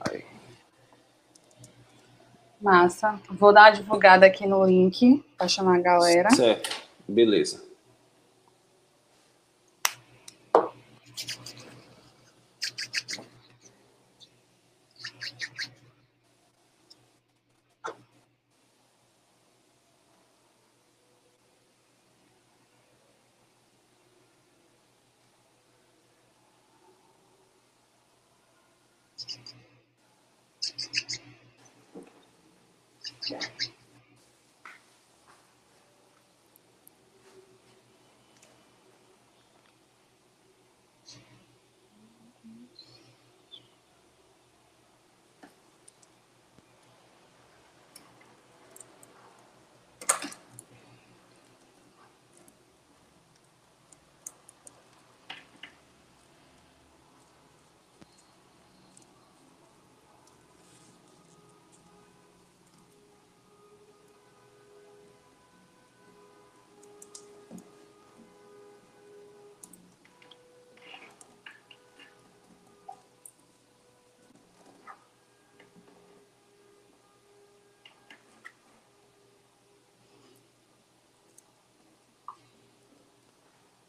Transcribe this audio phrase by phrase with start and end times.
[0.00, 0.24] Aí.
[2.60, 3.20] Massa.
[3.30, 6.30] Vou dar uma divulgada aqui no link para chamar a galera.
[6.30, 6.70] Certo.
[7.08, 7.71] Beleza.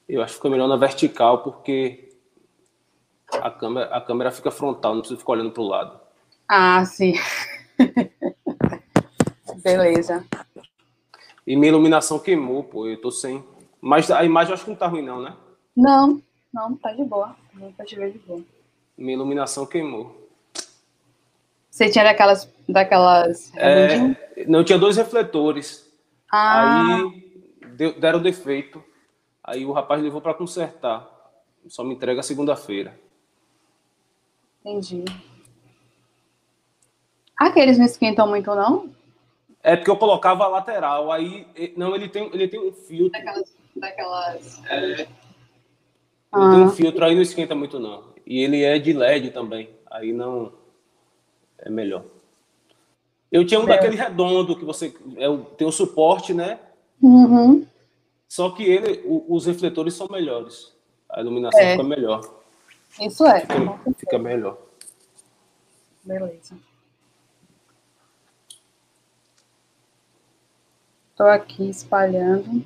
[0.08, 2.09] Eu acho que fica melhor na vertical, porque
[3.32, 6.00] a câmera, a câmera fica frontal, não precisa ficar olhando para o lado.
[6.48, 7.14] Ah, sim.
[9.64, 10.25] Beleza.
[11.46, 13.44] E minha iluminação queimou, pô, eu tô sem.
[13.81, 15.36] Mas a imagem eu acho que não tá ruim, não, né?
[15.75, 16.22] Não,
[16.53, 17.35] não, tá de boa.
[17.53, 18.41] Não tá de boa.
[18.97, 20.30] Minha iluminação queimou.
[21.70, 22.47] Você tinha daquelas.
[22.70, 23.52] daquelas...
[23.56, 23.97] É,
[24.47, 25.91] não, tinha dois refletores.
[26.31, 26.97] Ah.
[26.97, 27.44] Aí
[27.75, 28.84] deu, deram defeito.
[29.44, 31.09] Aí o rapaz levou para consertar.
[31.68, 32.98] Só me entrega segunda-feira.
[34.64, 35.04] Entendi.
[37.38, 38.90] Aqueles não esquentam muito, não?
[39.62, 41.12] É porque eu colocava a lateral.
[41.12, 41.46] Aí.
[41.76, 43.12] Não, ele tem, ele tem um filtro.
[43.12, 43.56] Daquelas.
[43.76, 44.64] daquelas...
[44.70, 44.78] É.
[44.92, 45.08] Ele
[46.32, 46.52] ah.
[46.52, 48.06] tem um filtro, aí não esquenta muito, não.
[48.26, 49.70] E ele é de LED também.
[49.92, 50.53] Aí não.
[51.59, 52.06] É melhor.
[53.32, 53.76] Eu tinha um Meu.
[53.76, 54.94] daquele redondo que você.
[55.18, 56.59] É, tem o suporte, né?
[57.02, 57.66] Uhum.
[58.34, 60.76] Só que ele, o, os refletores são melhores.
[61.08, 61.74] A iluminação é.
[61.74, 62.42] fica melhor.
[63.00, 63.42] Isso é.
[63.42, 64.58] Fica, fica melhor.
[66.04, 66.58] Beleza.
[71.12, 72.66] Estou aqui espalhando.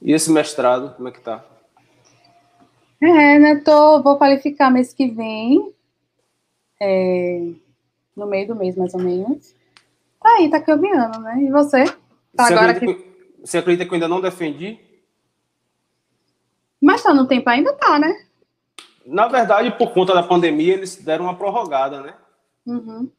[0.00, 1.44] E esse mestrado, como é que tá?
[3.02, 3.56] É, né?
[3.56, 5.74] Tô, vou qualificar mês que vem.
[6.80, 7.50] É,
[8.16, 9.57] no meio do mês, mais ou menos.
[10.20, 11.42] Tá aí, tá caminhando, né?
[11.42, 11.84] E você?
[12.36, 13.08] Tá você, agora acredita que...
[13.08, 13.46] que...
[13.46, 14.78] você acredita que eu ainda não defendi?
[16.80, 18.26] Mas tá no tempo ainda tá, né?
[19.04, 22.14] Na verdade, por conta da pandemia, eles deram uma prorrogada, né?
[22.66, 23.10] Uhum.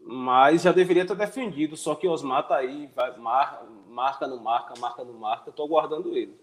[0.00, 4.74] Mas já deveria ter defendido, só que Osmar tá aí, vai, marca, marca, não marca,
[4.78, 6.38] marca, não marca, tô aguardando ele.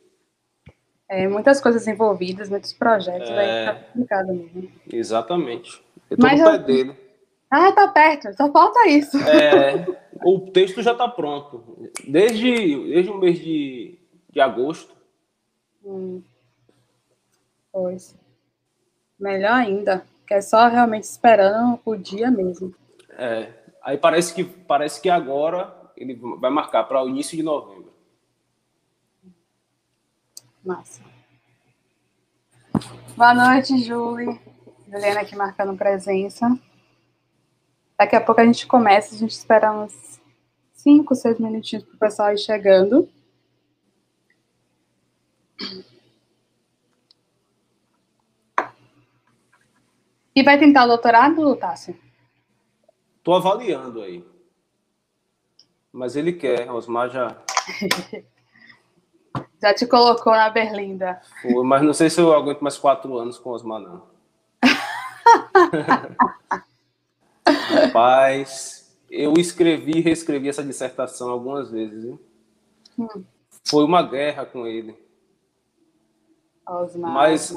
[1.09, 3.39] É, muitas coisas envolvidas, muitos projetos, é...
[3.39, 4.71] aí tá complicado mesmo.
[4.91, 5.81] Exatamente.
[6.09, 6.63] Eu tô Mas no pé eu...
[6.63, 7.06] dele.
[7.49, 9.17] Ah, tá perto, só falta isso.
[9.17, 9.85] É,
[10.23, 11.89] o texto já está pronto.
[12.05, 13.97] Desde, desde o mês de,
[14.29, 14.95] de agosto.
[15.83, 16.21] Hum.
[17.71, 18.15] Pois.
[19.17, 22.75] Melhor ainda, que é só realmente esperando o dia mesmo.
[23.11, 23.53] É.
[23.81, 27.93] Aí parece que, parece que agora ele vai marcar para o início de novembro.
[30.63, 31.01] Massa.
[33.15, 34.39] Boa noite, Julie.
[34.91, 36.47] Juliana aqui marcando presença.
[37.97, 40.21] Daqui a pouco a gente começa, a gente espera uns
[40.73, 43.09] 5, 6 minutinhos para o pessoal ir chegando.
[50.35, 51.97] E vai tentar o doutorado, Tássio?
[53.17, 54.23] Estou avaliando aí.
[55.91, 57.35] Mas ele quer, Osmar já.
[59.59, 61.19] já te colocou na berlinda.
[61.41, 64.05] Foi, mas não sei se eu aguento mais quatro anos com Osmar, não.
[67.47, 72.13] Rapaz, eu escrevi e reescrevi essa dissertação algumas vezes.
[72.97, 73.23] Hum.
[73.63, 74.95] Foi uma guerra com ele.
[76.67, 77.11] Osmar.
[77.11, 77.55] Mas,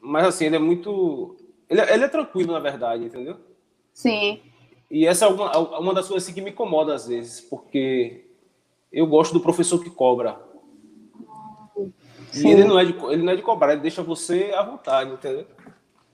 [0.00, 1.36] mas assim, ele é muito.
[1.68, 3.36] Ele, é, ele é tranquilo, na verdade, entendeu?
[3.92, 4.40] Sim.
[4.90, 8.26] E essa é uma, uma das coisas assim, que me incomoda às vezes, porque
[8.92, 10.38] eu gosto do professor que cobra.
[12.30, 12.48] Sim.
[12.48, 15.12] E ele não, é de, ele não é de cobrar, ele deixa você à vontade,
[15.12, 15.46] entendeu?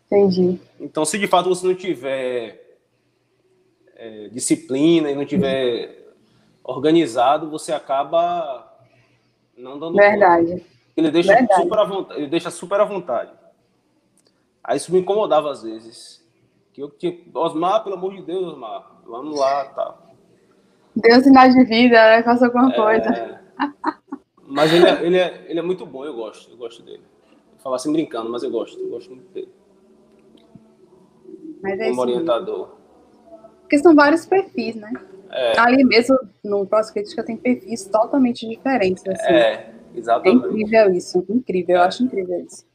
[0.07, 0.61] Entendi.
[0.79, 2.60] Então, se de fato você não tiver
[4.01, 6.15] é, disciplina e não tiver
[6.65, 8.67] organizado, você acaba
[9.57, 10.53] não dando Verdade.
[10.53, 10.65] Conta.
[10.97, 11.63] Ele deixa, Verdade.
[11.63, 13.31] Super à vontade, ele deixa super à vontade.
[14.65, 16.27] Aí isso me incomodava às vezes.
[16.73, 19.99] Que eu tinha, Osmar, pelo amor de Deus, Osmar, vamos lá, tá.
[20.97, 22.23] Deus sinal de vida, né?
[22.23, 22.77] Faça alguma é...
[22.77, 23.41] coisa.
[24.49, 27.03] Mas ele é, ele, é, ele é muito bom, eu gosto, eu gosto dele.
[27.53, 29.53] Vou falar assim brincando, mas eu gosto, eu gosto muito dele.
[31.63, 32.80] Mas é Como orientador.
[33.71, 34.93] Porque são vários perfis, né?
[35.31, 35.57] É.
[35.61, 39.07] Ali mesmo, no Pós-Crítica, tem perfis totalmente diferentes.
[39.07, 39.33] Assim.
[39.33, 40.45] É, exatamente.
[40.45, 42.67] É incrível isso, incrível, eu acho incrível isso.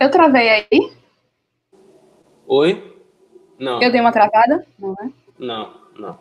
[0.00, 0.92] Eu travei aí?
[2.46, 2.96] Oi?
[3.58, 3.82] Não.
[3.82, 4.64] Eu dei uma travada?
[4.78, 5.12] Não, né?
[5.36, 6.18] Não, não.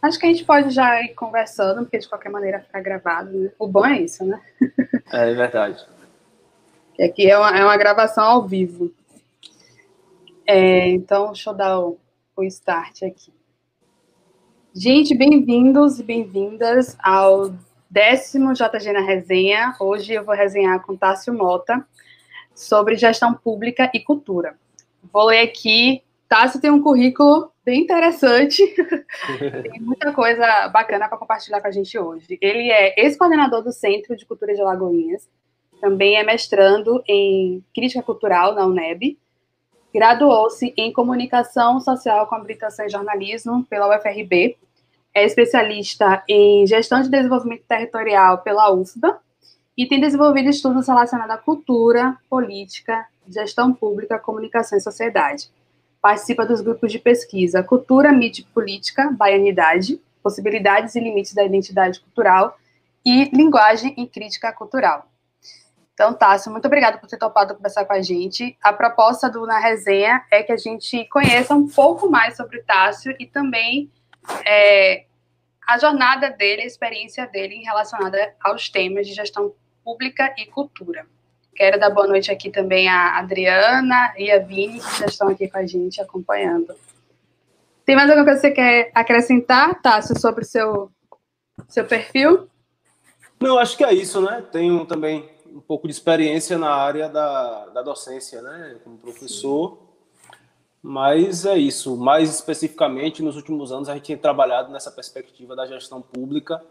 [0.00, 3.30] Acho que a gente pode já ir conversando, porque de qualquer maneira fica gravado.
[3.30, 3.52] Né?
[3.58, 4.40] O bom é isso, né?
[5.12, 5.86] É verdade.
[6.98, 8.90] Aqui é uma, é uma gravação ao vivo.
[10.44, 11.98] É, então, deixa eu dar o,
[12.34, 13.32] o start aqui.
[14.74, 17.54] Gente, bem-vindos e bem-vindas ao
[17.90, 19.74] décimo JG na resenha.
[19.80, 21.86] Hoje eu vou resenhar com Tássio Mota
[22.54, 24.58] sobre gestão pública e cultura.
[25.12, 26.02] Vou ler aqui.
[26.28, 28.64] Tássio tem um currículo bem interessante,
[29.62, 32.38] tem muita coisa bacana para compartilhar com a gente hoje.
[32.40, 35.28] Ele é ex-coordenador do Centro de Cultura de Alagoinhas,
[35.80, 39.18] também é mestrando em Crítica Cultural na UNEB,
[39.94, 44.56] graduou-se em Comunicação Social com habilitação em Jornalismo pela UFRB
[45.16, 49.18] é especialista em gestão de desenvolvimento territorial pela UFBA
[49.74, 55.50] e tem desenvolvido estudos relacionados à cultura, política, gestão pública, comunicação e sociedade.
[56.02, 61.98] Participa dos grupos de pesquisa Cultura, Mídia e Política, Baianidade, Possibilidades e Limites da Identidade
[61.98, 62.58] Cultural
[63.02, 65.08] e Linguagem e Crítica Cultural.
[65.94, 68.54] Então, Tássio, muito obrigada por ter topado conversar com a gente.
[68.62, 73.16] A proposta do Na Resenha é que a gente conheça um pouco mais sobre Tássio
[73.18, 73.90] e também
[74.44, 75.05] é,
[75.66, 79.52] a jornada dele, a experiência dele relacionada aos temas de gestão
[79.84, 81.06] pública e cultura.
[81.54, 85.48] Quero dar boa noite aqui também a Adriana e a Vini, que já estão aqui
[85.48, 86.74] com a gente acompanhando.
[87.84, 90.90] Tem mais alguma coisa que você quer acrescentar, Tássio, sobre o seu,
[91.68, 92.48] seu perfil?
[93.40, 94.44] Não, acho que é isso, né?
[94.52, 98.76] Tenho também um pouco de experiência na área da, da docência, né?
[98.84, 99.85] Como professor.
[100.88, 101.96] Mas é isso.
[101.96, 106.62] Mais especificamente, nos últimos anos, a gente tem trabalhado nessa perspectiva da gestão pública,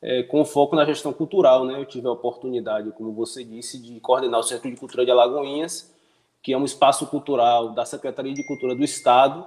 [0.00, 1.66] é, com foco na gestão cultural.
[1.66, 1.78] Né?
[1.78, 5.94] Eu tive a oportunidade, como você disse, de coordenar o Centro de Cultura de Alagoinhas,
[6.42, 9.46] que é um espaço cultural da Secretaria de Cultura do Estado.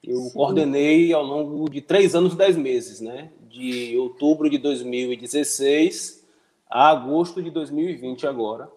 [0.00, 0.32] Eu Sim.
[0.32, 3.32] coordenei ao longo de três anos e dez meses, né?
[3.48, 6.24] de outubro de 2016
[6.70, 8.75] a agosto de 2020 agora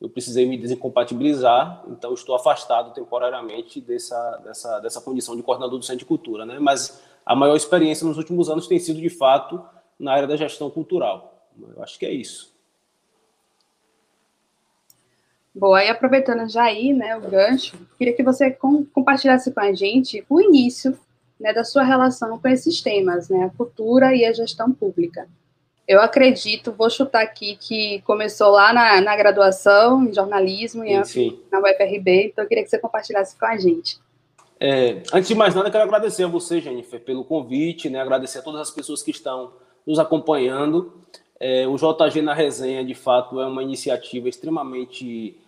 [0.00, 5.84] eu precisei me desincompatibilizar, então estou afastado temporariamente dessa, dessa, dessa condição de coordenador do
[5.84, 6.46] Centro de Cultura.
[6.46, 6.58] Né?
[6.60, 9.62] Mas a maior experiência nos últimos anos tem sido, de fato,
[9.98, 11.48] na área da gestão cultural.
[11.76, 12.56] Eu acho que é isso.
[15.52, 19.72] Boa, e aproveitando já aí, né, o gancho, queria que você com, compartilhasse com a
[19.72, 20.96] gente o início
[21.40, 25.28] né, da sua relação com esses temas, né, a cultura e a gestão pública.
[25.88, 31.60] Eu acredito, vou chutar aqui, que começou lá na, na graduação, em jornalismo, e na
[31.60, 33.98] UFRB, então eu queria que você compartilhasse com a gente.
[34.60, 38.02] É, antes de mais nada, quero agradecer a você, Jennifer, pelo convite, né?
[38.02, 39.52] agradecer a todas as pessoas que estão
[39.86, 40.92] nos acompanhando.
[41.40, 45.38] É, o JG na Resenha, de fato, é uma iniciativa extremamente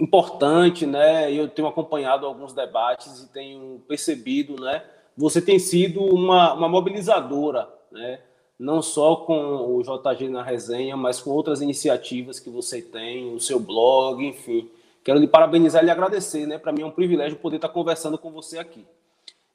[0.00, 1.30] importante, né?
[1.32, 4.82] Eu tenho acompanhado alguns debates e tenho percebido, né?
[5.16, 8.18] Você tem sido uma, uma mobilizadora, né?
[8.60, 13.40] Não só com o JG na resenha, mas com outras iniciativas que você tem, o
[13.40, 14.68] seu blog, enfim.
[15.02, 16.58] Quero lhe parabenizar e lhe agradecer, né?
[16.58, 18.86] Para mim é um privilégio poder estar conversando com você aqui.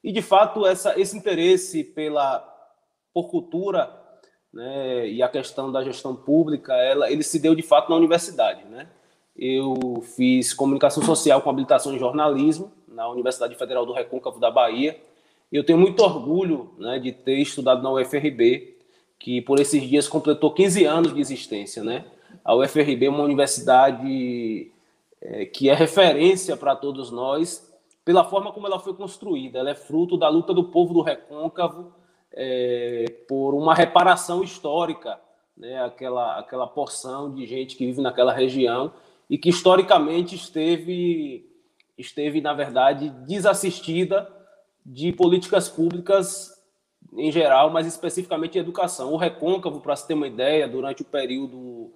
[0.02, 2.40] E, de fato, essa, esse interesse pela,
[3.14, 3.88] por cultura
[4.52, 8.64] né, e a questão da gestão pública, ela, ele se deu, de fato, na universidade.
[8.64, 8.88] Né?
[9.36, 15.00] Eu fiz comunicação social com habilitação em jornalismo na Universidade Federal do Recôncavo da Bahia.
[15.52, 18.75] Eu tenho muito orgulho né, de ter estudado na UFRB,
[19.18, 21.82] que por esses dias completou 15 anos de existência.
[21.82, 22.04] Né?
[22.44, 24.70] A UFRB é uma universidade
[25.20, 27.66] é, que é referência para todos nós
[28.04, 29.58] pela forma como ela foi construída.
[29.58, 31.92] Ela é fruto da luta do povo do Recôncavo
[32.32, 35.18] é, por uma reparação histórica,
[35.56, 35.82] né?
[35.82, 38.92] aquela, aquela porção de gente que vive naquela região
[39.28, 41.50] e que historicamente esteve,
[41.98, 44.32] esteve na verdade, desassistida
[44.84, 46.55] de políticas públicas
[47.14, 49.12] em geral, mas especificamente em educação.
[49.12, 51.92] O Recôncavo, para se ter uma ideia, durante o período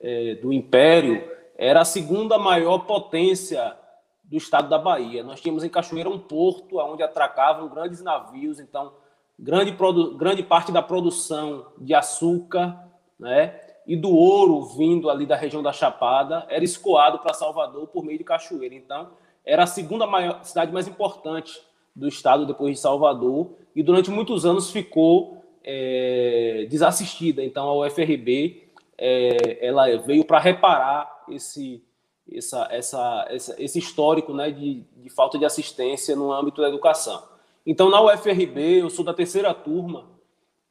[0.00, 1.22] é, do Império,
[1.56, 3.76] era a segunda maior potência
[4.24, 5.22] do estado da Bahia.
[5.22, 8.92] Nós tínhamos em Cachoeira um porto onde atracavam grandes navios, então
[9.38, 9.76] grande,
[10.16, 12.88] grande parte da produção de açúcar
[13.18, 18.04] né, e do ouro vindo ali da região da Chapada era escoado para Salvador por
[18.04, 18.74] meio de Cachoeira.
[18.74, 19.10] Então,
[19.44, 21.60] era a segunda maior, cidade mais importante
[21.94, 27.44] do estado depois de Salvador e durante muitos anos ficou é, desassistida.
[27.44, 31.82] Então, a UFRB é, ela veio para reparar esse,
[32.30, 37.22] essa, essa, essa, esse histórico né, de, de falta de assistência no âmbito da educação.
[37.66, 40.08] Então, na UFRB, eu sou da terceira turma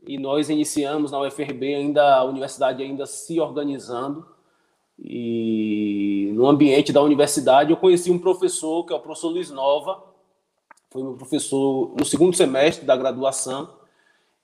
[0.06, 4.26] e nós iniciamos na UFRB ainda a universidade ainda se organizando
[4.98, 10.04] e no ambiente da universidade eu conheci um professor que é o professor Luiz Nova,
[10.90, 13.78] foi meu professor no segundo semestre da graduação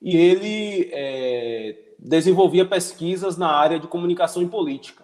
[0.01, 5.03] e ele é, desenvolvia pesquisas na área de comunicação e política.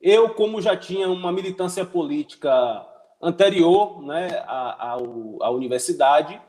[0.00, 2.86] Eu, como já tinha uma militância política
[3.20, 4.98] anterior né, à, à,
[5.40, 6.40] à universidade,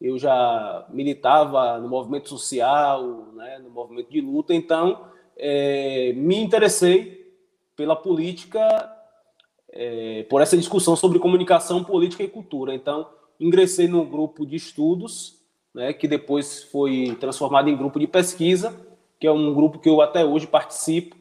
[0.00, 5.04] eu já militava no movimento social, né, no movimento de luta, então
[5.36, 7.36] é, me interessei
[7.76, 8.60] pela política,
[9.70, 12.74] é, por essa discussão sobre comunicação, política e cultura.
[12.74, 13.06] Então,
[13.40, 15.38] ingressei num grupo de estudos,
[15.74, 18.78] né, que depois foi transformado em grupo de pesquisa,
[19.18, 21.16] que é um grupo que eu até hoje participo,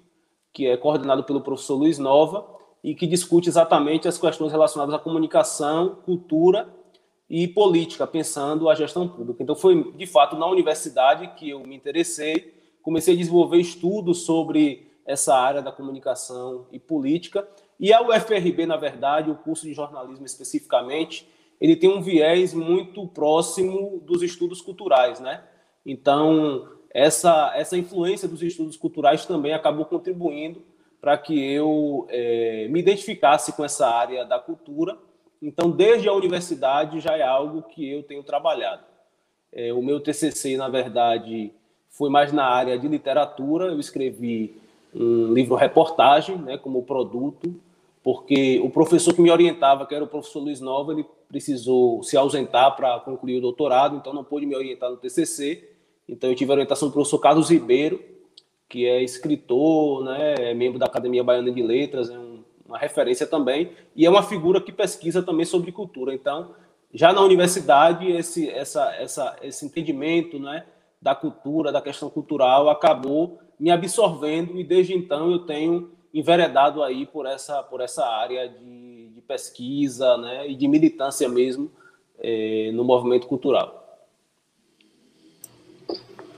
[0.52, 2.46] que é coordenado pelo professor Luiz Nova
[2.84, 6.68] e que discute exatamente as questões relacionadas à comunicação, cultura
[7.30, 9.44] e política, pensando a gestão pública.
[9.44, 14.88] Então, foi de fato na universidade que eu me interessei, comecei a desenvolver estudos sobre
[15.06, 17.48] essa área da comunicação e política.
[17.80, 21.28] E a UFRB, na verdade, o curso de jornalismo especificamente,
[21.60, 25.44] ele tem um viés muito próximo dos estudos culturais, né?
[25.86, 30.62] Então, essa, essa influência dos estudos culturais também acabou contribuindo
[31.01, 34.98] para que eu é, me identificasse com essa área da cultura.
[35.42, 38.84] Então, desde a universidade já é algo que eu tenho trabalhado.
[39.51, 41.54] É, o meu TCC, na verdade,
[41.89, 43.68] foi mais na área de literatura.
[43.68, 44.60] Eu escrevi
[44.94, 47.56] um livro-reportagem né, como produto,
[48.04, 52.18] porque o professor que me orientava, que era o professor Luiz Nova, ele precisou se
[52.18, 55.70] ausentar para concluir o doutorado, então não pôde me orientar no TCC.
[56.08, 58.04] Então, eu tive a orientação do professor Carlos Ribeiro,
[58.68, 63.28] que é escritor, né, é membro da Academia Baiana de Letras, é um, uma referência
[63.28, 66.14] também, e é uma figura que pesquisa também sobre cultura.
[66.14, 66.56] Então,
[66.92, 70.66] já na universidade, esse, essa, essa, esse entendimento né,
[71.00, 77.06] da cultura, da questão cultural, acabou me absorvendo, e desde então eu tenho enveredado aí
[77.06, 78.88] por essa, por essa área de,
[79.30, 81.72] pesquisa né, e de militância mesmo
[82.20, 83.80] é, no movimento cultural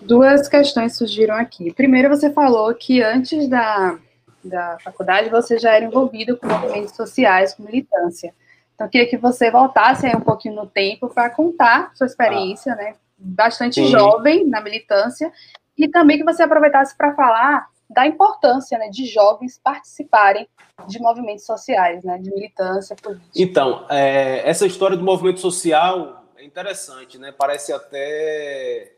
[0.02, 1.72] duas questões surgiram aqui.
[1.74, 3.98] Primeiro, você falou que antes da,
[4.44, 8.34] da faculdade você já era envolvido com movimentos sociais, com militância.
[8.74, 12.74] Então, eu queria que você voltasse aí um pouquinho no tempo para contar sua experiência,
[12.74, 12.76] ah.
[12.76, 12.96] né?
[13.18, 13.88] Bastante Sim.
[13.88, 15.32] jovem na militância,
[15.78, 20.48] e também que você aproveitasse para falar da importância né, de jovens participarem
[20.88, 23.30] de movimentos sociais, né, de militância política.
[23.36, 27.32] Então, é, essa história do movimento social é interessante, né?
[27.32, 28.92] Parece até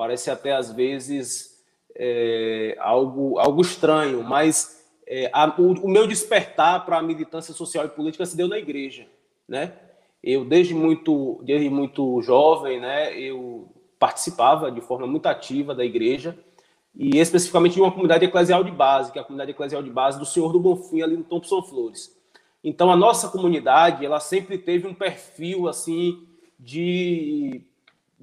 [0.00, 1.62] Parece até às vezes
[1.94, 7.84] é, algo, algo estranho, mas é, a, o, o, meu despertar para a militância social
[7.84, 9.06] e política se deu na igreja,
[9.46, 9.74] né?
[10.24, 13.68] Eu desde muito, desde muito jovem, né, eu
[13.98, 16.34] participava de forma muito ativa da igreja
[16.94, 20.18] e especificamente de uma comunidade eclesial de base, que é a comunidade eclesial de base
[20.18, 22.14] do Senhor do Bonfim ali no Thompson Flores.
[22.62, 26.26] Então a nossa comunidade, ela sempre teve um perfil assim
[26.58, 27.64] de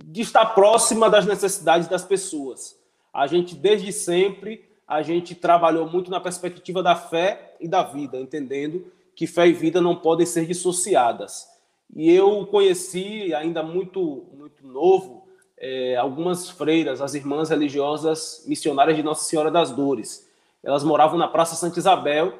[0.05, 2.77] de estar próxima das necessidades das pessoas.
[3.13, 8.19] A gente, desde sempre, a gente trabalhou muito na perspectiva da fé e da vida,
[8.19, 11.47] entendendo que fé e vida não podem ser dissociadas.
[11.95, 15.26] E eu conheci, ainda muito, muito novo,
[15.57, 20.27] é, algumas freiras, as irmãs religiosas missionárias de Nossa Senhora das Dores.
[20.63, 22.33] Elas moravam na Praça Santa Isabel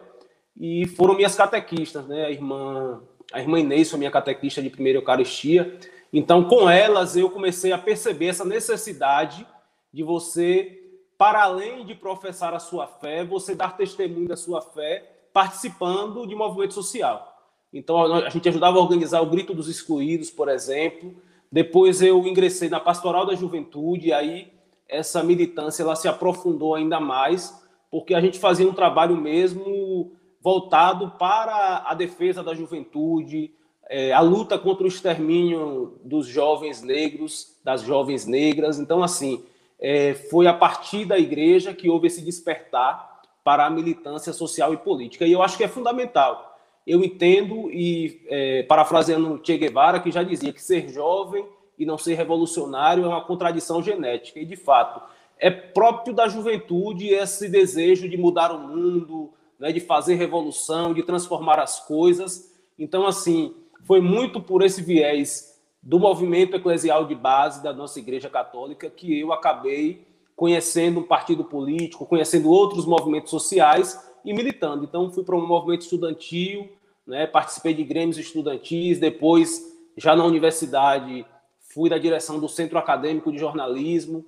[0.60, 2.26] e foram minhas catequistas, né?
[2.26, 5.80] A irmã, a irmã Inês foi minha catequista de primeira Eucaristia.
[6.12, 9.46] Então, com elas, eu comecei a perceber essa necessidade
[9.92, 10.80] de você,
[11.18, 16.36] para além de professar a sua fé, você dar testemunho da sua fé participando de
[16.36, 17.36] movimento social.
[17.72, 21.16] Então, a gente ajudava a organizar o Grito dos Excluídos, por exemplo.
[21.52, 24.52] Depois eu ingressei na Pastoral da Juventude, e aí
[24.88, 30.12] essa militância ela se aprofundou ainda mais, porque a gente fazia um trabalho mesmo
[30.42, 33.52] voltado para a defesa da juventude,
[33.90, 38.80] é, a luta contra o extermínio dos jovens negros, das jovens negras.
[38.80, 39.44] Então, assim,
[39.80, 44.78] é, foi a partir da igreja que houve esse despertar para a militância social e
[44.78, 45.26] política.
[45.26, 46.57] E eu acho que é fundamental.
[46.88, 51.46] Eu entendo, e é, parafraseando Che Guevara, que já dizia que ser jovem
[51.78, 54.40] e não ser revolucionário é uma contradição genética.
[54.40, 55.02] E, de fato,
[55.38, 61.04] é próprio da juventude esse desejo de mudar o mundo, né, de fazer revolução, de
[61.04, 62.54] transformar as coisas.
[62.80, 63.54] Então, assim,
[63.84, 69.20] foi muito por esse viés do movimento eclesial de base da nossa Igreja Católica que
[69.20, 74.84] eu acabei conhecendo um partido político, conhecendo outros movimentos sociais e militando.
[74.86, 76.70] Então, fui para um movimento estudantil,
[77.08, 79.64] né, participei de grêmios estudantis, depois,
[79.96, 81.26] já na universidade,
[81.60, 84.26] fui da direção do Centro Acadêmico de Jornalismo,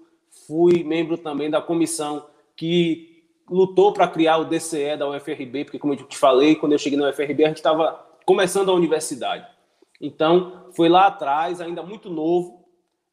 [0.47, 2.25] fui membro também da comissão
[2.55, 6.77] que lutou para criar o DCE da UFRB, porque, como eu te falei, quando eu
[6.77, 9.45] cheguei na UFRB, a gente estava começando a universidade.
[9.99, 12.65] Então, foi lá atrás, ainda muito novo,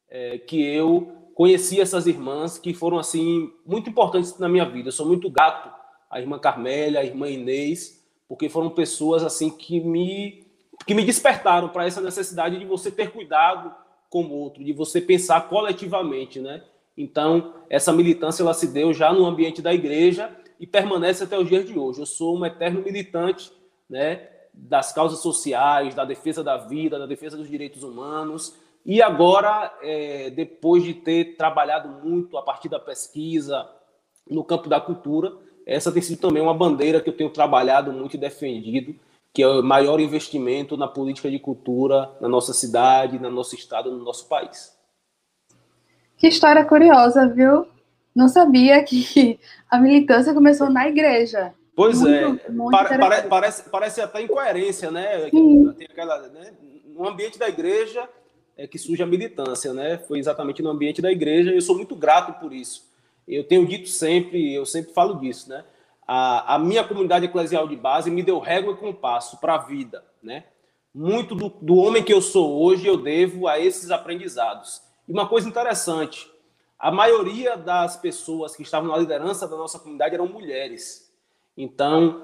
[0.09, 4.89] é, que eu conheci essas irmãs que foram, assim, muito importantes na minha vida.
[4.89, 5.69] Eu sou muito grato
[6.09, 7.96] à irmã Carmélia, à irmã Inês,
[8.27, 10.45] porque foram pessoas, assim, que me,
[10.85, 13.73] que me despertaram para essa necessidade de você ter cuidado
[14.09, 16.63] com o outro, de você pensar coletivamente, né?
[16.97, 21.47] Então, essa militância, ela se deu já no ambiente da igreja e permanece até os
[21.47, 21.99] dias de hoje.
[21.99, 23.51] Eu sou um eterno militante,
[23.89, 24.29] né?
[24.57, 28.55] das causas sociais, da defesa da vida, da defesa dos direitos humanos.
[28.85, 33.69] E agora, é, depois de ter trabalhado muito a partir da pesquisa
[34.29, 35.31] no campo da cultura,
[35.67, 38.95] essa tem sido também uma bandeira que eu tenho trabalhado muito e defendido,
[39.33, 43.91] que é o maior investimento na política de cultura na nossa cidade, no nosso estado,
[43.91, 44.75] no nosso país.
[46.15, 47.67] Que história curiosa, viu?
[48.15, 51.53] Não sabia que a militância começou na igreja.
[51.75, 55.29] Pois muito, é, muito pare, parece, parece até incoerência, né?
[55.29, 55.71] Sim.
[55.73, 56.53] Tem aquela, né?
[56.87, 58.07] No ambiente da igreja
[58.57, 59.99] é que surge a militância, né?
[59.99, 62.86] Foi exatamente no ambiente da igreja e eu sou muito grato por isso.
[63.27, 65.65] Eu tenho dito sempre, eu sempre falo disso, né?
[66.07, 70.03] A, a minha comunidade eclesial de base me deu régua e compasso para a vida,
[70.23, 70.45] né?
[70.93, 74.81] Muito do, do homem que eu sou hoje eu devo a esses aprendizados.
[75.07, 76.29] E uma coisa interessante,
[76.79, 81.11] a maioria das pessoas que estavam na liderança da nossa comunidade eram mulheres.
[81.55, 82.21] Então,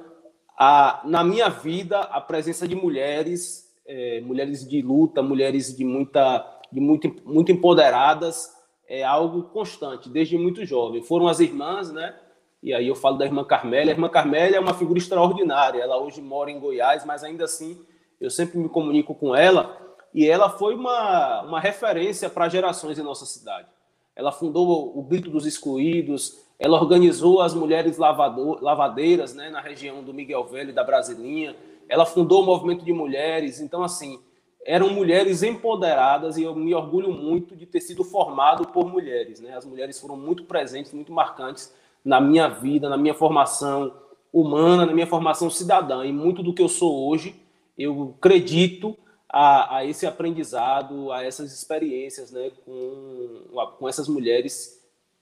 [0.57, 6.61] a, na minha vida, a presença de mulheres, é, mulheres de luta, mulheres de muita,
[6.71, 8.49] de muito, muito empoderadas,
[8.87, 11.01] é algo constante, desde muito jovem.
[11.01, 12.15] Foram as irmãs, né?
[12.61, 13.91] E aí eu falo da irmã Carmélia.
[13.91, 15.81] A irmã Carmélia é uma figura extraordinária.
[15.81, 17.77] Ela hoje mora em Goiás, mas ainda assim
[18.19, 19.77] eu sempre me comunico com ela.
[20.13, 23.67] E ela foi uma, uma referência para gerações em nossa cidade.
[24.15, 30.03] Ela fundou o Grito dos Excluídos, ela organizou as mulheres lavador, lavadeiras né, na região
[30.03, 31.55] do Miguel Velho e da Brasilinha.
[31.89, 33.59] Ela fundou o movimento de mulheres.
[33.59, 34.19] Então, assim,
[34.65, 39.39] eram mulheres empoderadas e eu me orgulho muito de ter sido formado por mulheres.
[39.39, 39.55] Né?
[39.55, 41.73] As mulheres foram muito presentes, muito marcantes
[42.03, 43.93] na minha vida, na minha formação
[44.31, 46.05] humana, na minha formação cidadã.
[46.05, 47.35] E muito do que eu sou hoje,
[47.77, 48.97] eu acredito
[49.29, 54.81] a, a esse aprendizado, a essas experiências né, com, com essas mulheres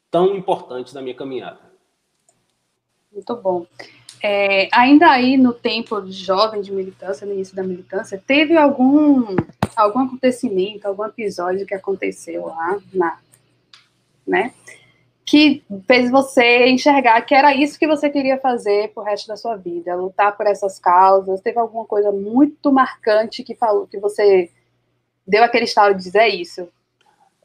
[0.09, 1.59] tão importantes na minha caminhada.
[3.11, 3.65] Muito bom.
[4.23, 9.35] É, ainda aí no tempo jovem de militância, no início da militância, teve algum
[9.75, 13.17] algum acontecimento, algum episódio que aconteceu lá na,
[14.27, 14.53] né,
[15.25, 19.55] que fez você enxergar que era isso que você queria fazer pro resto da sua
[19.55, 21.41] vida, lutar por essas causas?
[21.41, 24.49] Teve alguma coisa muito marcante que falou que você
[25.25, 26.67] deu aquele estalo de dizer é isso?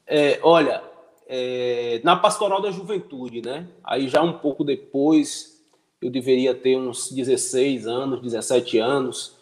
[0.06, 0.82] É, olha,
[1.28, 3.66] é, na pastoral da juventude, né?
[3.84, 5.55] Aí já um pouco depois,
[6.00, 9.36] eu deveria ter uns 16 anos, 17 anos,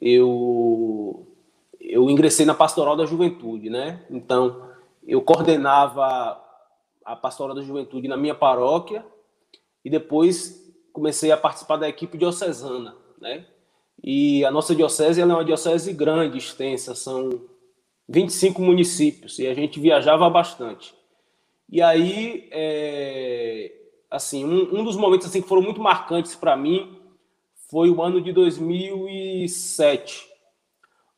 [0.00, 1.26] eu,
[1.80, 4.02] eu ingressei na pastoral da juventude, né?
[4.10, 4.68] Então,
[5.06, 6.42] eu coordenava
[7.04, 9.04] a pastoral da juventude na minha paróquia
[9.84, 13.46] e depois comecei a participar da equipe diocesana, né?
[14.02, 17.30] E a nossa diocese é uma diocese grande, extensa, são
[18.08, 20.94] 25 municípios, e a gente viajava bastante.
[21.70, 23.77] E aí, é,
[24.10, 26.96] assim, um, um, dos momentos assim, que foram muito marcantes para mim
[27.70, 30.26] foi o ano de 2007.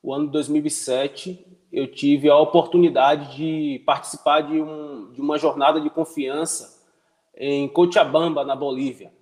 [0.03, 5.81] O ano de 2007, eu tive a oportunidade de participar de, um, de uma jornada
[5.81, 6.81] de confiança
[7.37, 9.12] em Cochabamba, na Bolívia.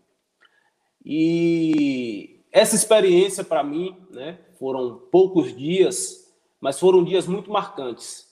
[1.04, 8.26] E essa experiência para mim, né, foram poucos dias, mas foram dias muito marcantes.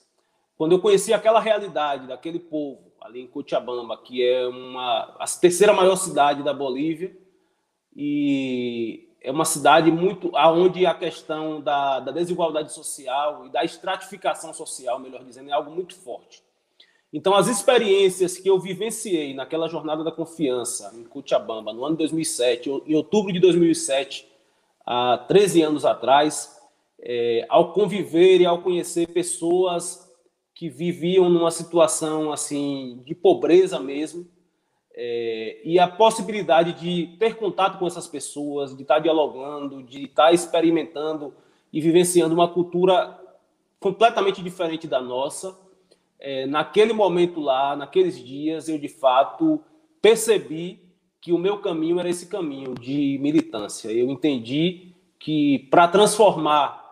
[0.57, 5.73] Quando eu conheci aquela realidade daquele povo ali em Cochabamba, que é uma a terceira
[5.73, 7.15] maior cidade da Bolívia
[7.95, 14.53] e é uma cidade muito aonde a questão da, da desigualdade social e da estratificação
[14.53, 16.43] social, melhor dizendo, é algo muito forte.
[17.11, 21.99] Então, as experiências que eu vivenciei naquela jornada da confiança em Cochabamba, no ano de
[21.99, 24.27] 2007, em outubro de 2007,
[24.85, 26.57] há 13 anos atrás,
[26.99, 30.06] é, ao conviver e ao conhecer pessoas
[30.57, 34.27] que viviam numa situação assim de pobreza mesmo,
[34.91, 40.33] é, e a possibilidade de ter contato com essas pessoas, de estar dialogando, de estar
[40.33, 41.31] experimentando
[41.71, 43.21] e vivenciando uma cultura
[43.79, 45.55] completamente diferente da nossa.
[46.19, 49.61] É, naquele momento lá, naqueles dias, eu de fato
[50.01, 50.81] percebi
[51.21, 53.89] que o meu caminho era esse caminho de militância.
[53.91, 56.86] Eu entendi que para transformar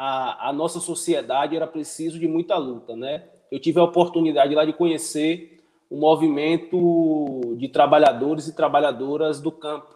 [0.00, 3.24] a, a nossa sociedade era preciso de muita luta, né?
[3.50, 5.58] Eu tive a oportunidade lá de conhecer
[5.90, 9.92] o movimento de trabalhadores e trabalhadoras do campo.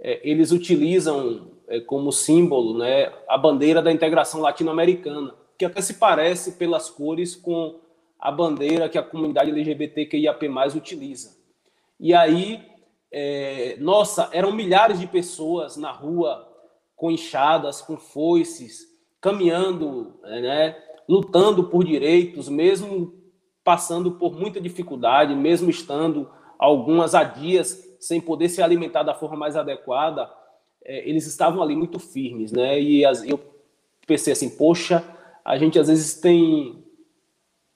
[0.00, 5.94] É, eles utilizam é, como símbolo né, a bandeira da integração latino-americana, que até se
[5.94, 7.78] parece pelas cores com
[8.18, 11.36] a bandeira que a comunidade LGBTQIAP+, utiliza.
[11.98, 12.62] E aí,
[13.12, 16.48] é, nossa, eram milhares de pessoas na rua
[16.96, 18.89] com enxadas, com foices,
[19.20, 20.76] caminhando, né,
[21.08, 23.12] lutando por direitos, mesmo
[23.62, 29.56] passando por muita dificuldade, mesmo estando algumas dias sem poder se alimentar da forma mais
[29.56, 30.30] adequada,
[30.84, 32.80] é, eles estavam ali muito firmes, né?
[32.80, 33.38] E eu
[34.06, 35.04] pensei assim, poxa,
[35.44, 36.82] a gente às vezes tem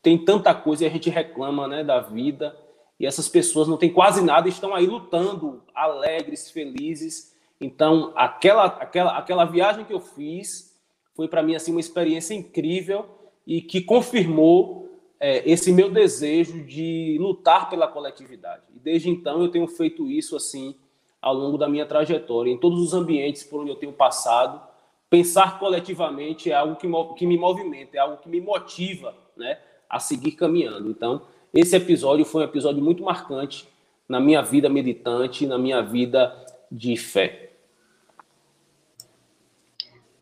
[0.00, 2.54] tem tanta coisa e a gente reclama, né, da vida,
[3.00, 7.34] e essas pessoas não têm quase nada, estão aí lutando, alegres, felizes.
[7.58, 10.73] Então, aquela aquela aquela viagem que eu fiz
[11.14, 13.06] foi para mim assim uma experiência incrível
[13.46, 14.88] e que confirmou
[15.20, 18.62] é, esse meu desejo de lutar pela coletividade.
[18.74, 20.74] E desde então eu tenho feito isso assim
[21.22, 24.60] ao longo da minha trajetória, em todos os ambientes por onde eu tenho passado.
[25.08, 29.98] Pensar coletivamente é algo que, que me movimenta, é algo que me motiva né, a
[29.98, 30.90] seguir caminhando.
[30.90, 31.22] Então,
[31.54, 33.66] esse episódio foi um episódio muito marcante
[34.08, 36.34] na minha vida militante, na minha vida
[36.70, 37.53] de fé.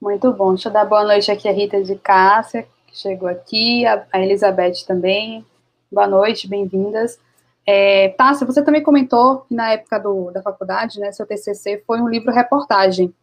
[0.02, 0.54] Muito bom.
[0.54, 4.84] Deixa eu dar boa noite aqui a Rita de Cássia, que chegou aqui, a, Elizabeth
[4.84, 5.46] também.
[5.92, 7.20] Boa noite, bem-vindas.
[7.64, 12.00] É, Tássia, você também comentou que na época do, da faculdade, né, seu TCC foi
[12.00, 13.14] um livro-reportagem.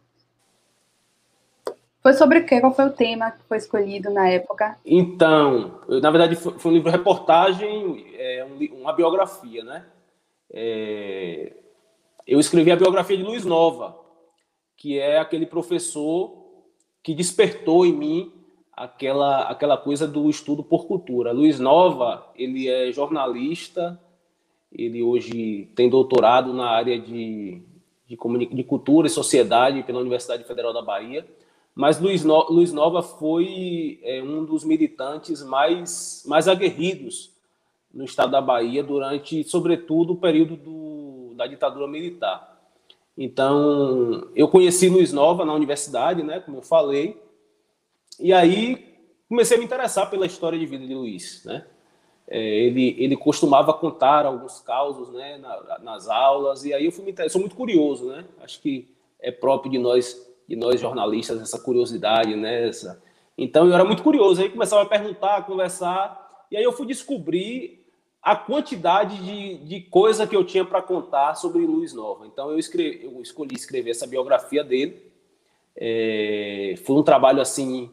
[2.02, 2.62] Foi sobre o quê?
[2.62, 4.78] Qual foi o tema que foi escolhido na época?
[4.82, 9.84] Então, na verdade, foi, foi um livro-reportagem, é, um, uma biografia, né?
[10.50, 11.52] É,
[12.26, 14.00] eu escrevi a biografia de Luiz Nova,
[14.78, 16.39] que é aquele professor
[17.02, 18.32] que despertou em mim
[18.72, 21.32] aquela, aquela coisa do estudo por cultura.
[21.32, 24.00] Luiz Nova, ele é jornalista,
[24.72, 27.60] ele hoje tem doutorado na área de,
[28.06, 31.26] de, de cultura e sociedade pela Universidade Federal da Bahia,
[31.74, 37.30] mas Luiz, no, Luiz Nova foi é, um dos militantes mais, mais aguerridos
[37.92, 42.49] no estado da Bahia durante, sobretudo, o período do, da ditadura militar.
[43.22, 47.22] Então, eu conheci Luiz Nova na universidade, né, como eu falei,
[48.18, 48.96] e aí
[49.28, 51.66] comecei a me interessar pela história de vida de Luiz, né?
[52.26, 57.04] É, ele, ele costumava contar alguns causos né, na, nas aulas, e aí eu fui
[57.04, 58.24] me sou muito curioso, né?
[58.42, 58.88] Acho que
[59.20, 60.16] é próprio de nós,
[60.48, 62.68] de nós jornalistas, essa curiosidade, né?
[62.68, 63.02] Essa...
[63.36, 66.86] Então eu era muito curioso, aí começava a perguntar, a conversar, e aí eu fui
[66.86, 67.79] descobrir
[68.22, 72.26] a quantidade de, de coisa que eu tinha para contar sobre Luiz Nova.
[72.26, 75.10] Então eu, escrevi, eu escolhi escrever essa biografia dele.
[75.74, 77.90] É, foi um trabalho assim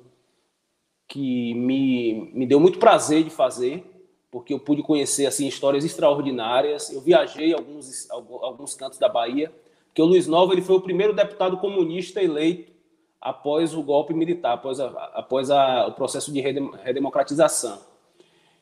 [1.08, 3.86] que me, me deu muito prazer de fazer,
[4.30, 6.92] porque eu pude conhecer assim histórias extraordinárias.
[6.92, 9.52] Eu viajei alguns alguns cantos da Bahia,
[9.88, 12.76] porque o Luiz Nova ele foi o primeiro deputado comunista eleito
[13.22, 17.80] após o golpe militar, após, a, após a, o processo de redemocratização.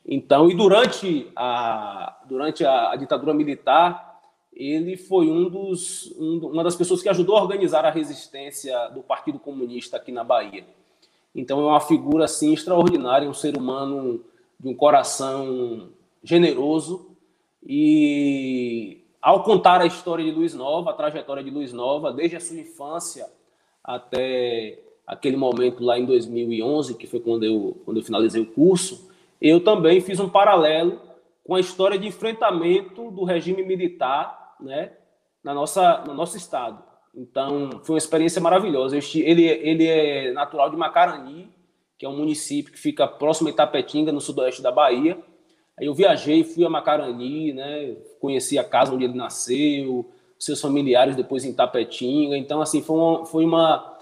[0.08, 4.20] Então, e durante a, durante a, a ditadura militar,
[4.52, 9.02] ele foi um dos, um, uma das pessoas que ajudou a organizar a resistência do
[9.02, 10.64] Partido Comunista aqui na Bahia.
[11.34, 14.24] Então é uma figura assim extraordinária, um ser humano
[14.58, 15.90] de um coração
[16.22, 17.10] generoso
[17.62, 22.40] e ao contar a história de Luiz Nova, a trajetória de Luiz Nova, desde a
[22.40, 23.28] sua infância
[23.84, 29.05] até aquele momento lá em 2011, que foi quando eu, quando eu finalizei o curso,
[29.40, 31.00] eu também fiz um paralelo
[31.44, 34.92] com a história de enfrentamento do regime militar né,
[35.42, 36.82] na nossa, no nosso estado.
[37.14, 38.96] Então, foi uma experiência maravilhosa.
[38.96, 41.48] Ele, ele é natural de Macarani,
[41.98, 45.18] que é um município que fica próximo a Itapetinga, no sudoeste da Bahia.
[45.78, 51.16] Aí eu viajei, fui a Macarani, né, conheci a casa onde ele nasceu, seus familiares
[51.16, 52.36] depois em Itapetinga.
[52.36, 53.98] Então, assim, foi uma, foi uma,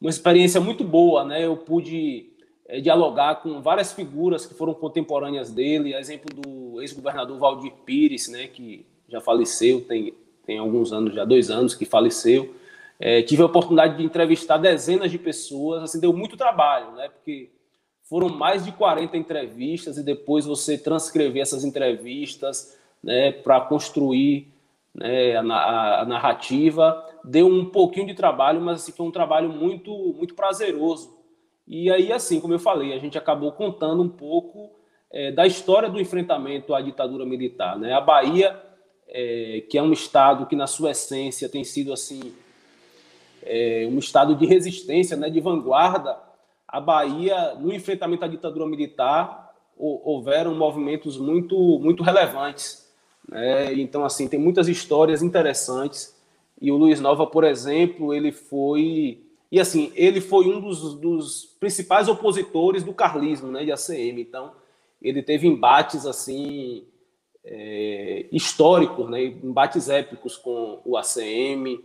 [0.00, 1.44] uma experiência muito boa, né?
[1.44, 2.29] Eu pude
[2.70, 8.46] é, dialogar com várias figuras que foram contemporâneas dele, exemplo do ex-governador Valdir Pires, né,
[8.46, 10.14] que já faleceu, tem
[10.50, 12.54] tem alguns anos, já dois anos que faleceu.
[12.98, 17.08] É, tive a oportunidade de entrevistar dezenas de pessoas, assim, deu muito trabalho, né?
[17.08, 17.50] Porque
[18.02, 24.48] foram mais de 40 entrevistas e depois você transcrever essas entrevistas, né, para construir
[24.92, 29.92] né, a, a, narrativa, deu um pouquinho de trabalho, mas assim, foi um trabalho muito,
[30.18, 31.16] muito prazeroso.
[31.72, 34.72] E aí, assim, como eu falei, a gente acabou contando um pouco
[35.08, 37.92] é, da história do enfrentamento à ditadura militar, né?
[37.92, 38.60] A Bahia
[39.06, 42.32] é, que é um estado que na sua essência tem sido assim
[43.44, 46.18] é, um estado de resistência, né, de vanguarda.
[46.66, 52.92] A Bahia, no enfrentamento à ditadura militar, houveram movimentos muito muito relevantes.
[53.28, 53.74] Né?
[53.74, 56.16] Então, assim, tem muitas histórias interessantes.
[56.60, 61.44] E o Luiz Nova, por exemplo, ele foi e assim ele foi um dos, dos
[61.58, 64.20] principais opositores do carlismo, né, de ACM.
[64.20, 64.52] Então,
[65.02, 66.84] ele teve embates assim
[67.44, 71.82] é, históricos, né, embates épicos com o ACM,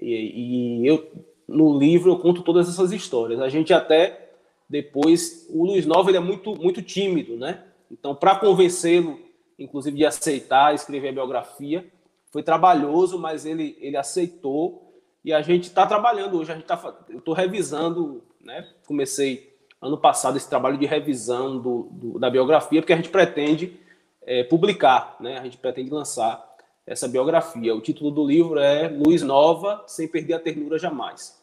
[0.00, 1.06] e, e, eu
[1.46, 3.40] no livro eu conto todas essas histórias.
[3.40, 4.30] A gente até
[4.68, 7.64] depois o Luiz Nova ele é muito muito tímido, né?
[7.90, 9.18] Então para convencê-lo,
[9.58, 11.86] inclusive de aceitar escrever a biografia,
[12.30, 14.87] foi trabalhoso, mas ele ele aceitou
[15.28, 16.50] e a gente está trabalhando hoje.
[16.50, 18.66] A gente tá, eu estou revisando, né?
[18.86, 23.78] Comecei ano passado esse trabalho de revisão do, do da biografia, porque a gente pretende
[24.22, 25.36] é, publicar, né?
[25.36, 26.42] A gente pretende lançar
[26.86, 27.74] essa biografia.
[27.74, 31.38] O título do livro é Luz Nova, sem perder a ternura jamais.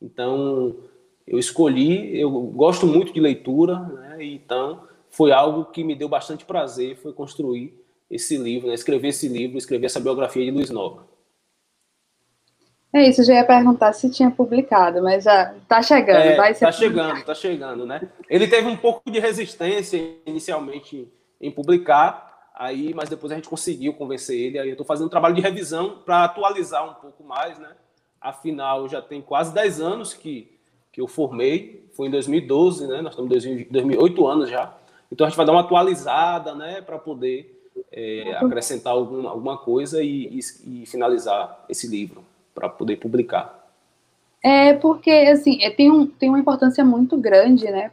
[0.00, 0.74] Então,
[1.26, 4.16] eu escolhi, eu gosto muito de leitura, né?
[4.24, 7.74] Então, foi algo que me deu bastante prazer, foi construir
[8.10, 8.74] esse livro, né?
[8.74, 11.15] escrever esse livro, escrever essa biografia de Luiz Nova.
[12.96, 16.54] É isso, eu já ia perguntar se tinha publicado, mas já está chegando, é, vai
[16.54, 16.64] ser.
[16.64, 18.00] Está chegando, está chegando, né?
[18.26, 21.06] Ele teve um pouco de resistência inicialmente
[21.38, 24.58] em publicar, aí, mas depois a gente conseguiu convencer ele.
[24.58, 27.68] Aí eu estou fazendo um trabalho de revisão para atualizar um pouco mais, né?
[28.18, 30.58] Afinal, já tem quase 10 anos que,
[30.90, 33.02] que eu formei, foi em 2012, né?
[33.02, 34.74] Nós estamos em 2008 anos já.
[35.12, 36.80] Então a gente vai dar uma atualizada, né?
[36.80, 42.24] Para poder é, acrescentar alguma, alguma coisa e, e, e finalizar esse livro,
[42.56, 43.66] para poder publicar.
[44.42, 47.90] É porque, assim, é, tem, um, tem uma importância muito grande, né,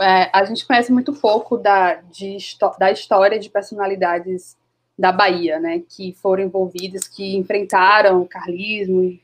[0.00, 2.36] é, a gente conhece muito pouco da, de,
[2.78, 4.56] da história de personalidades
[4.98, 9.18] da Bahia, né, que foram envolvidas, que enfrentaram o carlismo,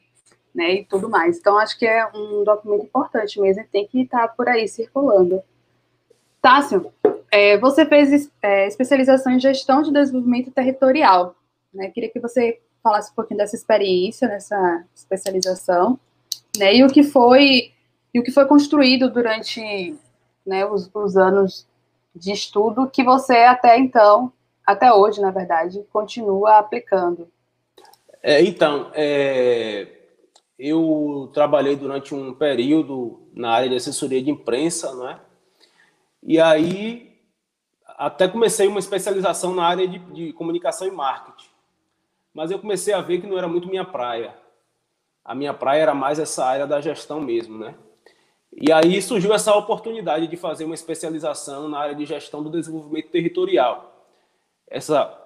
[0.55, 1.38] né, e tudo mais.
[1.38, 5.42] Então, acho que é um documento importante mesmo, tem que estar por aí circulando.
[6.40, 6.92] Tássio,
[7.31, 11.35] é, você fez é, especialização em gestão de desenvolvimento territorial,
[11.72, 15.98] né, queria que você falasse um pouquinho dessa experiência, nessa especialização,
[16.56, 17.72] né, e o que foi,
[18.12, 19.96] e o que foi construído durante
[20.46, 21.66] né, os, os anos
[22.14, 24.32] de estudo que você até então,
[24.66, 27.28] até hoje, na verdade, continua aplicando.
[28.22, 29.88] É, então, é,
[30.58, 35.20] eu trabalhei durante um período na área de assessoria de imprensa, não é?
[36.22, 37.12] E aí
[37.98, 41.31] até comecei uma especialização na área de, de comunicação e marketing.
[42.34, 44.34] Mas eu comecei a ver que não era muito minha praia.
[45.24, 47.74] A minha praia era mais essa área da gestão mesmo, né?
[48.52, 53.10] E aí surgiu essa oportunidade de fazer uma especialização na área de gestão do desenvolvimento
[53.10, 54.06] territorial.
[54.68, 55.18] Essa,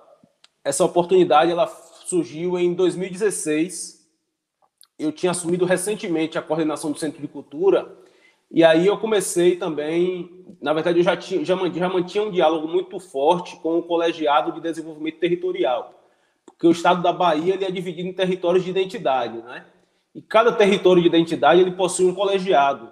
[0.63, 4.07] essa oportunidade ela surgiu em 2016.
[4.99, 7.97] Eu tinha assumido recentemente a coordenação do Centro de Cultura
[8.51, 12.69] e aí eu comecei também, na verdade eu já, tinha, já, já mantinha um diálogo
[12.69, 15.96] muito forte com o colegiado de desenvolvimento territorial,
[16.57, 19.67] porque o estado da Bahia ele é dividido em territórios de identidade, né?
[20.15, 22.91] E cada território de identidade ele possui um colegiado.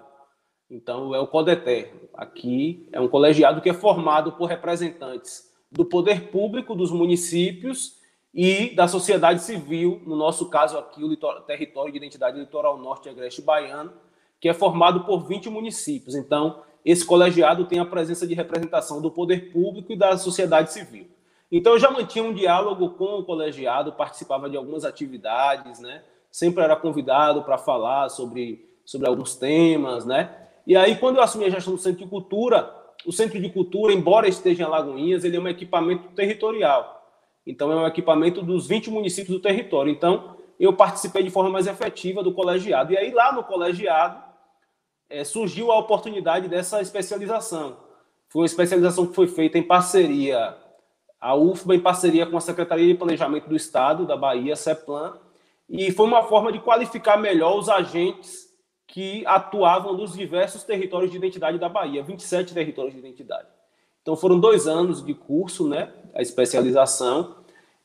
[0.69, 1.91] Então, é o CODETER.
[2.13, 7.95] Aqui é um colegiado que é formado por representantes do poder público dos municípios
[8.31, 13.41] e da sociedade civil, no nosso caso aqui, o território de identidade litoral norte agreste
[13.41, 13.93] baiano,
[14.39, 16.13] que é formado por 20 municípios.
[16.13, 21.07] Então, esse colegiado tem a presença de representação do poder público e da sociedade civil.
[21.51, 26.03] Então, eu já mantinha um diálogo com o colegiado, participava de algumas atividades, né?
[26.31, 30.35] Sempre era convidado para falar sobre, sobre alguns temas, né?
[30.65, 32.73] E aí, quando eu assumi a gestão do Centro de Cultura,
[33.05, 37.03] o Centro de Cultura, embora esteja em Alagoinhas, ele é um equipamento territorial.
[37.45, 39.91] Então, é um equipamento dos 20 municípios do território.
[39.91, 42.93] Então, eu participei de forma mais efetiva do colegiado.
[42.93, 44.23] E aí, lá no colegiado,
[45.09, 47.77] é, surgiu a oportunidade dessa especialização.
[48.29, 50.57] Foi uma especialização que foi feita em parceria,
[51.25, 55.17] a UFBA em parceria com a Secretaria de Planejamento do Estado da Bahia, CEPLAN,
[55.67, 58.45] e foi uma forma de qualificar melhor os agentes
[58.85, 63.47] que atuavam nos diversos territórios de identidade da Bahia, 27 territórios de identidade.
[64.03, 67.37] Então foram dois anos de curso, né, a especialização,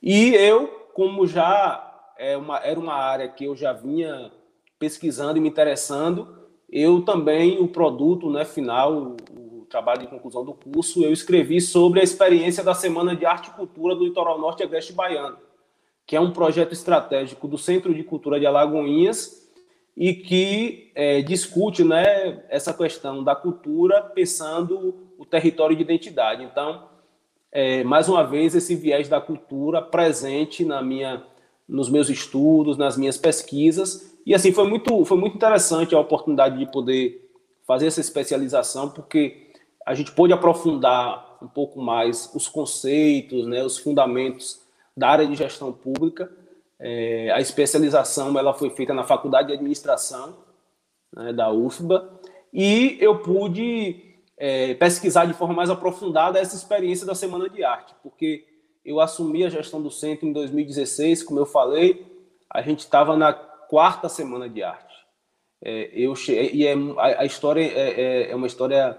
[0.03, 4.31] e eu, como já é uma, era uma área que eu já vinha
[4.79, 6.29] pesquisando e me interessando,
[6.71, 9.17] eu também, o produto né, final,
[9.71, 13.53] trabalho de conclusão do curso, eu escrevi sobre a experiência da Semana de Arte e
[13.53, 15.39] Cultura do Litoral Norte e Agreste Baiano,
[16.05, 19.49] que é um projeto estratégico do Centro de Cultura de Alagoinhas
[19.97, 26.43] e que é, discute né, essa questão da cultura pensando o território de identidade.
[26.43, 26.89] Então,
[27.53, 31.23] é, mais uma vez, esse viés da cultura presente na minha,
[31.69, 34.19] nos meus estudos, nas minhas pesquisas.
[34.27, 37.31] E assim, foi muito, foi muito interessante a oportunidade de poder
[37.67, 39.50] fazer essa especialização, porque
[39.87, 44.61] a gente pôde aprofundar um pouco mais os conceitos, né, os fundamentos
[44.97, 46.31] da área de gestão pública.
[46.79, 50.37] É, a especialização ela foi feita na Faculdade de Administração
[51.15, 52.21] né, da UFBA
[52.53, 57.95] e eu pude é, pesquisar de forma mais aprofundada essa experiência da Semana de Arte,
[58.03, 58.47] porque
[58.85, 62.07] eu assumi a gestão do centro em 2016, como eu falei,
[62.49, 64.97] a gente estava na quarta Semana de Arte.
[65.63, 68.99] É, eu e é, a, história é, é, é, uma história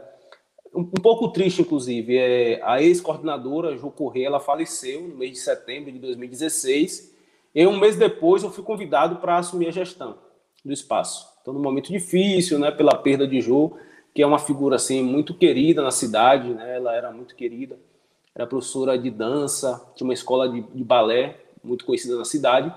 [0.74, 2.18] um, um, pouco triste, inclusive.
[2.18, 7.16] É, a ex-coordenadora, Ju Corrêa, ela faleceu no mês de setembro de 2016,
[7.54, 10.18] e um mês depois eu fui convidado para assumir a gestão
[10.64, 11.28] do espaço.
[11.42, 13.74] Então, num momento difícil, né, pela perda de Ju,
[14.14, 16.76] que é uma figura assim muito querida na cidade, né?
[16.76, 17.80] Ela era muito querida,
[18.36, 22.74] era professora de dança, tinha uma escola de, de balé muito conhecida na cidade.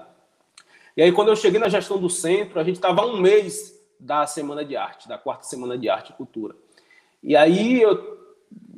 [0.96, 4.26] E aí quando eu cheguei na gestão do centro, a gente estava um mês da
[4.26, 6.54] semana de arte, da quarta semana de arte e cultura.
[7.24, 8.18] E aí eu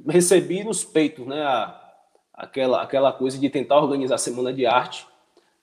[0.09, 1.79] recebi nos peitos, né, a,
[2.33, 5.07] aquela aquela coisa de tentar organizar a semana de arte.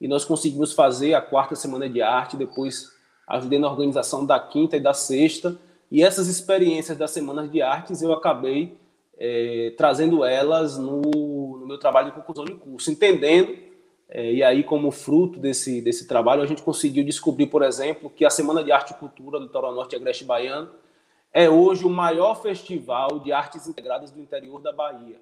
[0.02, 2.91] E nós conseguimos fazer a quarta semana de arte, depois
[3.26, 5.58] ajudei na organização da quinta e da sexta
[5.89, 8.76] e essas experiências das semanas de artes eu acabei
[9.17, 13.56] é, trazendo elas no, no, meu trabalho de conclusão de curso, entendendo,
[14.10, 18.26] é, e aí como fruto desse, desse trabalho a gente conseguiu descobrir, por exemplo, que
[18.26, 20.69] a Semana de Arte e Cultura do Litoral Norte Agreste Baiano
[21.34, 25.19] é hoje o maior festival de artes integradas do interior da Bahia.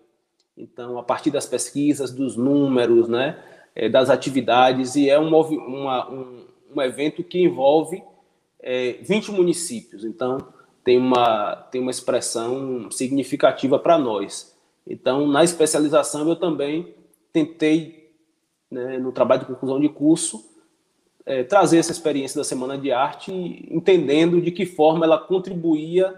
[0.57, 3.41] Então, a partir das pesquisas, dos números, né,
[3.73, 6.45] é, das atividades, e é um, uma, um,
[6.75, 8.03] um evento que envolve
[8.59, 10.03] é, 20 municípios.
[10.03, 10.37] Então,
[10.83, 14.55] tem uma, tem uma expressão significativa para nós.
[14.85, 16.93] Então, na especialização, eu também
[17.31, 18.11] tentei,
[18.69, 20.50] né, no trabalho de conclusão de curso,
[21.25, 23.31] é, trazer essa experiência da Semana de Arte,
[23.69, 26.13] entendendo de que forma ela contribuía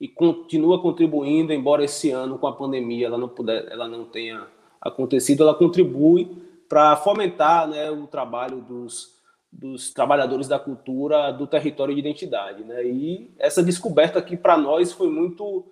[0.00, 4.46] e continua contribuindo, embora esse ano, com a pandemia, ela não, puder, ela não tenha
[4.80, 9.14] acontecido, ela contribui para fomentar né, o trabalho dos,
[9.50, 12.84] dos trabalhadores da cultura do território de identidade, né?
[12.84, 15.64] E essa descoberta aqui para nós foi muito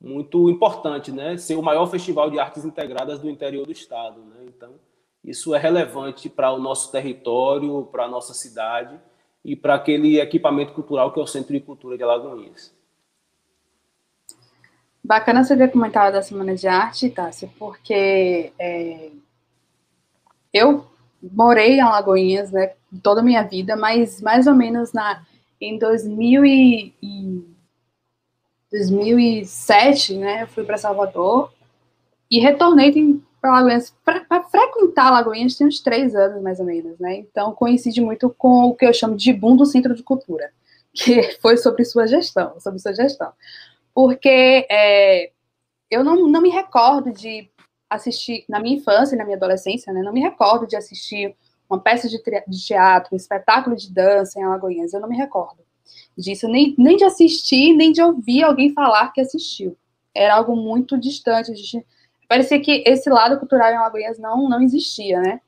[0.00, 1.36] muito importante, né?
[1.36, 4.46] Ser o maior festival de artes integradas do interior do estado, né?
[4.48, 4.74] Então,
[5.24, 8.98] isso é relevante para o nosso território, para a nossa cidade
[9.44, 12.74] e para aquele equipamento cultural que é o Centro de Cultura de Alagoinhas.
[15.04, 19.10] Bacana você ver comentário da Semana de Arte, Tássia, porque é,
[20.52, 20.86] eu
[21.20, 25.24] morei em Alagoinhas, né, toda a minha vida, mas mais ou menos na
[25.60, 27.44] em 2000 e, e
[28.70, 31.52] 2007, né, eu fui para Salvador
[32.28, 32.90] e retornei
[33.42, 37.16] para Alagoinhas para frequentar Alagoinhas tem uns três anos mais ou menos, né?
[37.16, 40.52] Então coincide muito com o que eu chamo de boom do Centro de Cultura,
[40.94, 43.32] que foi sobre sua gestão, sobre sua gestão,
[43.92, 45.32] porque é,
[45.90, 47.50] eu não, não me recordo de
[47.90, 51.36] assistir, na minha infância e na minha adolescência, né, não me recordo de assistir
[51.68, 52.18] uma peça de
[52.66, 55.62] teatro, um espetáculo de dança em Alagoinhas, eu não me recordo
[56.16, 59.76] disso, nem, nem de assistir, nem de ouvir alguém falar que assistiu.
[60.14, 61.84] Era algo muito distante, a gente,
[62.28, 65.40] parecia que esse lado cultural em Alagoinhas não, não existia, né?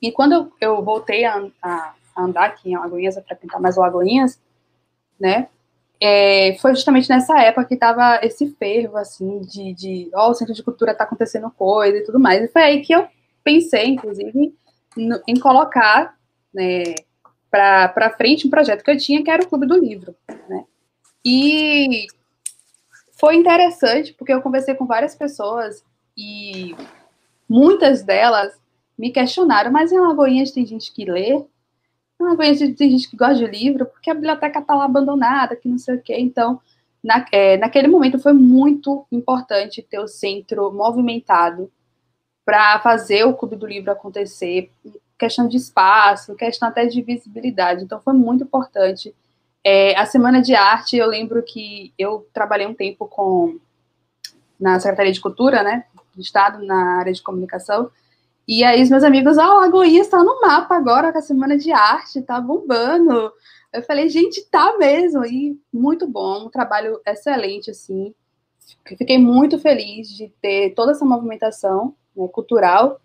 [0.00, 4.40] E quando eu, eu voltei a, a, andar aqui em Alagoinhas, a frequentar mais Alagoinhas,
[5.18, 5.48] né,
[6.00, 10.34] é, foi justamente nessa época que tava esse fervo, assim, de, de ó, oh, o
[10.34, 12.42] Centro de Cultura tá acontecendo coisa e tudo mais.
[12.42, 13.08] E foi aí que eu
[13.42, 14.54] pensei, inclusive,
[14.96, 16.16] no, em colocar,
[16.54, 16.94] né,
[17.50, 20.14] para frente um projeto que eu tinha, que era o Clube do Livro,
[20.48, 20.64] né.
[21.24, 22.06] E
[23.18, 25.82] foi interessante, porque eu conversei com várias pessoas
[26.18, 26.74] e
[27.48, 28.60] muitas delas
[28.98, 31.36] me questionaram, mas em Alagoinhas tem gente que lê?
[32.20, 33.86] Em Alagoinhas tem gente que gosta de livro?
[33.86, 36.16] Porque a biblioteca está lá abandonada, que não sei o quê.
[36.18, 36.60] Então,
[37.02, 41.70] na, é, naquele momento foi muito importante ter o centro movimentado
[42.44, 44.72] para fazer o Clube do Livro acontecer,
[45.16, 47.84] questão de espaço, questão até de visibilidade.
[47.84, 49.14] Então, foi muito importante.
[49.62, 53.60] É, a Semana de Arte, eu lembro que eu trabalhei um tempo com
[54.58, 55.84] na Secretaria de Cultura, né,
[56.14, 57.90] do Estado, na área de comunicação,
[58.48, 61.58] e aí os meus amigos, ah, o Lagoinha está no mapa agora com a Semana
[61.58, 63.30] de Arte, tá bombando.
[63.70, 65.22] Eu falei, gente, tá mesmo.
[65.26, 68.14] E muito bom, um trabalho excelente, assim.
[68.86, 72.98] Fiquei muito feliz de ter toda essa movimentação né, cultural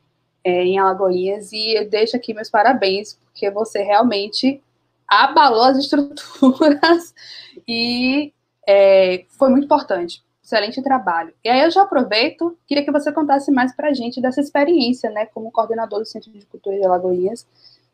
[0.46, 4.62] é, em Alagoinhas e eu deixo aqui meus parabéns, porque você realmente
[5.06, 7.14] abalou as estruturas
[7.68, 8.34] e
[8.66, 11.34] é, foi muito importante Excelente trabalho.
[11.44, 15.10] E aí eu já aproveito, queria que você contasse mais para a gente dessa experiência,
[15.10, 17.48] né, como coordenador do Centro de Cultura de Alagoinhas.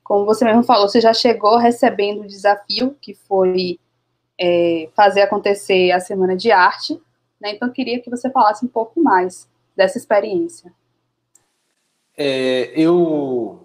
[0.03, 3.79] Como você mesmo falou, você já chegou recebendo o desafio que foi
[4.39, 6.99] é, fazer acontecer a Semana de Arte,
[7.39, 7.53] né?
[7.53, 10.73] Então queria que você falasse um pouco mais dessa experiência.
[12.17, 13.63] É, eu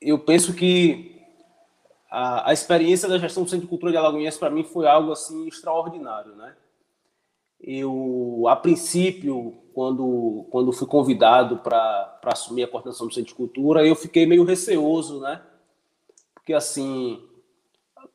[0.00, 1.20] eu penso que
[2.08, 5.10] a, a experiência da gestão do Centro de Cultura de Alagoinhas para mim foi algo
[5.10, 6.54] assim extraordinário, né?
[7.62, 13.86] Eu, a princípio, quando, quando fui convidado para assumir a coordenação do Centro de Cultura,
[13.86, 15.40] eu fiquei meio receoso, né?
[16.34, 17.22] Porque, assim,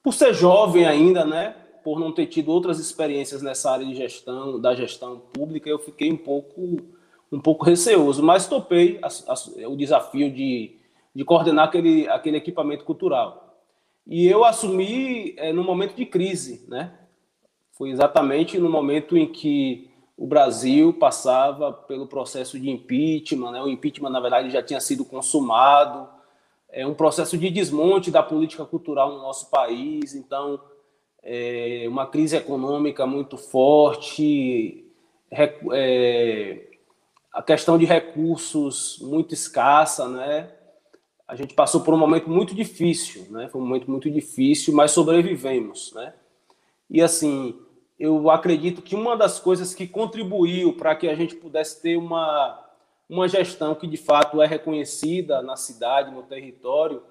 [0.04, 1.56] por ser jovem ainda, né?
[1.84, 6.12] Por não ter tido outras experiências nessa área de gestão, da gestão pública, eu fiquei
[6.12, 6.78] um pouco,
[7.32, 10.76] um pouco receoso, mas topei a, a, o desafio de,
[11.16, 13.62] de coordenar aquele, aquele equipamento cultural.
[14.06, 17.07] E eu assumi é, no momento de crise, né?
[17.78, 23.62] Foi exatamente no momento em que o Brasil passava pelo processo de impeachment, né?
[23.62, 26.10] o impeachment, na verdade, já tinha sido consumado,
[26.70, 30.60] é um processo de desmonte da política cultural no nosso país, então,
[31.22, 34.84] é uma crise econômica muito forte,
[35.32, 36.68] é,
[37.32, 40.52] a questão de recursos muito escassa, né?
[41.28, 43.50] A gente passou por um momento muito difícil, né?
[43.50, 46.14] Foi um momento muito difícil, mas sobrevivemos, né?
[46.90, 47.60] E assim,
[48.00, 52.64] eu acredito que uma das coisas que contribuiu para que a gente pudesse ter uma,
[53.10, 57.02] uma gestão que de fato é reconhecida na cidade, no território,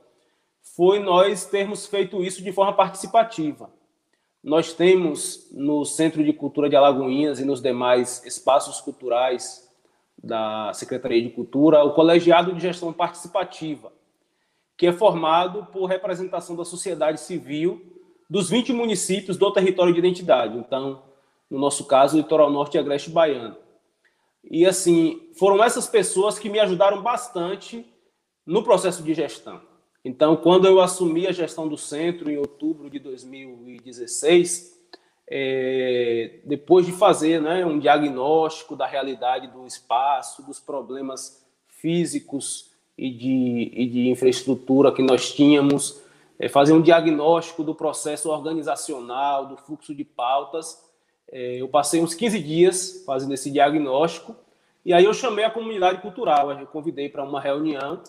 [0.62, 3.70] foi nós termos feito isso de forma participativa.
[4.43, 9.68] Nós temos no Centro de Cultura de Alagoinhas e nos demais espaços culturais
[10.22, 13.93] da Secretaria de Cultura o Colegiado de Gestão Participativa,
[14.76, 17.95] que é formado por representação da sociedade civil
[18.29, 20.59] dos 20 municípios do território de identidade.
[20.59, 21.03] Então,
[21.51, 23.57] no nosso caso, Litoral Norte e Agreste Baiano.
[24.45, 27.85] E, assim, foram essas pessoas que me ajudaram bastante
[28.45, 29.61] no processo de gestão.
[30.05, 34.77] Então, quando eu assumi a gestão do centro em outubro de 2016,
[35.29, 43.11] é, depois de fazer né, um diagnóstico da realidade do espaço, dos problemas físicos e
[43.11, 46.01] de, e de infraestrutura que nós tínhamos,
[46.39, 50.82] é, fazer um diagnóstico do processo organizacional, do fluxo de pautas.
[51.30, 54.37] É, eu passei uns 15 dias fazendo esse diagnóstico
[54.84, 58.01] e aí eu chamei a comunidade cultural, eu convidei para uma reunião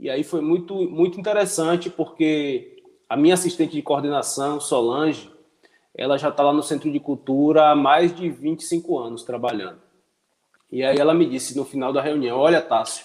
[0.00, 5.30] e aí foi muito, muito interessante porque a minha assistente de coordenação, Solange,
[5.94, 9.80] ela já está lá no Centro de Cultura há mais de 25 anos trabalhando.
[10.70, 13.04] E aí ela me disse no final da reunião, olha, Tássio,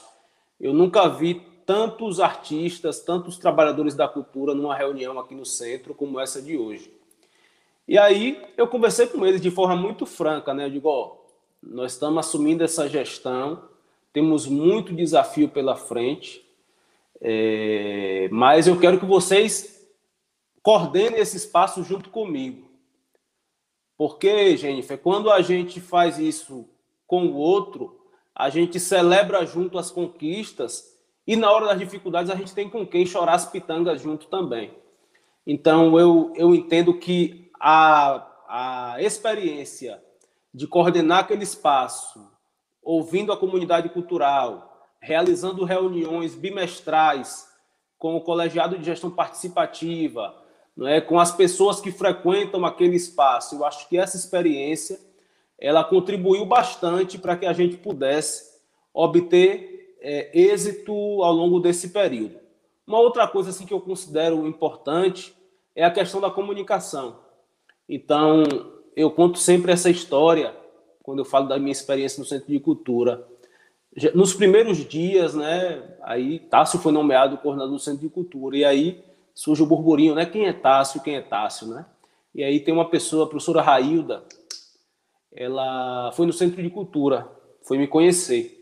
[0.60, 1.36] eu nunca vi
[1.68, 6.90] tantos artistas, tantos trabalhadores da cultura numa reunião aqui no centro como essa de hoje.
[7.86, 10.64] E aí eu conversei com eles de forma muito franca, né?
[10.64, 11.18] Eu digo, ó,
[11.62, 13.68] nós estamos assumindo essa gestão,
[14.14, 16.42] temos muito desafio pela frente,
[17.20, 19.86] é, mas eu quero que vocês
[20.64, 22.66] coordenem esse espaço junto comigo.
[23.98, 26.66] Porque, Jennifer, quando a gente faz isso
[27.06, 28.00] com o outro,
[28.34, 30.97] a gente celebra junto as conquistas
[31.28, 34.74] e na hora das dificuldades a gente tem com quem chorar as pitangas junto também.
[35.46, 40.02] Então eu, eu entendo que a, a experiência
[40.54, 42.32] de coordenar aquele espaço,
[42.82, 47.48] ouvindo a comunidade cultural, realizando reuniões bimestrais
[48.00, 50.34] com o colegiado de gestão participativa,
[50.76, 53.56] não é, com as pessoas que frequentam aquele espaço.
[53.56, 55.00] Eu acho que essa experiência
[55.60, 58.58] ela contribuiu bastante para que a gente pudesse
[58.94, 62.40] obter é, êxito ao longo desse período.
[62.86, 65.36] Uma outra coisa assim que eu considero importante
[65.76, 67.20] é a questão da comunicação.
[67.88, 68.44] Então,
[68.96, 70.56] eu conto sempre essa história
[71.04, 73.26] quando eu falo da minha experiência no Centro de Cultura.
[74.14, 79.04] Nos primeiros dias, né, aí Tássio foi nomeado coordenador do Centro de Cultura, e aí
[79.34, 81.86] surge o burburinho, né, quem é Tássio, quem é Tássio, né?
[82.36, 84.24] E aí tem uma pessoa, a professora Railda,
[85.32, 87.28] ela foi no Centro de Cultura,
[87.62, 88.57] foi me conhecer.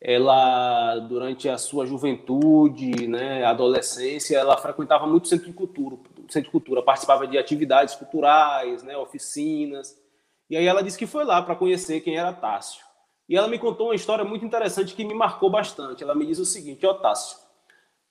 [0.00, 5.96] Ela, durante a sua juventude, né, adolescência, ela frequentava muito Centro de Cultura,
[6.28, 10.00] Centro de Cultura, participava de atividades culturais, né, oficinas,
[10.48, 12.82] e aí ela disse que foi lá para conhecer quem era Tássio.
[13.28, 16.02] E ela me contou uma história muito interessante que me marcou bastante.
[16.02, 17.38] Ela me diz o seguinte, ó Tássio,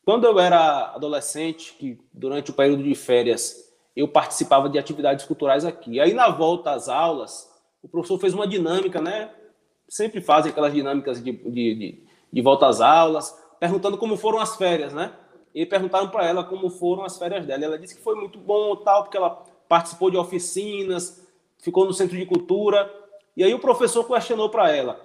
[0.05, 5.65] quando eu era adolescente, que durante o período de férias eu participava de atividades culturais
[5.65, 5.99] aqui.
[5.99, 7.51] Aí na volta às aulas,
[7.83, 9.29] o professor fez uma dinâmica, né?
[9.89, 14.55] Sempre fazem aquelas dinâmicas de, de, de, de volta às aulas, perguntando como foram as
[14.55, 15.13] férias, né?
[15.53, 17.65] E perguntaram para ela como foram as férias dela.
[17.65, 21.27] Ela disse que foi muito bom, tal, porque ela participou de oficinas,
[21.57, 22.89] ficou no centro de cultura.
[23.35, 25.01] E aí o professor questionou para ela: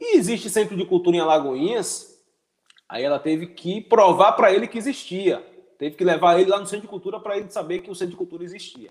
[0.00, 2.18] e existe centro de cultura em Alagoinhas?
[2.88, 5.44] Aí ela teve que provar para ele que existia.
[5.78, 8.12] Teve que levar ele lá no centro de cultura para ele saber que o centro
[8.12, 8.90] de cultura existia.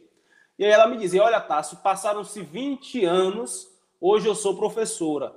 [0.57, 3.67] E aí ela me dizia: Olha, Tássio, passaram-se 20 anos,
[3.99, 5.35] hoje eu sou professora.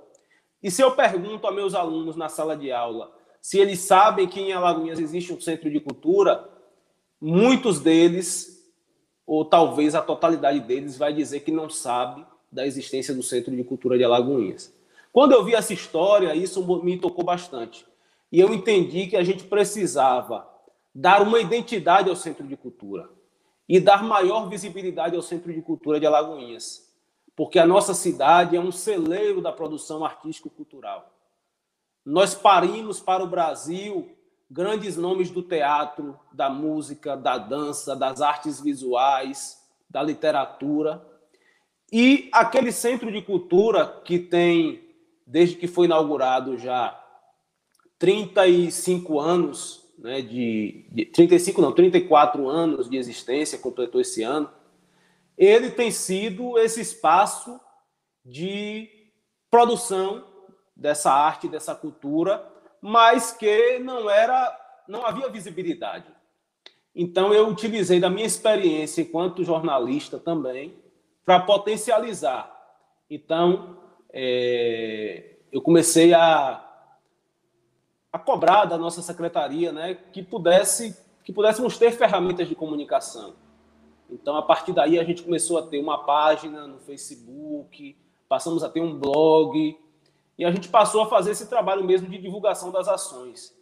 [0.62, 4.40] E se eu pergunto a meus alunos na sala de aula se eles sabem que
[4.40, 6.48] em Alagoinhas existe um centro de cultura,
[7.20, 8.62] muitos deles
[9.26, 13.64] ou talvez a totalidade deles vai dizer que não sabe da existência do Centro de
[13.64, 14.72] Cultura de Alagoinhas.
[15.12, 17.84] Quando eu vi essa história, isso me tocou bastante.
[18.30, 20.48] E eu entendi que a gente precisava
[20.94, 23.08] dar uma identidade ao Centro de Cultura
[23.68, 26.91] e dar maior visibilidade ao Centro de Cultura de Alagoinhas,
[27.42, 31.12] porque a nossa cidade é um celeiro da produção artístico-cultural.
[32.06, 34.16] Nós parimos para o Brasil
[34.48, 41.04] grandes nomes do teatro, da música, da dança, das artes visuais, da literatura.
[41.92, 44.94] E aquele centro de cultura que tem,
[45.26, 46.96] desde que foi inaugurado já
[47.98, 54.48] 35 anos, né, de, de 35 não, 34 anos de existência, completou esse ano,
[55.44, 57.60] ele tem sido esse espaço
[58.24, 58.88] de
[59.50, 60.24] produção
[60.76, 62.48] dessa arte, dessa cultura,
[62.80, 66.06] mas que não era, não havia visibilidade.
[66.94, 70.80] Então eu utilizei da minha experiência enquanto jornalista também
[71.24, 72.50] para potencializar.
[73.10, 73.78] Então
[74.12, 76.64] é, eu comecei a,
[78.12, 83.34] a cobrar da nossa secretaria, né, que pudesse que pudéssemos ter ferramentas de comunicação.
[84.12, 87.96] Então a partir daí a gente começou a ter uma página no Facebook,
[88.28, 89.78] passamos a ter um blog,
[90.38, 93.56] e a gente passou a fazer esse trabalho mesmo de divulgação das ações.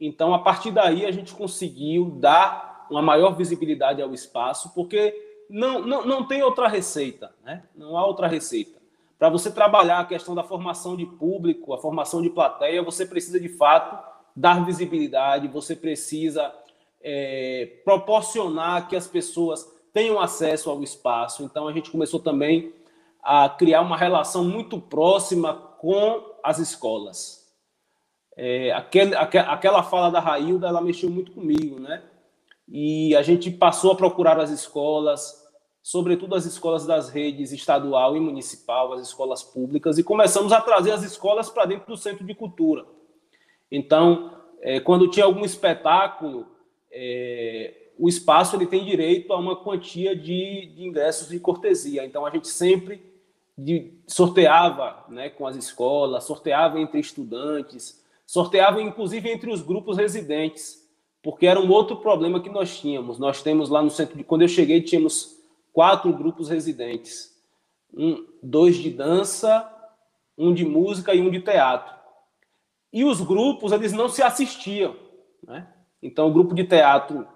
[0.00, 5.14] Então, a partir daí, a gente conseguiu dar uma maior visibilidade ao espaço, porque
[5.48, 7.64] não, não, não tem outra receita, né?
[7.74, 8.80] não há outra receita.
[9.18, 13.38] Para você trabalhar a questão da formação de público, a formação de plateia, você precisa,
[13.38, 14.02] de fato,
[14.34, 16.54] dar visibilidade, você precisa
[17.02, 21.42] é, proporcionar que as pessoas tenham acesso ao espaço.
[21.42, 22.72] Então, a gente começou também
[23.22, 27.40] a criar uma relação muito próxima com as escolas.
[28.36, 32.02] É, aquele, aquela fala da Railda, ela mexeu muito comigo, né?
[32.68, 35.46] E a gente passou a procurar as escolas,
[35.82, 40.92] sobretudo as escolas das redes estadual e municipal, as escolas públicas, e começamos a trazer
[40.92, 42.86] as escolas para dentro do centro de cultura.
[43.70, 46.46] Então, é, quando tinha algum espetáculo,
[46.92, 52.02] é, o espaço ele tem direito a uma quantia de, de ingressos de cortesia.
[52.02, 53.02] Então, a gente sempre
[53.56, 60.88] de, sorteava né, com as escolas, sorteava entre estudantes, sorteava inclusive entre os grupos residentes,
[61.22, 63.18] porque era um outro problema que nós tínhamos.
[63.18, 64.24] Nós temos lá no centro de.
[64.24, 65.36] Quando eu cheguei, tínhamos
[65.70, 67.38] quatro grupos residentes:
[67.92, 69.70] um, dois de dança,
[70.38, 71.94] um de música e um de teatro.
[72.90, 74.96] E os grupos, eles não se assistiam.
[75.46, 75.68] Né?
[76.02, 77.26] Então, o grupo de teatro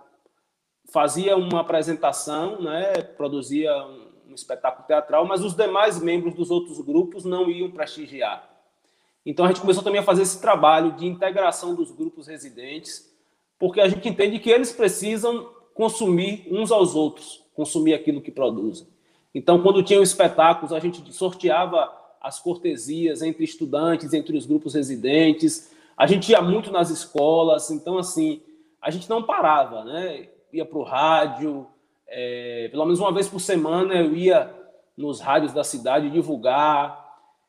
[0.93, 6.81] fazia uma apresentação, né, produzia um um espetáculo teatral, mas os demais membros dos outros
[6.81, 8.51] grupos não iam prestigiar.
[9.25, 13.11] Então a gente começou também a fazer esse trabalho de integração dos grupos residentes,
[13.59, 18.87] porque a gente entende que eles precisam consumir uns aos outros, consumir aquilo que produzem.
[19.35, 25.73] Então, quando tinham espetáculos, a gente sorteava as cortesias entre estudantes, entre os grupos residentes.
[25.97, 28.43] A gente ia muito nas escolas, então, assim,
[28.81, 30.29] a gente não parava, né?
[30.55, 31.67] Ia para o rádio,
[32.07, 34.55] é, pelo menos uma vez por semana eu ia
[34.97, 37.05] nos rádios da cidade divulgar.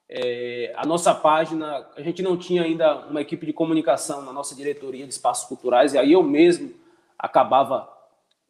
[0.09, 4.55] É, a nossa página, a gente não tinha ainda uma equipe de comunicação na nossa
[4.55, 6.73] diretoria de espaços culturais, e aí eu mesmo
[7.17, 7.87] acabava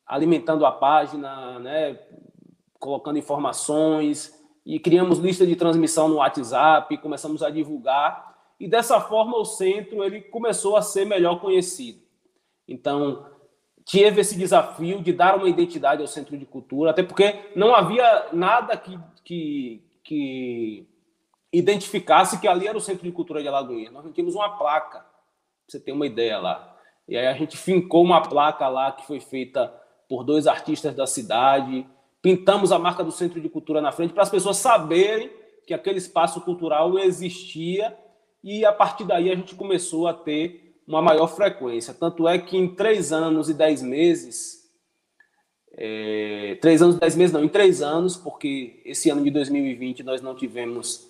[0.08, 2.00] alimentando a página, né,
[2.80, 9.38] colocando informações, e criamos lista de transmissão no WhatsApp, começamos a divulgar, e dessa forma
[9.38, 12.00] o centro ele começou a ser melhor conhecido.
[12.66, 13.35] Então,
[13.86, 18.30] tive esse desafio de dar uma identidade ao Centro de Cultura, até porque não havia
[18.34, 20.88] nada que, que, que
[21.54, 23.92] identificasse que ali era o Centro de Cultura de Alagoinha.
[23.92, 25.08] Nós não tínhamos uma placa, pra
[25.68, 26.76] você ter uma ideia lá.
[27.08, 29.72] E aí a gente fincou uma placa lá que foi feita
[30.10, 31.86] por dois artistas da cidade,
[32.22, 35.32] pintamos a marca do Centro de Cultura na frente para as pessoas saberem
[35.68, 37.96] que aquele espaço cultural existia
[38.44, 41.94] e a partir daí a gente começou a ter uma maior frequência.
[41.94, 44.70] Tanto é que em três anos e dez meses,
[45.78, 50.04] é, três anos e dez meses não, em três anos, porque esse ano de 2020
[50.04, 51.10] nós não tivemos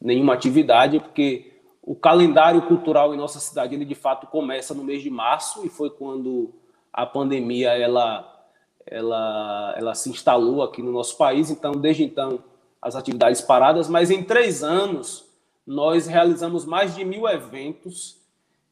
[0.00, 1.56] nenhuma atividade, porque
[1.86, 5.68] o calendário cultural em nossa cidade ele de fato começa no mês de março e
[5.68, 6.52] foi quando
[6.92, 8.32] a pandemia ela
[8.84, 12.42] ela ela se instalou aqui no nosso país então desde então
[12.82, 15.24] as atividades paradas mas em três anos
[15.64, 18.20] nós realizamos mais de mil eventos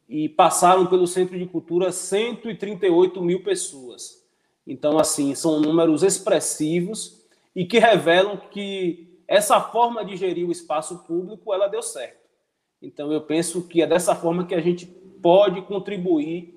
[0.09, 4.23] e passaram pelo Centro de Cultura 138 mil pessoas.
[4.67, 7.25] Então, assim, são números expressivos
[7.55, 12.25] e que revelam que essa forma de gerir o espaço público, ela deu certo.
[12.81, 16.55] Então, eu penso que é dessa forma que a gente pode contribuir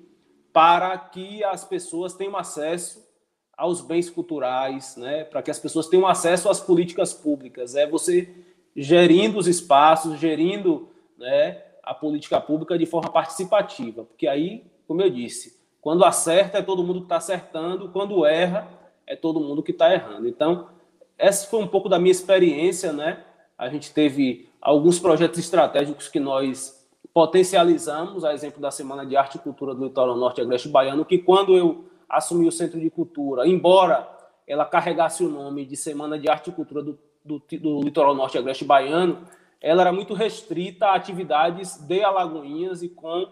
[0.52, 3.08] para que as pessoas tenham acesso
[3.56, 5.24] aos bens culturais, né?
[5.24, 7.76] para que as pessoas tenham acesso às políticas públicas.
[7.76, 8.30] É você
[8.76, 15.10] gerindo os espaços, gerindo né, a política pública de forma participativa, porque aí, como eu
[15.10, 18.68] disse, quando acerta é todo mundo que está acertando, quando erra
[19.06, 20.28] é todo mundo que está errando.
[20.28, 20.68] Então,
[21.18, 23.24] essa foi um pouco da minha experiência, né?
[23.58, 29.38] A gente teve alguns projetos estratégicos que nós potencializamos, a exemplo da Semana de Arte
[29.38, 33.48] e Cultura do Litoral Norte Agreste Baiano, que quando eu assumi o Centro de Cultura,
[33.48, 34.10] embora
[34.46, 38.38] ela carregasse o nome de Semana de Arte e Cultura do, do, do Litoral Norte
[38.38, 39.26] Agreste Baiano,
[39.62, 43.28] ela era muito restrita a atividades de Alagoinhas e com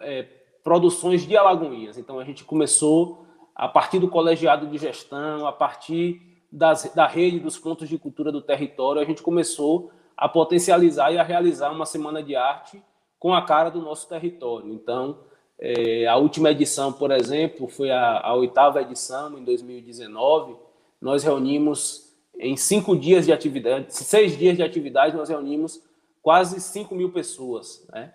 [0.00, 0.22] é,
[0.62, 1.98] produções de Alagoinhas.
[1.98, 6.20] Então a gente começou a partir do colegiado de gestão, a partir
[6.50, 11.18] das, da rede dos pontos de cultura do território, a gente começou a potencializar e
[11.18, 12.82] a realizar uma semana de arte
[13.18, 14.72] com a cara do nosso território.
[14.72, 15.18] Então,
[15.58, 20.56] é, a última edição, por exemplo, foi a, a oitava edição, em 2019.
[21.00, 22.01] Nós reunimos
[22.38, 25.82] em cinco dias de atividade, seis dias de atividade, nós reunimos
[26.22, 27.86] quase 5 mil pessoas.
[27.92, 28.12] Né?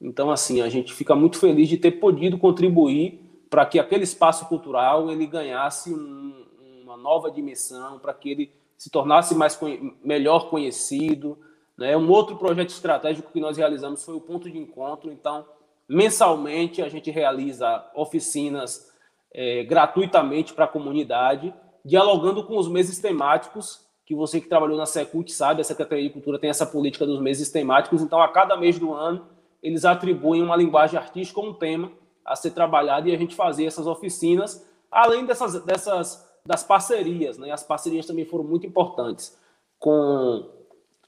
[0.00, 4.46] Então, assim, a gente fica muito feliz de ter podido contribuir para que aquele espaço
[4.46, 6.46] cultural ele ganhasse um,
[6.82, 9.58] uma nova dimensão, para que ele se tornasse mais
[10.02, 11.38] melhor conhecido.
[11.76, 11.96] Né?
[11.96, 15.12] Um outro projeto estratégico que nós realizamos foi o ponto de encontro.
[15.12, 15.46] Então,
[15.86, 18.90] mensalmente a gente realiza oficinas
[19.32, 21.54] é, gratuitamente para a comunidade
[21.84, 26.12] dialogando com os meses temáticos, que você que trabalhou na Secult sabe, a Secretaria de
[26.12, 29.26] Cultura tem essa política dos meses temáticos, então a cada mês do ano
[29.62, 31.92] eles atribuem uma linguagem artística um tema
[32.24, 37.50] a ser trabalhado e a gente fazia essas oficinas, além dessas, dessas das parcerias, né?
[37.52, 39.38] As parcerias também foram muito importantes
[39.78, 40.48] com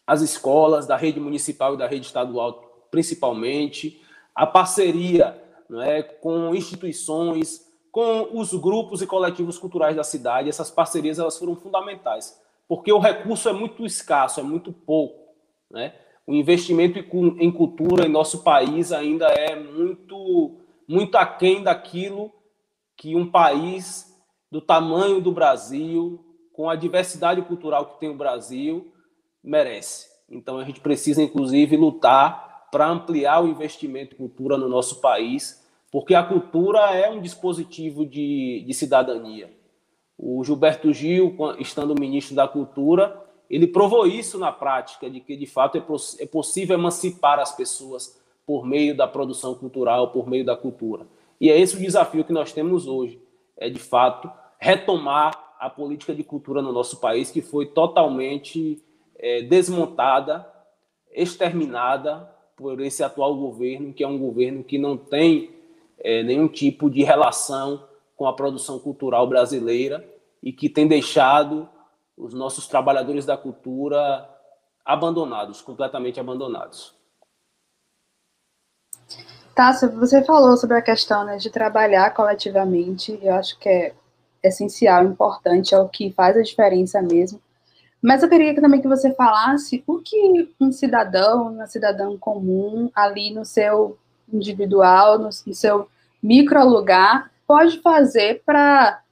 [0.07, 4.01] as escolas da rede municipal e da rede estadual, principalmente,
[4.35, 5.41] a parceria
[5.83, 7.64] é, com instituições,
[7.95, 10.49] com os grupos e coletivos culturais da cidade.
[10.49, 12.37] Essas parcerias elas foram fundamentais,
[12.67, 15.33] porque o recurso é muito escasso, é muito pouco.
[15.71, 15.95] Né?
[16.27, 20.57] O investimento em cultura em nosso país ainda é muito,
[20.89, 22.33] muito aquém daquilo
[22.97, 24.13] que um país
[24.51, 26.19] do tamanho do Brasil,
[26.53, 28.93] com a diversidade cultural que tem o Brasil,
[29.41, 30.09] merece.
[30.29, 35.64] Então a gente precisa, inclusive, lutar para ampliar o investimento em cultura no nosso país
[35.95, 39.49] porque a cultura é um dispositivo de, de cidadania.
[40.19, 45.47] O Gilberto Gil, estando ministro da Cultura, ele provou isso na prática, de que de
[45.47, 45.85] fato é,
[46.19, 51.07] é possível emancipar as pessoas por meio da produção cultural, por meio da cultura.
[51.41, 53.23] E é esse o desafio que nós temos hoje,
[53.57, 54.29] é de fato
[54.59, 58.83] retomar a política de cultura no nosso país, que foi totalmente
[59.17, 60.45] é, desmontada,
[61.13, 65.55] exterminada por esse atual governo, que é um governo que não tem
[66.05, 67.83] é, nenhum tipo de relação
[68.15, 70.07] com a produção cultural brasileira
[70.43, 71.67] e que tem deixado
[72.17, 74.29] os nossos trabalhadores da cultura
[74.85, 76.95] abandonados, completamente abandonados.
[79.55, 83.95] Tá, você falou sobre a questão né, de trabalhar coletivamente, eu acho que é
[84.43, 87.41] essencial, importante, é o que faz a diferença mesmo.
[88.03, 93.33] Mas eu queria também que você falasse o que um cidadão, uma cidadã comum, ali
[93.33, 93.97] no seu
[94.31, 95.89] individual, no seu
[96.25, 99.03] micro lugar, pode fazer para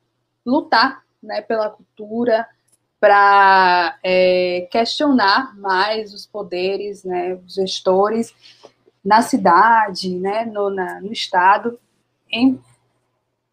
[0.46, 2.48] lutar né, pela cultura,
[2.98, 8.34] para é, questionar mais os poderes, né, os gestores
[9.04, 11.78] na cidade, né, no, na, no estado,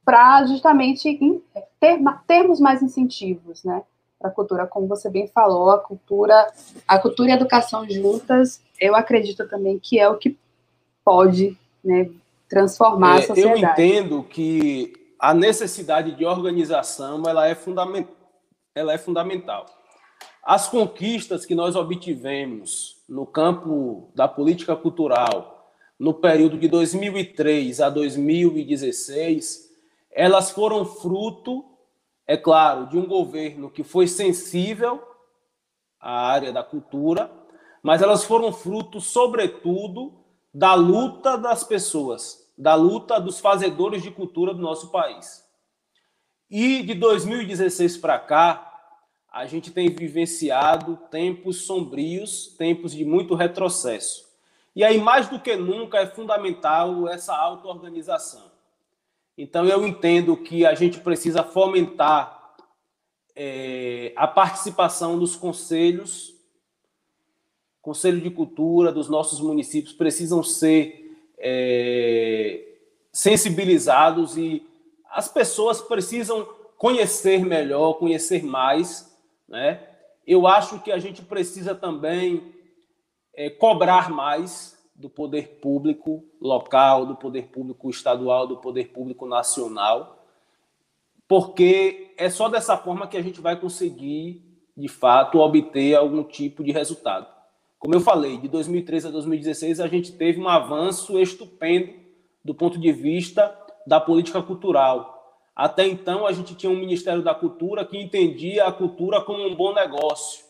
[0.05, 1.43] para justamente em,
[1.81, 3.83] ter, termos mais incentivos, né,
[4.17, 6.49] para a cultura, como você bem falou, a cultura,
[6.87, 10.37] a cultura e a educação juntas, eu acredito também que é o que
[11.03, 12.09] pode, né,
[12.49, 13.61] transformar é, a sociedade.
[13.61, 18.07] Eu entendo que a necessidade de organização ela é, fundament,
[18.73, 19.65] ela é fundamental.
[20.43, 27.89] As conquistas que nós obtivemos no campo da política cultural no período de 2003 a
[27.89, 29.69] 2016,
[30.09, 31.65] elas foram fruto,
[32.25, 35.03] é claro, de um governo que foi sensível
[35.99, 37.29] à área da cultura,
[37.83, 40.18] mas elas foram fruto, sobretudo,
[40.53, 45.47] da luta das pessoas, da luta dos fazedores de cultura do nosso país.
[46.49, 48.65] E de 2016 para cá,
[49.31, 54.27] a gente tem vivenciado tempos sombrios, tempos de muito retrocesso.
[54.75, 58.49] E aí, mais do que nunca, é fundamental essa auto-organização.
[59.37, 62.55] Então, eu entendo que a gente precisa fomentar
[63.35, 66.33] é, a participação dos conselhos,
[67.81, 72.65] Conselho de Cultura dos nossos municípios precisam ser é,
[73.11, 74.65] sensibilizados e
[75.09, 79.17] as pessoas precisam conhecer melhor, conhecer mais,
[79.47, 79.85] né?
[80.25, 82.53] Eu acho que a gente precisa também
[83.33, 90.25] é, cobrar mais do poder público local, do poder público estadual, do poder público nacional,
[91.27, 94.43] porque é só dessa forma que a gente vai conseguir,
[94.75, 97.38] de fato, obter algum tipo de resultado.
[97.79, 101.93] Como eu falei, de 2013 a 2016 a gente teve um avanço estupendo
[102.43, 103.57] do ponto de vista
[103.87, 105.17] da política cultural.
[105.55, 109.55] Até então a gente tinha um Ministério da Cultura que entendia a cultura como um
[109.55, 110.43] bom negócio,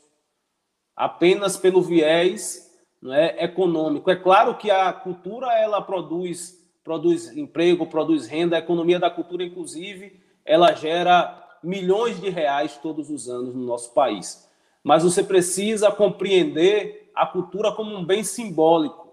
[0.96, 2.68] apenas pelo viés
[3.06, 4.10] é, econômico.
[4.10, 9.44] É claro que a cultura ela produz produz emprego, produz renda, a economia da cultura
[9.44, 14.50] inclusive ela gera milhões de reais todos os anos no nosso país.
[14.84, 19.10] Mas você precisa compreender a cultura como um bem simbólico,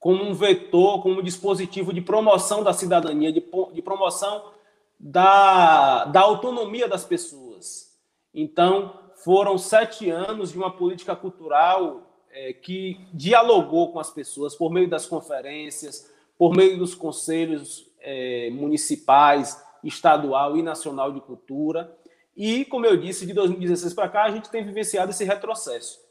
[0.00, 3.40] como um vetor, como um dispositivo de promoção da cidadania, de,
[3.72, 4.50] de promoção
[4.98, 7.96] da, da autonomia das pessoas.
[8.34, 14.72] Então, foram sete anos de uma política cultural é, que dialogou com as pessoas por
[14.72, 21.96] meio das conferências, por meio dos conselhos é, municipais, estadual e nacional de cultura.
[22.36, 26.05] E, como eu disse, de 2016 para cá, a gente tem vivenciado esse retrocesso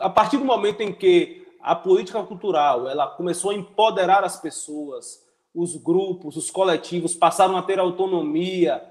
[0.00, 5.24] a partir do momento em que a política cultural ela começou a empoderar as pessoas,
[5.54, 8.82] os grupos, os coletivos passaram a ter autonomia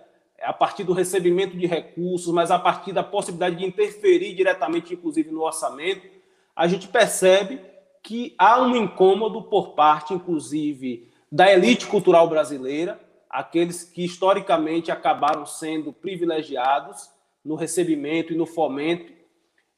[0.41, 5.31] a partir do recebimento de recursos, mas a partir da possibilidade de interferir diretamente, inclusive
[5.31, 6.07] no orçamento,
[6.55, 7.61] a gente percebe
[8.01, 12.99] que há um incômodo por parte, inclusive, da elite cultural brasileira,
[13.29, 17.09] aqueles que historicamente acabaram sendo privilegiados
[17.43, 19.12] no recebimento e no fomento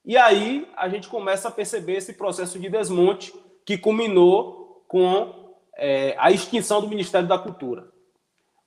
[0.06, 3.34] e aí a gente começa a perceber esse processo de desmonte
[3.66, 7.92] que culminou com é, a extinção do Ministério da Cultura.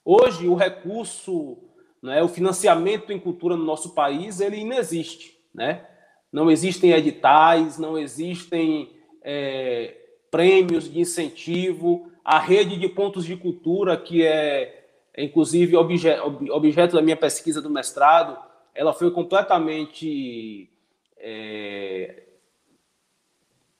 [0.04, 1.58] Hoje, o recurso,
[2.02, 5.38] né, o financiamento em cultura no nosso país, ele inexiste.
[5.54, 5.86] Né?
[6.32, 9.94] Não existem editais, não existem é,
[10.30, 14.86] prêmios de incentivo, a rede de pontos de cultura, que é,
[15.16, 16.08] inclusive obje,
[16.50, 18.36] objeto da minha pesquisa do mestrado,
[18.74, 20.70] ela foi completamente
[21.18, 22.24] é,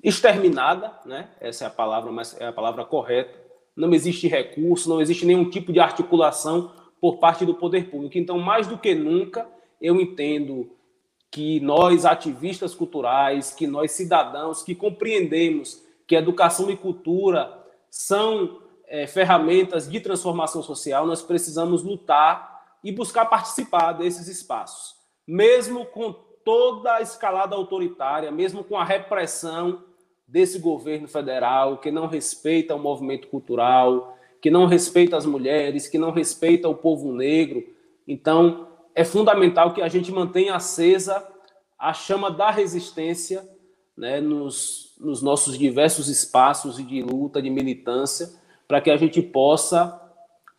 [0.03, 1.30] exterminada, né?
[1.41, 3.39] essa é a palavra, mas é a palavra correta.
[3.76, 8.18] Não existe recurso, não existe nenhum tipo de articulação por parte do poder público.
[8.18, 9.49] Então, mais do que nunca,
[9.80, 10.70] eu entendo
[11.30, 19.07] que nós, ativistas culturais, que nós, cidadãos, que compreendemos que educação e cultura são é,
[19.07, 26.14] ferramentas de transformação social, nós precisamos lutar e buscar participar desses espaços, mesmo com
[26.49, 29.82] toda a escalada autoritária, mesmo com a repressão
[30.26, 35.99] desse governo federal que não respeita o movimento cultural, que não respeita as mulheres, que
[35.99, 37.62] não respeita o povo negro.
[38.07, 41.22] Então, é fundamental que a gente mantenha acesa
[41.78, 43.46] a chama da resistência
[43.94, 48.30] né, nos, nos nossos diversos espaços de luta, de militância,
[48.66, 50.01] para que a gente possa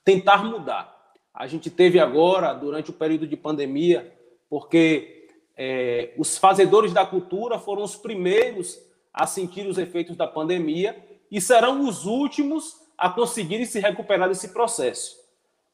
[0.06, 0.96] tentar mudar.
[1.34, 4.16] A gente teve agora, durante o período de pandemia,
[4.48, 5.19] porque
[5.62, 8.80] é, os fazedores da cultura foram os primeiros
[9.14, 10.96] a sentir os efeitos da pandemia
[11.30, 15.18] e serão os últimos a conseguirem se recuperar desse processo.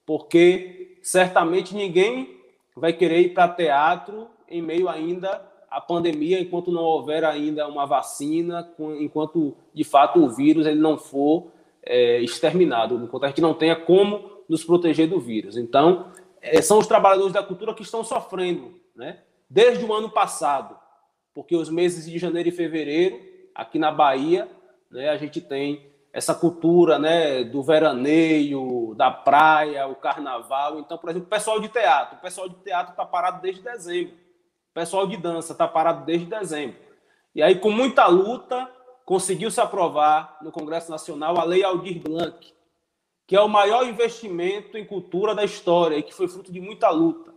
[0.04, 2.36] Porque certamente ninguém
[2.76, 7.86] vai querer ir para teatro em meio ainda à pandemia, enquanto não houver ainda uma
[7.86, 8.68] vacina,
[9.00, 11.52] enquanto de fato o vírus ele não for
[11.84, 15.58] é, exterminado, enquanto a gente não tenha como nos proteger do vírus.
[15.58, 16.12] Então,
[16.42, 19.20] é, são os trabalhadores da cultura que estão sofrendo, né?
[19.50, 20.78] Desde o ano passado,
[21.34, 23.20] porque os meses de janeiro e fevereiro,
[23.54, 24.50] aqui na Bahia,
[24.90, 30.80] né, a gente tem essa cultura né, do veraneio, da praia, o carnaval.
[30.80, 32.18] Então, por exemplo, o pessoal de teatro.
[32.18, 34.14] O pessoal de teatro está parado desde dezembro.
[34.14, 36.78] O pessoal de dança está parado desde dezembro.
[37.36, 38.72] E aí, com muita luta,
[39.04, 42.54] conseguiu-se aprovar no Congresso Nacional a Lei Aldir Blanc,
[43.28, 46.90] que é o maior investimento em cultura da história e que foi fruto de muita
[46.90, 47.35] luta.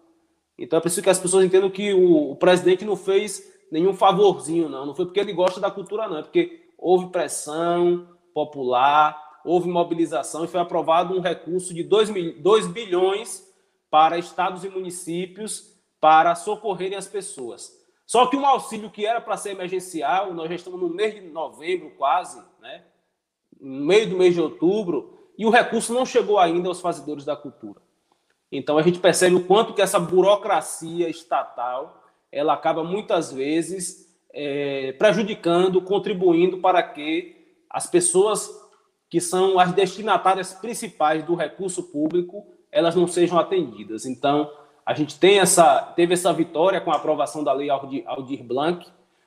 [0.59, 4.69] Então é preciso que as pessoas entendam que o, o presidente não fez nenhum favorzinho,
[4.69, 4.87] não.
[4.87, 6.19] Não foi porque ele gosta da cultura, não.
[6.19, 12.67] É porque houve pressão popular, houve mobilização e foi aprovado um recurso de 2, 2
[12.67, 13.47] bilhões
[13.91, 17.77] para estados e municípios para socorrerem as pessoas.
[18.07, 21.21] Só que um auxílio que era para ser emergencial, nós já estamos no mês de
[21.21, 22.85] novembro quase, né?
[23.61, 27.37] no meio do mês de outubro, e o recurso não chegou ainda aos fazedores da
[27.37, 27.81] cultura.
[28.51, 34.93] Então a gente percebe o quanto que essa burocracia estatal ela acaba muitas vezes é,
[34.93, 37.37] prejudicando, contribuindo para que
[37.69, 38.51] as pessoas
[39.11, 44.07] que são as destinatárias principais do recurso público elas não sejam atendidas.
[44.07, 44.51] Então
[44.85, 48.87] a gente tem essa, teve essa vitória com a aprovação da lei Aldir, Aldir Blanc,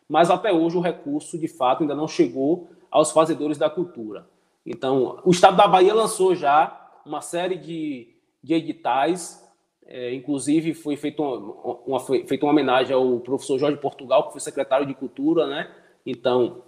[0.09, 4.27] mas até hoje o recurso de fato ainda não chegou aos fazedores da cultura.
[4.65, 8.09] Então, o Estado da Bahia lançou já uma série de,
[8.43, 9.41] de editais,
[9.85, 14.41] é, inclusive foi feita uma, uma, feita uma homenagem ao professor Jorge Portugal, que foi
[14.41, 15.69] secretário de Cultura, né?
[16.05, 16.63] Então,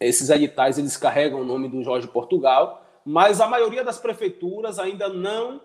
[0.00, 5.08] esses editais eles carregam o nome do Jorge Portugal, mas a maioria das prefeituras ainda
[5.08, 5.60] não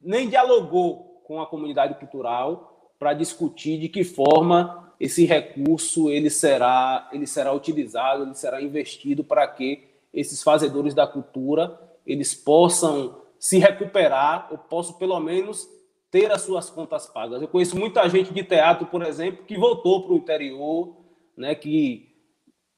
[0.00, 7.08] nem dialogou com a comunidade cultural para discutir de que forma esse recurso ele será
[7.12, 13.58] ele será utilizado, ele será investido para que esses fazedores da cultura eles possam se
[13.58, 15.66] recuperar ou possam pelo menos
[16.10, 17.40] ter as suas contas pagas.
[17.40, 20.94] Eu conheço muita gente de teatro, por exemplo, que voltou para o interior,
[21.34, 22.14] né, que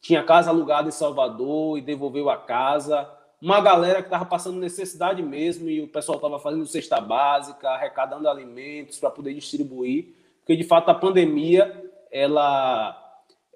[0.00, 3.10] tinha casa alugada em Salvador e devolveu a casa.
[3.40, 8.28] Uma galera que estava passando necessidade mesmo e o pessoal estava fazendo cesta básica, arrecadando
[8.28, 12.98] alimentos para poder distribuir, porque de fato a pandemia ela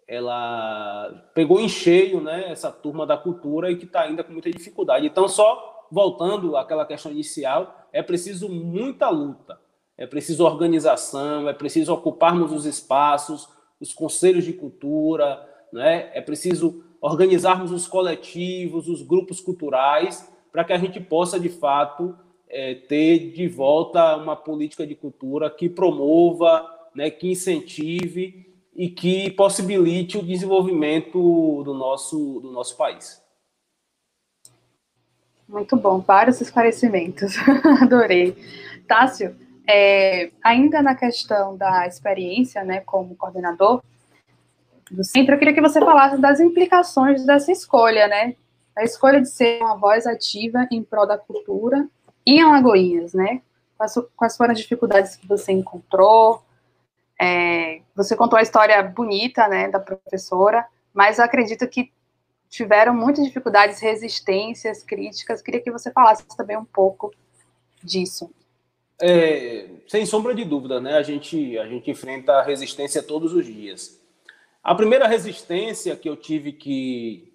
[0.08, 4.48] ela pegou em cheio né, essa turma da cultura e que está ainda com muita
[4.50, 5.04] dificuldade.
[5.04, 9.58] Então, só voltando àquela questão inicial, é preciso muita luta,
[9.96, 13.48] é preciso organização, é preciso ocuparmos os espaços,
[13.80, 16.10] os conselhos de cultura, né?
[16.14, 22.16] é preciso organizarmos os coletivos, os grupos culturais, para que a gente possa, de fato,
[22.48, 29.30] é, ter de volta uma política de cultura que promova, né, que incentive e que
[29.30, 33.22] possibilite o desenvolvimento do nosso, do nosso país.
[35.48, 37.36] Muito bom, vários esclarecimentos,
[37.80, 38.36] adorei.
[38.88, 39.36] Tássio,
[39.66, 43.82] é, ainda na questão da experiência, né, como coordenador
[44.90, 48.34] do centro, eu queria que você falasse das implicações dessa escolha, né,
[48.76, 51.88] a escolha de ser uma voz ativa em prol da cultura
[52.26, 53.40] em Alagoinhas, né,
[53.78, 56.42] quais, quais foram as dificuldades que você encontrou,
[57.20, 61.92] é, você contou a história bonita, né, da professora, mas acredito que
[62.48, 65.42] tiveram muitas dificuldades, resistências, críticas.
[65.42, 67.12] Queria que você falasse também um pouco
[67.82, 68.30] disso.
[69.00, 70.96] É, sem sombra de dúvida, né?
[70.96, 74.00] A gente a gente enfrenta resistência todos os dias.
[74.62, 77.32] A primeira resistência que eu tive que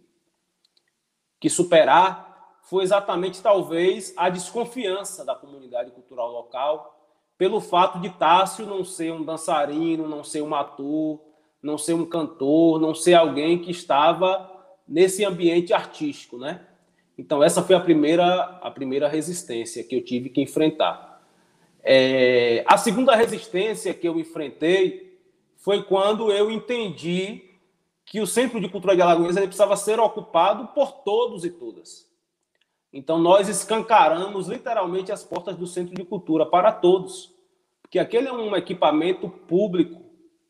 [1.40, 6.98] que superar foi exatamente talvez a desconfiança da comunidade cultural local
[7.42, 11.20] pelo fato de Tássio não ser um dançarino, não ser um ator,
[11.62, 14.51] não ser um cantor, não ser alguém que estava
[14.92, 16.60] nesse ambiente artístico, né?
[17.18, 21.24] Então essa foi a primeira a primeira resistência que eu tive que enfrentar.
[21.82, 25.18] É, a segunda resistência que eu enfrentei
[25.56, 27.42] foi quando eu entendi
[28.06, 32.06] que o Centro de Cultura de Alagoas precisava ser ocupado por todos e todas.
[32.92, 37.34] Então nós escancaramos literalmente as portas do Centro de Cultura para todos,
[37.82, 40.04] porque aquele é um equipamento público,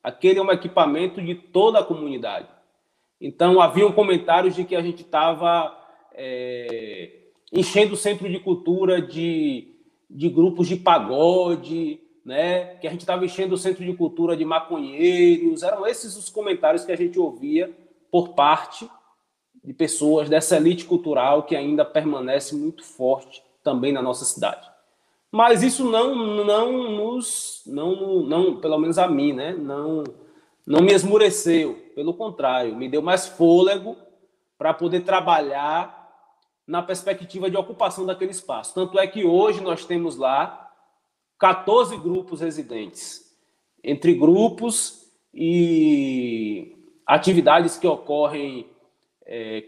[0.04, 2.48] aquele é um equipamento de toda a comunidade.
[3.22, 5.78] Então, haviam comentários de que a gente estava
[6.14, 7.20] é,
[7.54, 9.76] enchendo o centro de cultura de,
[10.10, 12.76] de grupos de pagode, né?
[12.78, 15.62] que a gente estava enchendo o centro de cultura de maconheiros.
[15.62, 17.72] Eram esses os comentários que a gente ouvia
[18.10, 18.90] por parte
[19.64, 24.68] de pessoas dessa elite cultural que ainda permanece muito forte também na nossa cidade.
[25.32, 29.54] Mas isso não não nos não não pelo menos a mim, né?
[29.54, 30.04] Não
[30.72, 33.98] não me esmureceu, pelo contrário, me deu mais fôlego
[34.58, 36.10] para poder trabalhar
[36.66, 38.74] na perspectiva de ocupação daquele espaço.
[38.74, 40.72] Tanto é que hoje nós temos lá
[41.38, 43.36] 14 grupos residentes,
[43.84, 46.74] entre grupos e
[47.06, 48.70] atividades que ocorrem
[49.26, 49.66] é,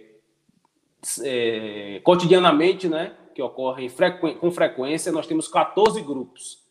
[1.21, 6.63] é, cotidianamente, né, que ocorrem frequ com frequência, nós temos 14 grupos.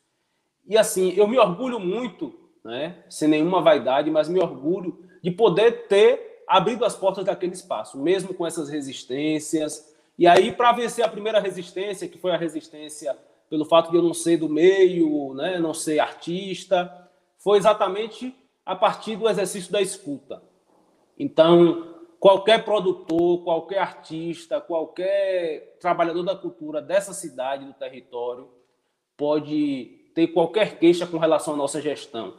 [0.67, 5.87] E assim, eu me orgulho muito, né, sem nenhuma vaidade, mas me orgulho de poder
[5.89, 9.95] ter abrido as portas daquele espaço, mesmo com essas resistências.
[10.19, 13.17] E aí, para vencer a primeira resistência, que foi a resistência
[13.49, 17.09] pelo fato de eu não ser do meio, né, não ser artista,
[17.39, 18.35] foi exatamente
[18.65, 20.43] a partir do exercício da escuta.
[21.19, 28.49] Então, qualquer produtor, qualquer artista, qualquer trabalhador da cultura dessa cidade, do território,
[29.17, 32.35] pode ter qualquer queixa com relação à nossa gestão,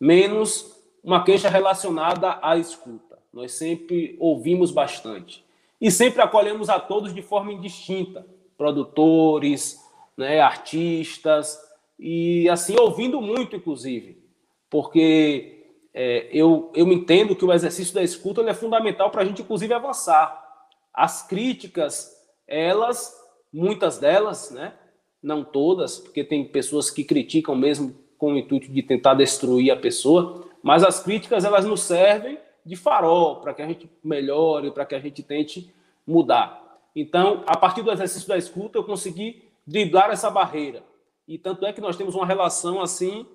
[0.00, 3.18] menos uma queixa relacionada à escuta.
[3.32, 5.44] Nós sempre ouvimos bastante
[5.80, 8.26] e sempre acolhemos a todos de forma indistinta,
[8.56, 9.80] produtores,
[10.16, 11.58] né, artistas
[11.98, 14.22] e assim ouvindo muito, inclusive,
[14.68, 15.58] porque
[15.94, 19.72] é, eu, eu entendo que o exercício da escuta é fundamental para a gente, inclusive,
[19.74, 20.44] avançar.
[20.92, 22.12] As críticas,
[22.46, 23.14] elas,
[23.52, 24.74] muitas delas, né,
[25.22, 29.76] não todas, porque tem pessoas que criticam mesmo com o intuito de tentar destruir a
[29.76, 34.84] pessoa, mas as críticas, elas nos servem de farol para que a gente melhore, para
[34.84, 35.72] que a gente tente
[36.06, 36.80] mudar.
[36.94, 40.82] Então, a partir do exercício da escuta, eu consegui driblar essa barreira.
[41.26, 43.26] E tanto é que nós temos uma relação assim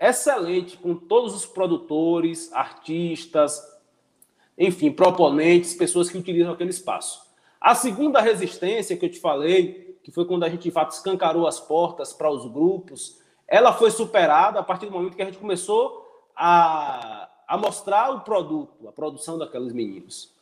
[0.00, 3.62] excelente com todos os produtores, artistas,
[4.56, 7.20] enfim, proponentes, pessoas que utilizam aquele espaço.
[7.60, 11.46] A segunda resistência que eu te falei, que foi quando a gente de fato escancarou
[11.46, 13.19] as portas para os grupos,
[13.50, 18.20] ela foi superada a partir do momento que a gente começou a, a mostrar o
[18.20, 20.32] produto, a produção daqueles meninos.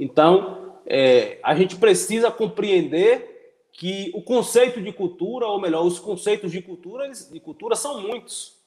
[0.00, 6.50] Então, é, a gente precisa compreender que o conceito de cultura, ou melhor, os conceitos
[6.50, 8.64] de cultura, de cultura são muitos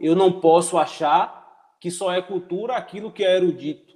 [0.00, 3.94] eu não posso achar que só é cultura aquilo que é erudito.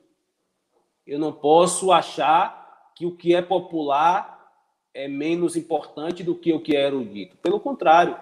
[1.07, 4.33] Eu não posso achar que o que é popular
[4.93, 7.37] é menos importante do que o que é erudito.
[7.39, 8.17] Pelo contrário,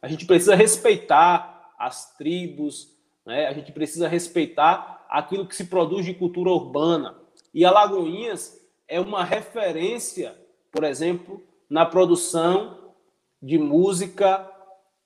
[0.00, 2.94] a gente precisa respeitar as tribos,
[3.24, 3.46] né?
[3.46, 7.16] a gente precisa respeitar aquilo que se produz de cultura urbana.
[7.52, 10.36] E Alagoinhas é uma referência,
[10.70, 12.92] por exemplo, na produção
[13.40, 14.50] de música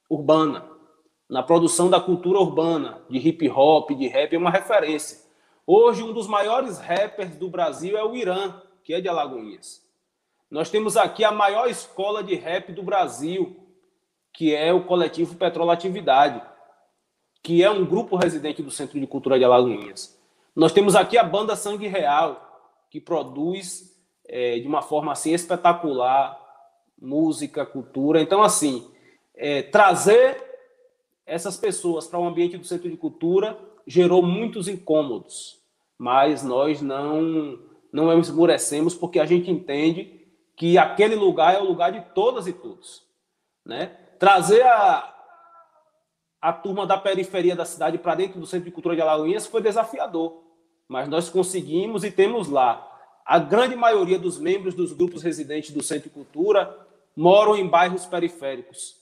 [0.09, 0.73] urbana
[1.33, 5.19] na produção da cultura urbana, de hip hop, de rap, é uma referência.
[5.67, 9.83] Hoje, um dos maiores rappers do Brasil é o Irã, que é de Alagoinhas.
[10.51, 13.57] Nós temos aqui a maior escola de rap do Brasil,
[14.33, 16.43] que é o coletivo Petrolatividade,
[17.43, 20.19] que é um grupo residente do Centro de Cultura de Alagoinhas.
[20.55, 26.41] Nós temos aqui a banda Sangue Real, que produz é, de uma forma assim espetacular
[27.01, 28.23] música, cultura.
[28.23, 28.89] Então, assim,
[29.35, 30.41] é, trazer
[31.27, 35.61] essas pessoas para o um ambiente do centro de cultura gerou muitos incômodos,
[35.99, 37.59] mas nós não
[37.93, 40.27] não esmurecemos porque a gente entende
[40.57, 43.03] que aquele lugar é o lugar de todas e todos,
[43.67, 43.99] né?
[44.23, 45.13] Trazer a
[46.41, 49.61] a turma da periferia da cidade para dentro do Centro de Cultura de Alagoinhas foi
[49.61, 50.45] desafiador,
[50.87, 52.89] mas nós conseguimos e temos lá.
[53.27, 58.07] A grande maioria dos membros dos grupos residentes do Centro de Cultura moram em bairros
[58.07, 58.95] periféricos.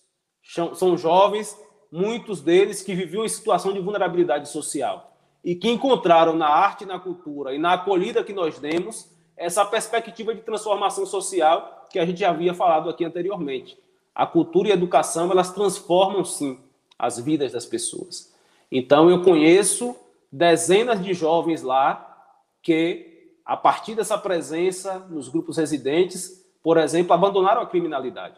[0.74, 1.54] São jovens
[1.92, 5.14] muitos deles que viviam em situação de vulnerabilidade social
[5.44, 10.34] e que encontraram na arte, na cultura e na acolhida que nós demos essa perspectiva
[10.34, 13.78] de transformação social que a gente havia falado aqui anteriormente.
[14.20, 16.60] A cultura e a educação, elas transformam sim
[16.98, 18.30] as vidas das pessoas.
[18.70, 19.96] Então eu conheço
[20.30, 22.22] dezenas de jovens lá
[22.62, 28.36] que a partir dessa presença nos grupos residentes, por exemplo, abandonaram a criminalidade.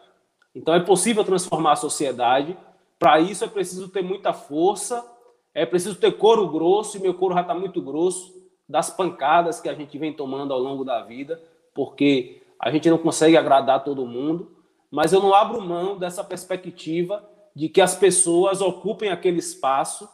[0.55, 2.57] Então é possível transformar a sociedade
[2.97, 5.05] para isso é preciso ter muita força,
[5.53, 8.33] é preciso ter couro grosso, e meu couro já está muito grosso,
[8.69, 11.41] das pancadas que a gente vem tomando ao longo da vida,
[11.73, 14.62] porque a gente não consegue agradar todo mundo,
[14.93, 20.07] mas eu não abro mão dessa perspectiva de que as pessoas ocupem aquele espaço,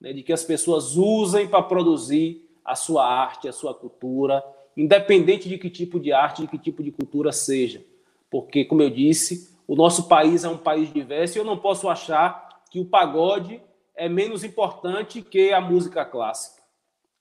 [0.00, 4.44] né, de que as pessoas usem para produzir a sua arte, a sua cultura,
[4.76, 7.84] independente de que tipo de arte, de que tipo de cultura seja.
[8.28, 11.88] Porque, como eu disse, o nosso país é um país diverso e eu não posso
[11.88, 13.62] achar que o pagode
[13.94, 16.60] é menos importante que a música clássica.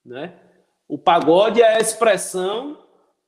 [0.03, 0.34] Né?
[0.88, 2.76] O pagode é a expressão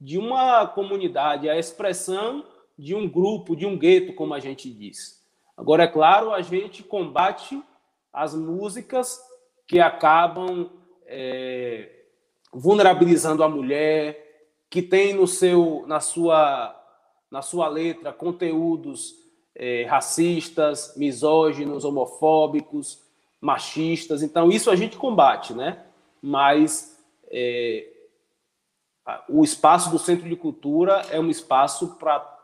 [0.01, 2.43] de uma comunidade, é a expressão
[2.77, 5.23] de um grupo, de um gueto, como a gente diz.
[5.55, 7.61] Agora, é claro, a gente combate
[8.11, 9.19] as músicas
[9.67, 10.69] que acabam
[11.05, 12.03] é,
[12.51, 16.75] vulnerabilizando a mulher, que tem no seu, na, sua,
[17.31, 19.15] na sua letra conteúdos
[19.55, 23.01] é, racistas, misóginos, homofóbicos,
[23.39, 24.21] machistas.
[24.21, 25.85] Então, isso a gente combate, né?
[26.21, 27.87] Mas é,
[29.29, 32.34] o espaço do Centro de Cultura é um espaço para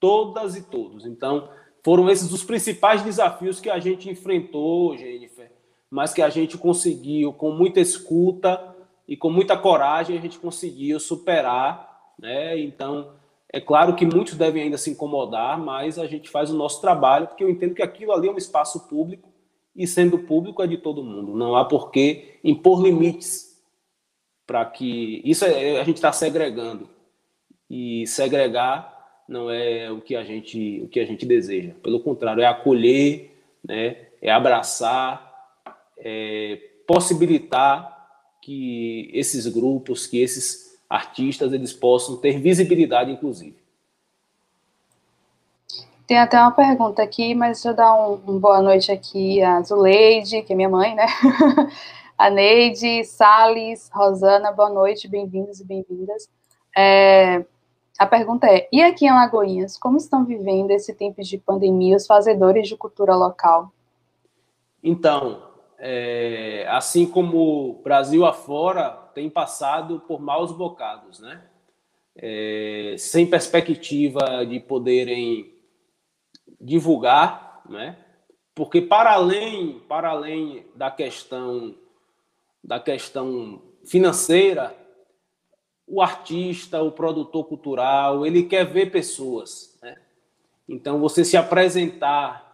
[0.00, 1.06] todas e todos.
[1.06, 1.48] Então,
[1.84, 5.52] foram esses os principais desafios que a gente enfrentou, Jennifer,
[5.90, 8.74] mas que a gente conseguiu, com muita escuta
[9.06, 12.12] e com muita coragem, a gente conseguiu superar.
[12.18, 12.58] Né?
[12.58, 13.12] Então,
[13.52, 17.28] é claro que muitos devem ainda se incomodar, mas a gente faz o nosso trabalho,
[17.28, 19.32] porque eu entendo que aquilo ali é um espaço público
[19.74, 21.36] e, sendo público, é de todo mundo.
[21.36, 23.62] Não há por que impor limites
[24.46, 25.22] para que.
[25.24, 26.88] Isso é, a gente está segregando.
[27.70, 28.95] E segregar
[29.28, 31.72] não é o que a gente o que a gente deseja.
[31.82, 33.30] Pelo contrário, é acolher,
[33.62, 33.96] né?
[34.22, 35.32] É abraçar,
[35.98, 37.94] é possibilitar
[38.40, 43.56] que esses grupos, que esses artistas, eles possam ter visibilidade, inclusive.
[46.06, 49.60] Tem até uma pergunta aqui, mas deixa eu dar um, um boa noite aqui a
[49.62, 51.06] Zuleide, que é minha mãe, né?
[52.16, 56.28] a Neide, Salles, Rosana, boa noite, bem-vindos e bem-vindas.
[56.76, 57.44] É,
[57.98, 62.06] a pergunta é: e aqui em Alagoinhas, como estão vivendo esse tempo de pandemia os
[62.06, 63.72] fazedores de cultura local?
[64.82, 65.42] Então,
[65.78, 71.42] é, assim como Brasil afora, tem passado por maus bocados, né?
[72.14, 75.54] É, sem perspectiva de poderem
[76.60, 77.96] divulgar, né?
[78.54, 81.74] Porque para além, para além da questão
[82.64, 84.74] da questão financeira,
[85.86, 89.78] o artista, o produtor cultural, ele quer ver pessoas.
[89.80, 89.96] Né?
[90.68, 92.44] Então, você se apresentar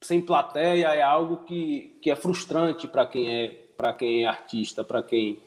[0.00, 4.82] sem plateia é algo que, que é frustrante para quem é para quem é artista,
[4.82, 5.38] para quem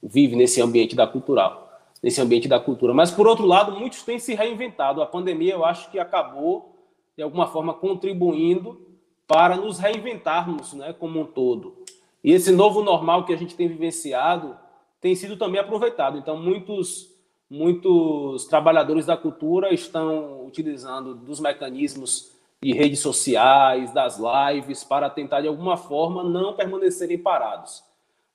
[0.00, 2.94] vive nesse ambiente da cultural, nesse ambiente da cultura.
[2.94, 5.02] Mas por outro lado, muitos têm se reinventado.
[5.02, 6.76] A pandemia, eu acho que acabou
[7.16, 8.80] de alguma forma contribuindo
[9.26, 11.76] para nos reinventarmos, né, como um todo.
[12.22, 14.56] E esse novo normal que a gente tem vivenciado
[15.02, 16.16] tem sido também aproveitado.
[16.16, 17.10] Então, muitos,
[17.50, 22.30] muitos trabalhadores da cultura estão utilizando dos mecanismos
[22.62, 27.82] de redes sociais, das lives, para tentar, de alguma forma, não permanecerem parados.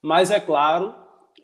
[0.01, 0.93] Mas, é claro,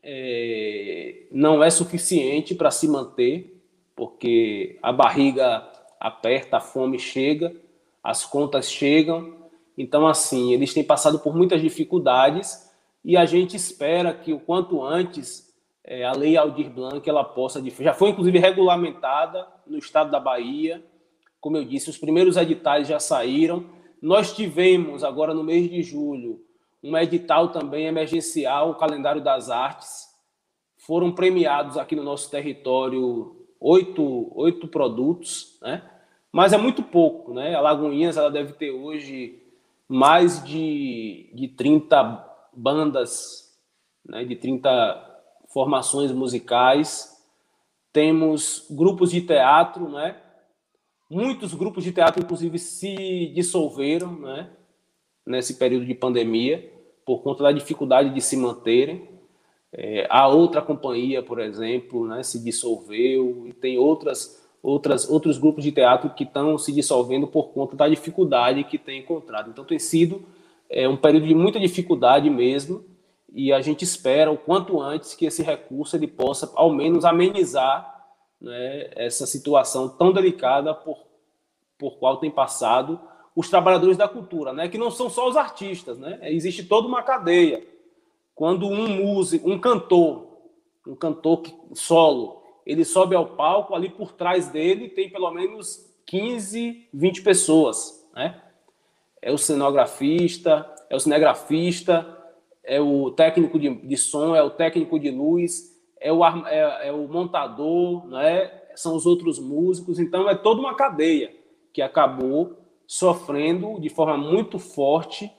[0.03, 3.63] é, não é suficiente para se manter,
[3.95, 5.65] porque a barriga
[5.97, 7.55] aperta, a fome chega,
[8.03, 9.37] as contas chegam.
[9.77, 12.72] Então, assim, eles têm passado por muitas dificuldades
[13.03, 15.53] e a gente espera que o quanto antes
[15.83, 20.83] é, a lei Aldir Blanc ela possa já foi inclusive regulamentada no estado da Bahia.
[21.41, 23.65] Como eu disse os primeiros editais já saíram.
[24.01, 26.41] Nós tivemos agora no mês de julho
[26.81, 30.07] um edital também emergencial o calendário das artes.
[30.77, 35.81] Foram premiados aqui no nosso território oito, oito produtos né?
[36.31, 37.53] Mas é muito pouco né?
[37.55, 39.41] A Lagoinhas ela deve ter hoje
[39.89, 43.53] mais de, de 30 bandas
[44.05, 45.11] né, de 30
[45.53, 47.13] formações musicais,
[47.91, 50.17] temos grupos de teatro, né?
[51.09, 54.49] Muitos grupos de teatro, inclusive, se dissolveram, né?
[55.25, 56.71] Nesse período de pandemia,
[57.05, 59.07] por conta da dificuldade de se manterem.
[59.71, 65.63] É, a outra companhia, por exemplo, né, se dissolveu e tem outras, outras, outros grupos
[65.63, 69.49] de teatro que estão se dissolvendo por conta da dificuldade que tem encontrado.
[69.49, 70.23] Então, tem sido
[70.69, 72.85] é um período de muita dificuldade mesmo,
[73.33, 78.05] e a gente espera o quanto antes que esse recurso ele possa, ao menos, amenizar
[78.39, 80.97] né, essa situação tão delicada por,
[81.77, 82.99] por qual tem passado
[83.35, 87.01] os trabalhadores da cultura, né, que não são só os artistas, né, existe toda uma
[87.01, 87.65] cadeia.
[88.35, 90.27] Quando um músico, um cantor,
[90.87, 96.87] um cantor solo, ele sobe ao palco, ali por trás dele tem pelo menos 15,
[96.93, 98.41] 20 pessoas, né?
[99.23, 102.05] É o cenografista, é o cinegrafista,
[102.63, 106.91] é o técnico de, de som, é o técnico de luz, é o, é, é
[106.91, 108.51] o montador, né?
[108.75, 109.97] são os outros músicos.
[109.97, 111.33] Então, é toda uma cadeia
[111.71, 115.31] que acabou sofrendo de forma muito forte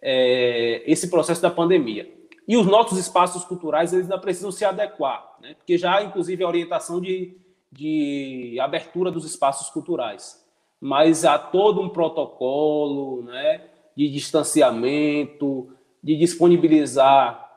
[0.00, 2.08] é, esse processo da pandemia.
[2.46, 5.54] e os nossos espaços culturais eles ainda precisam se adequar, né?
[5.54, 7.36] porque já há, inclusive, a orientação de,
[7.70, 10.41] de abertura dos espaços culturais.
[10.84, 13.60] Mas há todo um protocolo né,
[13.96, 15.72] de distanciamento,
[16.02, 17.48] de disponibilizar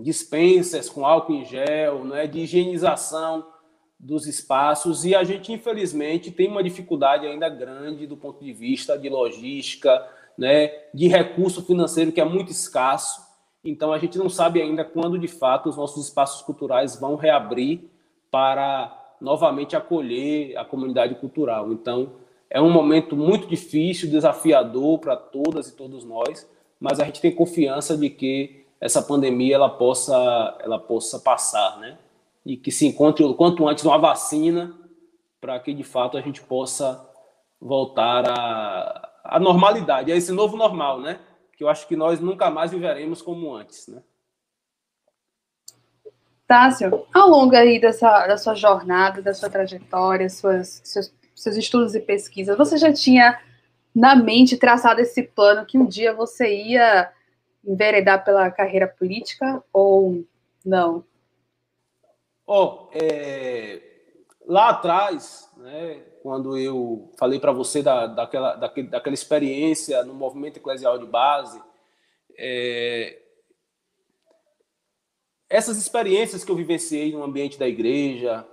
[0.00, 3.46] dispensas com álcool em gel, né, de higienização
[4.00, 8.98] dos espaços, e a gente, infelizmente, tem uma dificuldade ainda grande do ponto de vista
[8.98, 10.04] de logística,
[10.36, 13.24] né, de recurso financeiro que é muito escasso.
[13.62, 17.88] Então, a gente não sabe ainda quando, de fato, os nossos espaços culturais vão reabrir
[18.28, 21.72] para novamente acolher a comunidade cultural.
[21.72, 26.48] Então, é um momento muito difícil, desafiador para todas e todos nós,
[26.80, 31.98] mas a gente tem confiança de que essa pandemia ela possa, ela possa passar, né?
[32.44, 34.74] E que se encontre o quanto antes uma vacina
[35.40, 37.04] para que de fato a gente possa
[37.60, 41.18] voltar à, à normalidade, a esse novo normal, né?
[41.56, 44.02] Que eu acho que nós nunca mais viveremos como antes, né?
[46.46, 51.94] Tássio, ao longo aí dessa, da sua jornada, da sua trajetória, suas, seus, seus estudos
[51.94, 53.38] e pesquisas, você já tinha
[53.94, 57.12] na mente traçado esse plano que um dia você ia
[57.64, 60.24] enveredar pela carreira política ou
[60.64, 61.04] não?
[62.46, 63.82] Oh, é,
[64.46, 70.58] lá atrás, né, quando eu falei para você da, daquela, daquele, daquela experiência no movimento
[70.58, 71.60] eclesial de base,
[72.38, 73.18] é,
[75.48, 78.46] essas experiências que eu vivenciei no ambiente da igreja,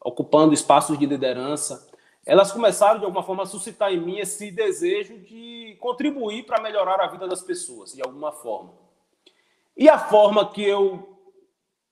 [0.00, 1.86] ocupando espaços de liderança,
[2.26, 7.00] elas começaram de alguma forma a suscitar em mim esse desejo de contribuir para melhorar
[7.00, 8.72] a vida das pessoas, de alguma forma.
[9.76, 11.18] E a forma que eu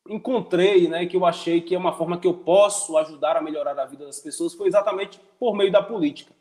[0.09, 3.78] encontrei, né, que eu achei que é uma forma que eu posso ajudar a melhorar
[3.78, 6.32] a vida das pessoas, foi exatamente por meio da política.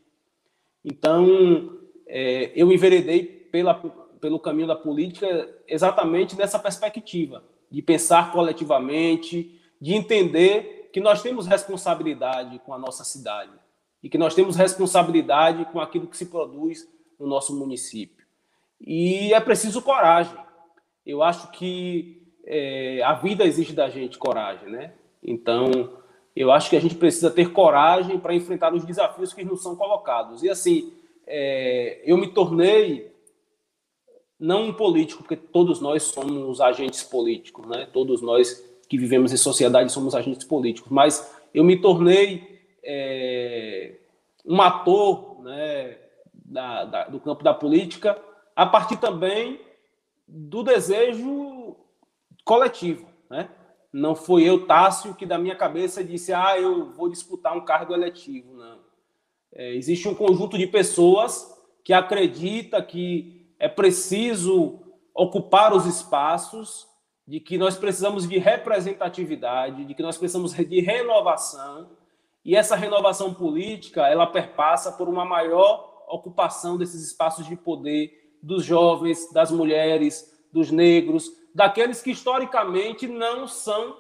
[0.83, 1.77] Então,
[2.07, 3.75] é, eu enveredei pela,
[4.19, 11.45] pelo caminho da política exatamente nessa perspectiva, de pensar coletivamente, de entender que nós temos
[11.45, 13.60] responsabilidade com a nossa cidade
[14.03, 16.87] e que nós temos responsabilidade com aquilo que se produz
[17.19, 18.25] no nosso município.
[18.79, 20.35] E é preciso coragem.
[21.05, 24.93] Eu acho que é, a vida exige da gente coragem, né?
[25.23, 25.97] Então,
[26.35, 29.75] eu acho que a gente precisa ter coragem para enfrentar os desafios que nos são
[29.75, 30.41] colocados.
[30.41, 30.91] E assim,
[31.27, 33.11] é, eu me tornei
[34.39, 37.87] não um político, porque todos nós somos agentes políticos, né?
[37.93, 42.50] Todos nós que vivemos em sociedade somos agentes políticos, mas eu me tornei
[42.83, 43.95] é,
[44.45, 45.97] um ator né,
[46.33, 48.21] da, da, do campo da política
[48.55, 49.61] a partir também
[50.27, 51.75] do desejo
[52.43, 53.07] coletivo.
[53.29, 53.49] Né?
[53.91, 57.93] Não foi eu, Tássio, que da minha cabeça disse, ah, eu vou disputar um cargo
[57.93, 58.53] eletivo.
[58.55, 58.79] Não.
[59.53, 64.79] É, existe um conjunto de pessoas que acredita que é preciso
[65.13, 66.87] ocupar os espaços,
[67.27, 71.89] de que nós precisamos de representatividade, de que nós precisamos de renovação,
[72.43, 78.65] e essa renovação política, ela perpassa por uma maior ocupação desses espaços de poder dos
[78.65, 83.95] jovens, das mulheres, dos negros, daqueles que historicamente não são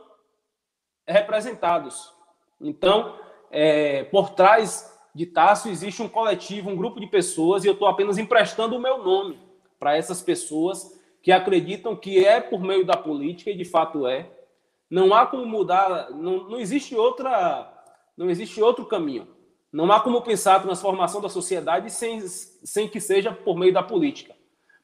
[1.07, 2.11] representados.
[2.59, 3.15] Então,
[3.51, 7.87] é, por trás de Tássio existe um coletivo, um grupo de pessoas, e eu estou
[7.87, 9.39] apenas emprestando o meu nome
[9.79, 14.29] para essas pessoas que acreditam que é por meio da política, e de fato é.
[14.89, 17.70] Não há como mudar, não, não existe outra
[18.21, 19.27] não existe outro caminho.
[19.73, 23.81] Não há como pensar a transformação da sociedade sem, sem que seja por meio da
[23.81, 24.35] política.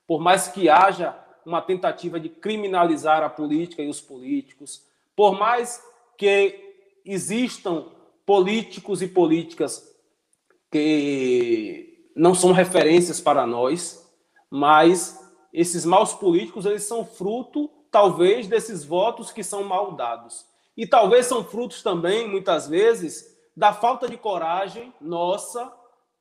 [0.08, 1.16] Por mais que haja
[1.46, 4.84] uma tentativa de criminalizar a política e os políticos,
[5.16, 5.84] por mais
[6.18, 7.86] que existam
[8.26, 9.96] políticos e políticas
[10.72, 14.04] que não são referências para nós,
[14.50, 20.46] mas esses maus políticos eles são fruto talvez desses votos que são mal dados.
[20.78, 25.74] E talvez são frutos também, muitas vezes, da falta de coragem nossa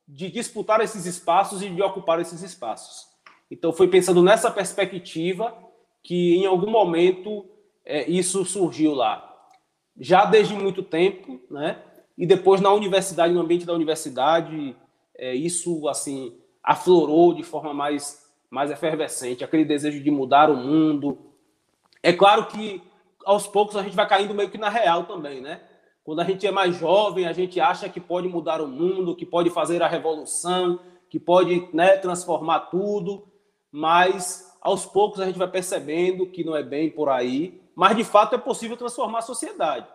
[0.09, 3.07] de disputar esses espaços e de ocupar esses espaços.
[3.51, 5.55] Então, foi pensando nessa perspectiva
[6.03, 7.45] que, em algum momento,
[7.85, 9.23] é, isso surgiu lá.
[9.99, 11.83] Já desde muito tempo, né?
[12.17, 14.75] E depois na universidade, no ambiente da universidade,
[15.15, 21.19] é, isso assim aflorou de forma mais mais efervescente, aquele desejo de mudar o mundo.
[22.03, 22.81] É claro que
[23.27, 25.61] aos poucos a gente vai caindo meio que na real também, né?
[26.05, 29.27] Quando a gente é mais jovem, a gente acha que pode mudar o mundo, que
[29.27, 30.79] pode fazer a revolução,
[31.11, 33.27] que pode né, transformar tudo,
[33.73, 37.61] mas aos poucos a gente vai percebendo que não é bem por aí.
[37.75, 39.89] Mas de fato é possível transformar a sociedade,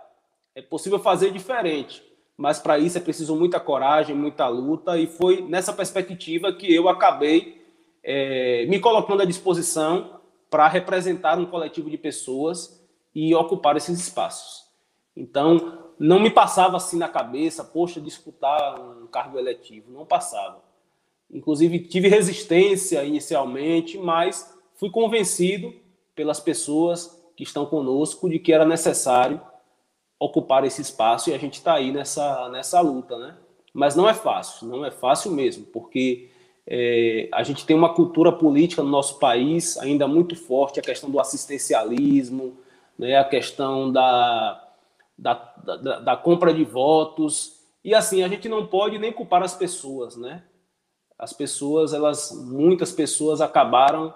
[0.54, 2.04] é possível fazer diferente.
[2.36, 6.90] Mas para isso é preciso muita coragem, muita luta, e foi nessa perspectiva que eu
[6.90, 7.62] acabei
[8.04, 12.81] é, me colocando à disposição para representar um coletivo de pessoas
[13.14, 14.66] e ocupar esses espaços.
[15.16, 20.64] Então, não me passava assim na cabeça, poxa, disputar um cargo eletivo, não passava.
[21.30, 25.74] Inclusive, tive resistência inicialmente, mas fui convencido
[26.16, 29.40] pelas pessoas que estão conosco de que era necessário
[30.20, 33.38] ocupar esse espaço e a gente está aí nessa, nessa luta, né?
[33.74, 36.30] Mas não é fácil, não é fácil mesmo, porque
[36.68, 41.10] é, a gente tem uma cultura política no nosso país ainda muito forte, a questão
[41.10, 42.58] do assistencialismo,
[43.02, 44.64] né, a questão da,
[45.18, 49.56] da, da, da compra de votos, e assim, a gente não pode nem culpar as
[49.56, 50.44] pessoas, né?
[51.18, 54.14] As pessoas, elas, muitas pessoas acabaram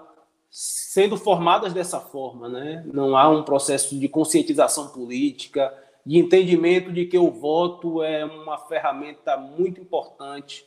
[0.48, 2.84] sendo formadas dessa forma, né?
[2.86, 8.56] Não há um processo de conscientização política, de entendimento de que o voto é uma
[8.56, 10.64] ferramenta muito importante.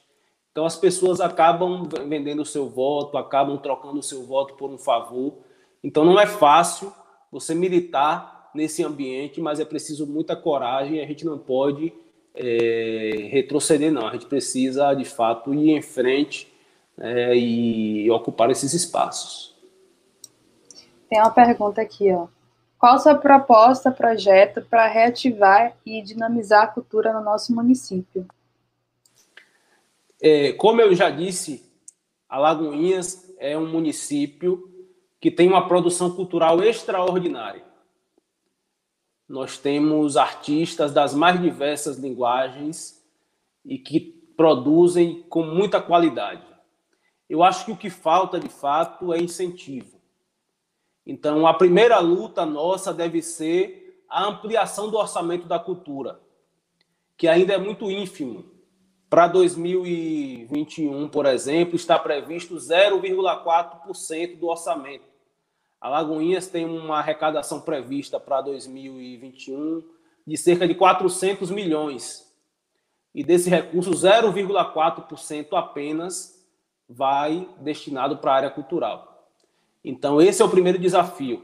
[0.52, 4.78] Então as pessoas acabam vendendo o seu voto, acabam trocando o seu voto por um
[4.78, 5.38] favor.
[5.82, 6.92] Então não é fácil
[7.32, 11.02] você militar nesse ambiente, mas é preciso muita coragem.
[11.02, 11.94] A gente não pode
[12.34, 14.08] é, retroceder, não.
[14.08, 16.52] A gente precisa de fato ir em frente
[16.98, 19.56] é, e ocupar esses espaços.
[21.10, 22.28] Tem uma pergunta aqui, ó.
[22.78, 28.26] Qual sua proposta, projeto para reativar e dinamizar a cultura no nosso município?
[30.22, 31.66] É, como eu já disse,
[32.30, 34.69] Alagoinhas é um município
[35.20, 37.64] que tem uma produção cultural extraordinária.
[39.28, 43.06] Nós temos artistas das mais diversas linguagens
[43.66, 44.00] e que
[44.36, 46.48] produzem com muita qualidade.
[47.30, 50.00] Eu acho que o que falta, de fato, é incentivo.
[51.06, 56.20] Então, a primeira luta nossa deve ser a ampliação do orçamento da cultura,
[57.18, 58.46] que ainda é muito ínfimo.
[59.10, 65.09] Para 2021, por exemplo, está previsto 0,4% do orçamento.
[65.80, 69.84] A Lagoinhas tem uma arrecadação prevista para 2021
[70.28, 72.30] de cerca de 400 milhões.
[73.16, 76.46] E desse recurso, 0,4% apenas
[76.88, 79.30] vai destinado para a área cultural.
[79.84, 81.44] Então, esse é o primeiro desafio.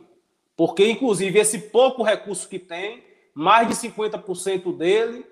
[0.56, 3.04] Porque, inclusive, esse pouco recurso que tem,
[3.34, 5.26] mais de 50% dele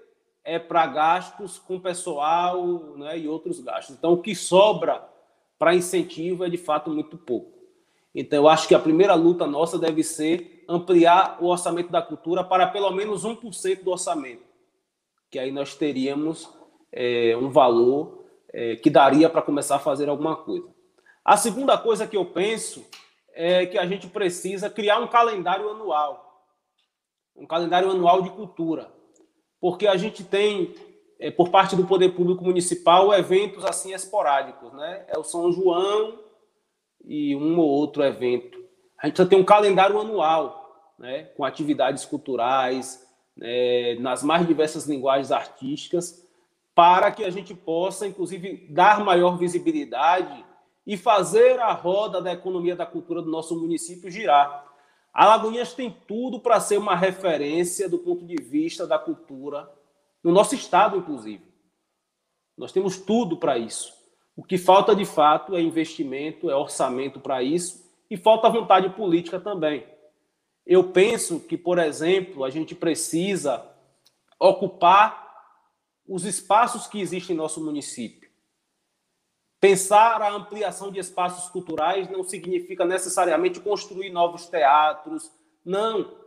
[0.44, 3.96] é para gastos com pessoal né, e outros gastos.
[3.96, 5.08] Então, o que sobra
[5.58, 7.53] para incentivo é, de fato, muito pouco.
[8.14, 12.44] Então, eu acho que a primeira luta nossa deve ser ampliar o orçamento da cultura
[12.44, 14.44] para pelo menos 1% do orçamento,
[15.32, 16.50] que aí nós teríamos
[16.92, 18.24] é, um valor
[18.54, 20.68] é, que daria para começar a fazer alguma coisa.
[21.26, 22.86] A segunda coisa que eu penso
[23.34, 26.46] é que a gente precisa criar um calendário anual,
[27.36, 28.92] um calendário anual de cultura,
[29.60, 30.76] porque a gente tem,
[31.20, 35.04] é, por parte do poder público municipal, eventos assim esporádicos, né?
[35.08, 36.20] É o São João
[37.04, 38.58] e um ou outro evento.
[38.98, 41.24] A gente precisa ter um calendário anual, né?
[41.36, 43.06] Com atividades culturais,
[43.36, 43.96] né?
[43.96, 46.26] nas mais diversas linguagens artísticas,
[46.74, 50.44] para que a gente possa, inclusive, dar maior visibilidade
[50.86, 54.66] e fazer a roda da economia da cultura do nosso município girar.
[55.14, 59.72] Alagoinhas tem tudo para ser uma referência do ponto de vista da cultura,
[60.24, 61.44] no nosso estado, inclusive.
[62.58, 63.94] Nós temos tudo para isso.
[64.36, 69.40] O que falta de fato é investimento, é orçamento para isso e falta vontade política
[69.40, 69.86] também.
[70.66, 73.64] Eu penso que, por exemplo, a gente precisa
[74.40, 75.24] ocupar
[76.08, 78.30] os espaços que existem em nosso município.
[79.60, 85.32] Pensar a ampliação de espaços culturais não significa necessariamente construir novos teatros.
[85.64, 86.18] Não.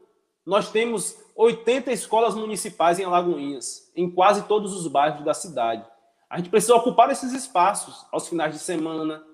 [0.44, 5.86] Nós temos 80 escolas municipais em Alagoinhas, em quase todos os bairros da cidade.
[6.36, 9.24] A gente precisa ocupar esses espaços aos finais de semana,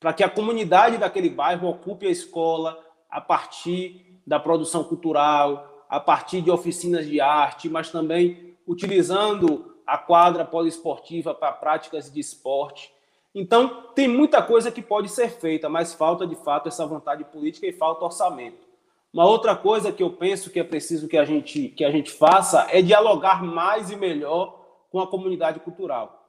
[0.00, 6.00] para que a comunidade daquele bairro ocupe a escola a partir da produção cultural, a
[6.00, 12.90] partir de oficinas de arte, mas também utilizando a quadra poliesportiva para práticas de esporte.
[13.34, 17.66] Então, tem muita coisa que pode ser feita, mas falta de fato essa vontade política
[17.66, 18.66] e falta orçamento.
[19.12, 22.10] Uma outra coisa que eu penso que é preciso que a gente, que a gente
[22.10, 24.57] faça é dialogar mais e melhor
[24.90, 26.28] com a comunidade cultural.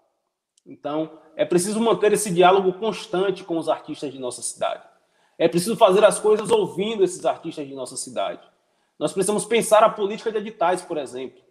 [0.65, 4.84] Então, é preciso manter esse diálogo constante com os artistas de nossa cidade.
[5.38, 8.45] É preciso fazer as coisas ouvindo esses artistas de nossa cidade.
[8.99, 11.41] Nós precisamos pensar a política de editais, por exemplo.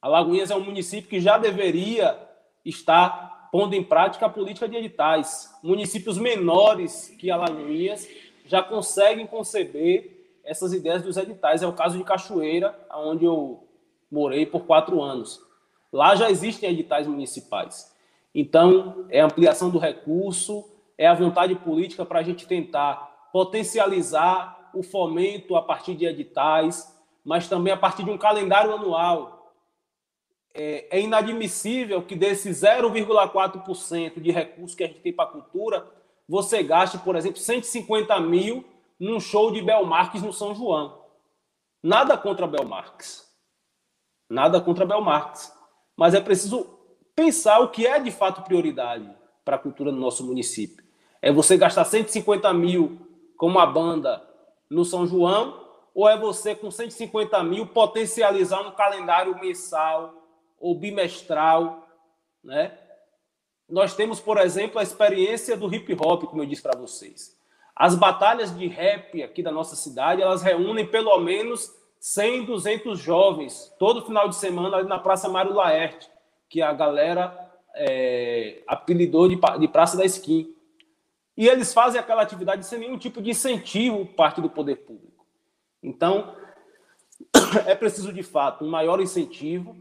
[0.00, 2.16] Alagoinhas é um município que já deveria
[2.64, 5.52] estar pondo em prática a política de editais.
[5.62, 8.08] Municípios menores que Alagoinhas
[8.44, 11.62] já conseguem conceber essas ideias dos editais.
[11.62, 13.66] É o caso de Cachoeira, onde eu
[14.10, 15.44] morei por quatro anos.
[15.96, 17.90] Lá já existem editais municipais.
[18.34, 20.68] Então, é ampliação do recurso,
[20.98, 26.94] é a vontade política para a gente tentar potencializar o fomento a partir de editais,
[27.24, 29.54] mas também a partir de um calendário anual.
[30.52, 35.86] É, é inadmissível que desse 0,4% de recursos que a gente tem para a cultura,
[36.28, 38.66] você gaste, por exemplo, 150 mil
[39.00, 41.06] num show de Belmarques no São João.
[41.82, 43.26] Nada contra Belmarques.
[44.28, 45.55] Nada contra Belmarques.
[45.96, 46.66] Mas é preciso
[47.14, 49.10] pensar o que é de fato prioridade
[49.44, 50.84] para a cultura no nosso município.
[51.22, 53.00] É você gastar 150 mil
[53.36, 54.22] com uma banda
[54.68, 55.64] no São João,
[55.94, 60.12] ou é você com 150 mil potencializar um calendário mensal
[60.58, 61.88] ou bimestral,
[62.44, 62.78] né?
[63.68, 67.36] Nós temos, por exemplo, a experiência do hip hop, como eu disse para vocês.
[67.74, 71.74] As batalhas de rap aqui da nossa cidade, elas reúnem pelo menos
[72.06, 76.08] 100, 200 jovens todo final de semana ali na Praça Mário Laerte,
[76.48, 77.36] que a galera
[77.74, 80.54] é, apelidou de, de Praça da Skin.
[81.36, 85.26] E eles fazem aquela atividade sem nenhum tipo de incentivo parte do poder público.
[85.82, 86.32] Então,
[87.66, 89.76] é preciso, de fato, um maior incentivo.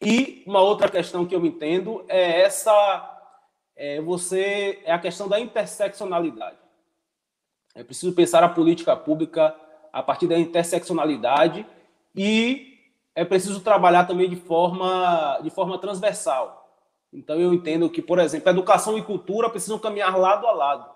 [0.00, 2.72] E uma outra questão que eu entendo é essa.
[3.76, 6.56] É você é a questão da interseccionalidade.
[7.74, 9.54] É preciso pensar a política pública
[9.92, 11.66] a partir da interseccionalidade
[12.16, 12.78] e
[13.14, 16.62] é preciso trabalhar também de forma, de forma transversal.
[17.12, 20.90] Então eu entendo que, por exemplo, educação e cultura precisam caminhar lado a lado.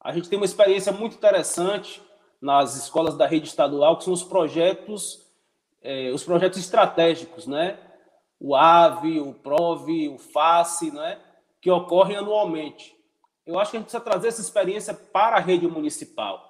[0.00, 2.02] A gente tem uma experiência muito interessante
[2.40, 5.26] nas escolas da rede estadual, que são os projetos,
[5.82, 7.78] eh, os projetos estratégicos, né?
[8.40, 11.18] O AVE, o PROVE, o FACE, né?
[11.60, 12.96] Que ocorrem anualmente.
[13.44, 16.49] Eu acho que a gente precisa trazer essa experiência para a rede municipal.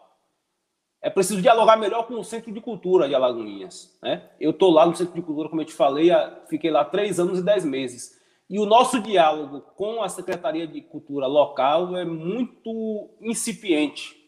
[1.03, 3.97] É preciso dialogar melhor com o Centro de Cultura de Alagoinhas.
[4.03, 4.29] Né?
[4.39, 6.11] Eu estou lá no Centro de Cultura, como eu te falei,
[6.49, 8.21] fiquei lá três anos e dez meses.
[8.51, 14.21] E o nosso diálogo com a Secretaria de Cultura local é muito incipiente.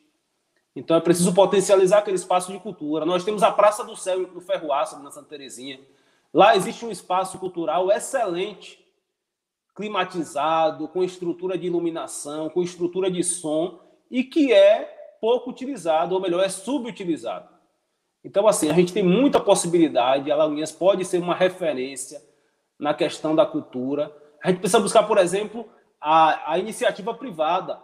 [0.74, 3.04] Então é preciso potencializar aquele espaço de cultura.
[3.04, 5.78] Nós temos a Praça do Céu no Ferroaça, na Santa Terezinha.
[6.32, 8.82] Lá existe um espaço cultural excelente,
[9.74, 13.80] climatizado, com estrutura de iluminação, com estrutura de som,
[14.10, 17.48] e que é pouco utilizado, ou melhor, é subutilizado.
[18.24, 20.36] Então, assim, a gente tem muita possibilidade, a
[20.76, 22.20] pode ser uma referência
[22.76, 24.12] na questão da cultura.
[24.42, 25.68] A gente precisa buscar, por exemplo,
[26.00, 27.78] a, a iniciativa privada.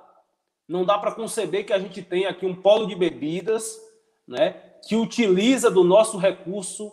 [0.67, 3.81] Não dá para conceber que a gente tenha aqui um polo de bebidas
[4.27, 4.51] né,
[4.89, 6.91] que utiliza do nosso recurso,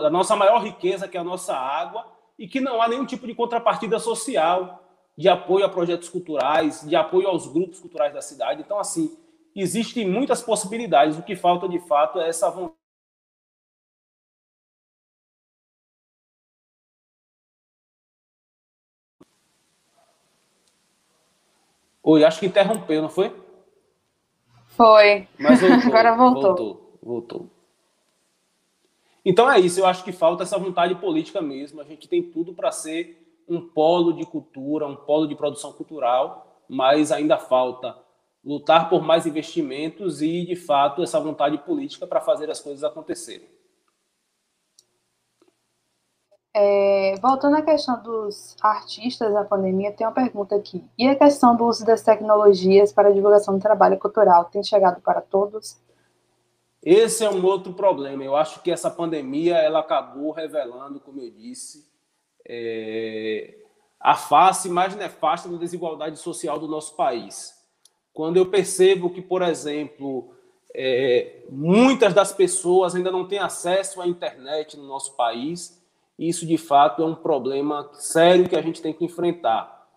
[0.00, 3.26] da nossa maior riqueza, que é a nossa água, e que não há nenhum tipo
[3.26, 4.82] de contrapartida social,
[5.16, 8.62] de apoio a projetos culturais, de apoio aos grupos culturais da cidade.
[8.62, 9.16] Então, assim,
[9.54, 11.18] existem muitas possibilidades.
[11.18, 12.74] O que falta, de fato, é essa vontade
[22.06, 23.34] Oi, acho que interrompeu, não foi?
[24.76, 25.26] Foi.
[25.38, 26.42] Mas voltou, Agora voltou.
[26.42, 27.50] Voltou, voltou.
[29.24, 31.80] Então é isso, eu acho que falta essa vontade política mesmo.
[31.80, 36.62] A gente tem tudo para ser um polo de cultura, um polo de produção cultural,
[36.68, 37.96] mas ainda falta
[38.44, 43.48] lutar por mais investimentos e, de fato, essa vontade política para fazer as coisas acontecerem.
[46.56, 50.84] É, voltando à questão dos artistas na pandemia, tem uma pergunta aqui.
[50.96, 55.00] E a questão do uso das tecnologias para a divulgação do trabalho cultural tem chegado
[55.00, 55.82] para todos?
[56.80, 58.22] Esse é um outro problema.
[58.22, 61.92] Eu acho que essa pandemia ela acabou revelando, como eu disse,
[62.46, 63.54] é,
[64.00, 67.54] a face mais nefasta da desigualdade social do nosso país.
[68.12, 70.34] Quando eu percebo que, por exemplo,
[70.74, 75.82] é, muitas das pessoas ainda não têm acesso à internet no nosso país,
[76.18, 79.88] isso, de fato, é um problema sério que a gente tem que enfrentar.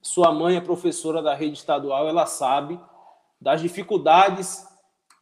[0.00, 2.78] Sua mãe é professora da rede estadual, ela sabe
[3.40, 4.66] das dificuldades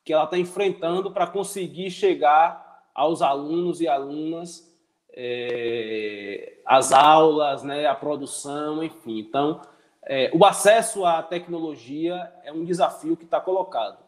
[0.05, 4.72] que ela está enfrentando para conseguir chegar aos alunos e alunas,
[5.15, 9.19] é, as aulas, né, a produção, enfim.
[9.19, 9.61] Então,
[10.05, 13.99] é, o acesso à tecnologia é um desafio que está colocado.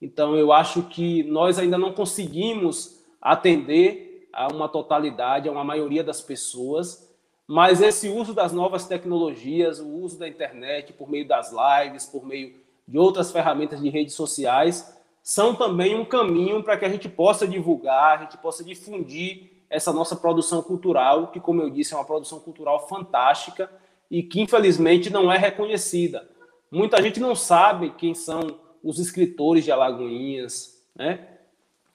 [0.00, 6.04] Então, eu acho que nós ainda não conseguimos atender a uma totalidade, a uma maioria
[6.04, 7.06] das pessoas,
[7.46, 12.26] mas esse uso das novas tecnologias, o uso da internet por meio das lives, por
[12.26, 12.54] meio
[12.86, 17.48] de outras ferramentas de redes sociais, são também um caminho para que a gente possa
[17.48, 22.04] divulgar, a gente possa difundir essa nossa produção cultural, que, como eu disse, é uma
[22.04, 23.70] produção cultural fantástica
[24.10, 26.28] e que, infelizmente, não é reconhecida.
[26.70, 31.26] Muita gente não sabe quem são os escritores de Alagoinhas, né?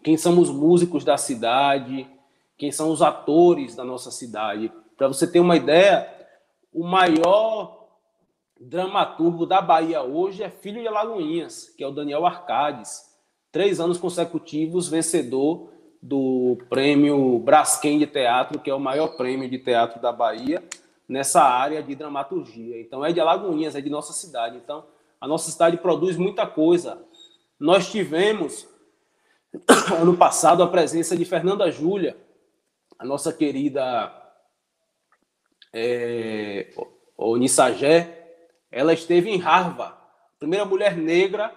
[0.04, 2.08] quem são os músicos da cidade,
[2.58, 4.72] quem são os atores da nossa cidade.
[4.98, 6.08] Para você ter uma ideia,
[6.74, 7.88] o maior
[8.60, 13.10] dramaturgo da Bahia hoje é filho de Alagoinhas, que é o Daniel Arcades.
[13.52, 15.71] Três anos consecutivos vencedor
[16.02, 20.64] do prêmio Braskem de Teatro, que é o maior prêmio de teatro da Bahia,
[21.08, 22.82] nessa área de dramaturgia.
[22.82, 24.58] Então, é de Alagoinhas, é de nossa cidade.
[24.58, 24.86] Então,
[25.20, 27.00] a nossa cidade produz muita coisa.
[27.60, 28.68] Nós tivemos,
[30.00, 32.18] ano passado, a presença de Fernanda Júlia,
[32.98, 34.12] a nossa querida
[35.72, 36.74] é,
[37.16, 38.18] Onissagé.
[38.72, 39.96] Ela esteve em Harvard,
[40.40, 41.54] primeira mulher negra,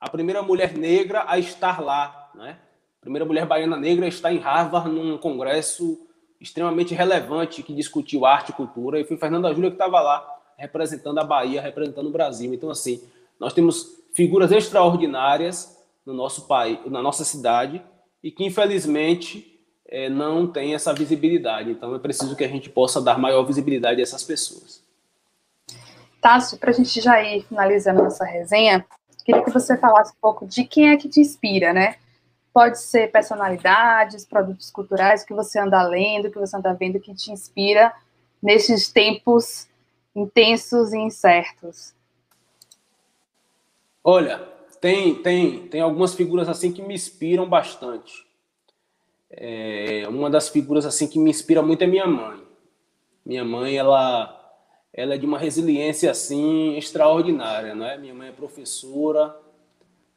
[0.00, 2.58] a primeira mulher negra a estar lá, né?
[3.02, 6.00] Primeira mulher baiana negra está em Harvard num congresso
[6.40, 10.26] extremamente relevante que discutiu arte e cultura, e foi Fernanda Júlia que estava lá
[10.56, 12.54] representando a Bahia, representando o Brasil.
[12.54, 13.02] Então, assim,
[13.38, 17.82] nós temos figuras extraordinárias no nosso país, na nossa cidade,
[18.22, 21.70] e que infelizmente é, não tem essa visibilidade.
[21.70, 24.82] Então, é preciso que a gente possa dar maior visibilidade a essas pessoas.
[26.20, 28.84] Tássio, para a gente já ir finalizando nossa resenha,
[29.24, 31.96] queria que você falasse um pouco de quem é que te inspira, né?
[32.52, 37.30] Pode ser personalidades, produtos culturais que você anda lendo, que você anda vendo, que te
[37.32, 37.92] inspira
[38.42, 39.68] nesses tempos
[40.14, 41.94] intensos e incertos.
[44.04, 44.38] Olha,
[44.80, 48.26] tem, tem, tem algumas figuras assim que me inspiram bastante.
[49.30, 52.42] É, uma das figuras assim que me inspira muito é minha mãe.
[53.24, 54.58] Minha mãe, ela,
[54.92, 57.96] ela é de uma resiliência assim extraordinária, não é?
[57.96, 59.34] Minha mãe é professora,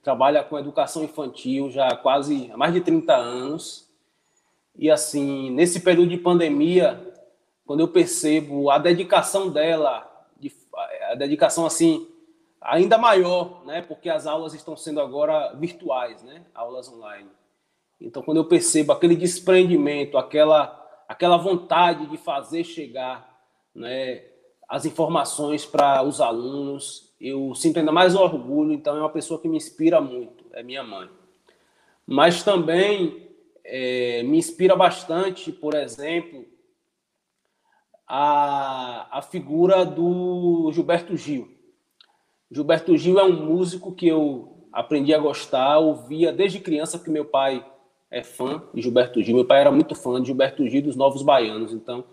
[0.06, 3.90] trabalha com educação infantil já há quase há mais de 30 anos.
[4.76, 7.12] E assim, nesse período de pandemia,
[7.66, 10.08] quando eu percebo a dedicação dela,
[11.10, 12.08] a dedicação assim
[12.62, 13.82] ainda maior, né?
[13.82, 16.44] Porque as aulas estão sendo agora virtuais, né?
[16.54, 17.30] Aulas online.
[18.00, 23.40] Então, quando eu percebo aquele desprendimento, aquela aquela vontade de fazer chegar,
[23.74, 24.24] né,
[24.68, 29.48] as informações para os alunos, eu sinto ainda mais orgulho, então é uma pessoa que
[29.48, 31.10] me inspira muito, é minha mãe.
[32.06, 33.30] Mas também
[33.64, 36.46] é, me inspira bastante, por exemplo,
[38.08, 41.50] a, a figura do Gilberto Gil.
[42.52, 47.26] Gilberto Gil é um músico que eu aprendi a gostar, ouvia desde criança, porque meu
[47.26, 47.66] pai
[48.12, 49.36] é fã de Gilberto Gil.
[49.36, 51.74] Meu pai era muito fã de Gilberto Gil dos Novos Baianos.
[51.74, 52.04] Então,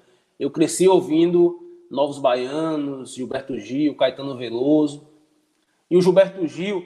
[0.41, 1.62] eu cresci ouvindo
[1.93, 5.07] Novos Baianos, Gilberto Gil, Caetano Veloso.
[5.91, 6.83] E o Gilberto Gil,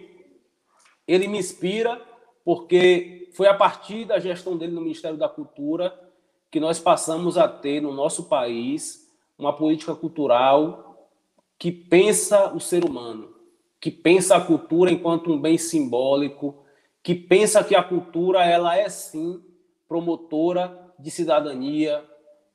[1.07, 2.05] ele me inspira
[2.45, 5.97] porque foi a partir da gestão dele no Ministério da Cultura
[6.51, 9.09] que nós passamos a ter no nosso país
[9.39, 11.09] uma política cultural
[11.57, 13.33] que pensa o ser humano,
[13.81, 16.65] que pensa a cultura enquanto um bem simbólico,
[17.01, 19.41] que pensa que a cultura ela é sim
[19.87, 22.05] promotora de cidadania,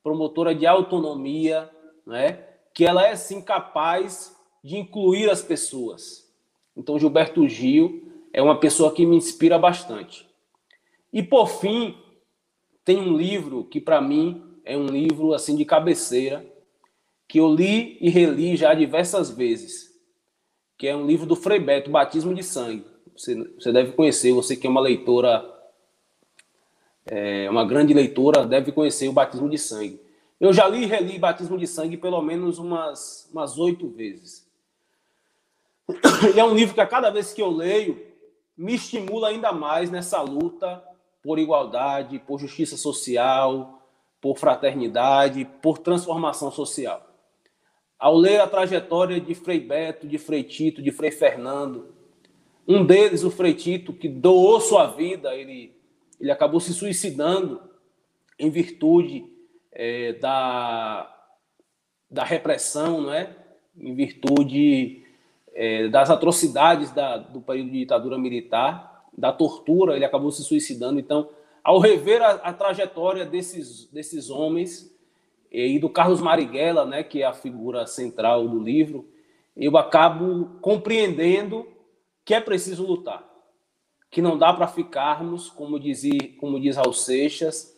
[0.03, 1.69] promotora de autonomia,
[2.05, 2.45] né?
[2.73, 6.29] que ela é sim capaz de incluir as pessoas.
[6.75, 10.27] Então, Gilberto Gil é uma pessoa que me inspira bastante.
[11.11, 11.97] E, por fim,
[12.85, 16.45] tem um livro que, para mim, é um livro assim de cabeceira,
[17.27, 19.89] que eu li e reli já diversas vezes,
[20.77, 22.85] que é um livro do Frei Beto, Batismo de Sangue.
[23.15, 25.47] Você, você deve conhecer, você que é uma leitora,
[27.05, 30.00] é, uma grande leitora, deve conhecer o Batismo de Sangue.
[30.41, 34.49] Eu já li e reli Batismo de Sangue pelo menos umas umas oito vezes.
[36.35, 38.01] E é um livro que a cada vez que eu leio
[38.57, 40.83] me estimula ainda mais nessa luta
[41.21, 43.83] por igualdade, por justiça social,
[44.19, 47.07] por fraternidade, por transformação social.
[47.99, 51.93] Ao ler a trajetória de Frei Beto, de Frei Tito, de Frei Fernando,
[52.67, 55.75] um deles, o Frei Tito, que doou sua vida, ele,
[56.19, 57.61] ele acabou se suicidando
[58.39, 59.30] em virtude
[59.71, 61.13] é, da,
[62.09, 63.35] da repressão, não é?
[63.77, 65.03] em virtude
[65.53, 70.99] é, das atrocidades da, do período de ditadura militar, da tortura, ele acabou se suicidando.
[70.99, 71.29] Então,
[71.63, 74.91] ao rever a, a trajetória desses, desses homens
[75.51, 79.09] e do Carlos Marighella, né, que é a figura central do livro,
[79.55, 81.67] eu acabo compreendendo
[82.23, 83.27] que é preciso lutar,
[84.09, 87.77] que não dá para ficarmos, como, dizia, como diz Raul Seixas,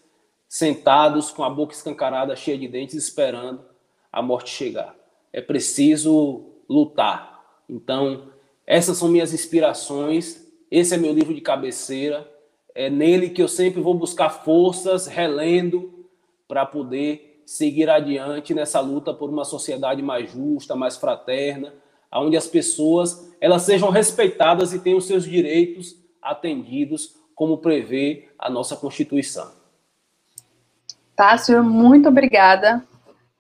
[0.54, 3.66] sentados com a boca escancarada, cheia de dentes, esperando
[4.12, 4.96] a morte chegar.
[5.34, 7.44] É preciso lutar.
[7.68, 8.30] Então,
[8.64, 10.46] essas são minhas inspirações.
[10.70, 12.32] Esse é meu livro de cabeceira.
[12.76, 16.08] É nele que eu sempre vou buscar forças, relendo,
[16.48, 21.74] para poder seguir adiante nessa luta por uma sociedade mais justa, mais fraterna,
[22.14, 28.76] onde as pessoas elas sejam respeitadas e tenham seus direitos atendidos, como prevê a nossa
[28.76, 29.63] Constituição.
[31.16, 32.84] Tássio, muito obrigada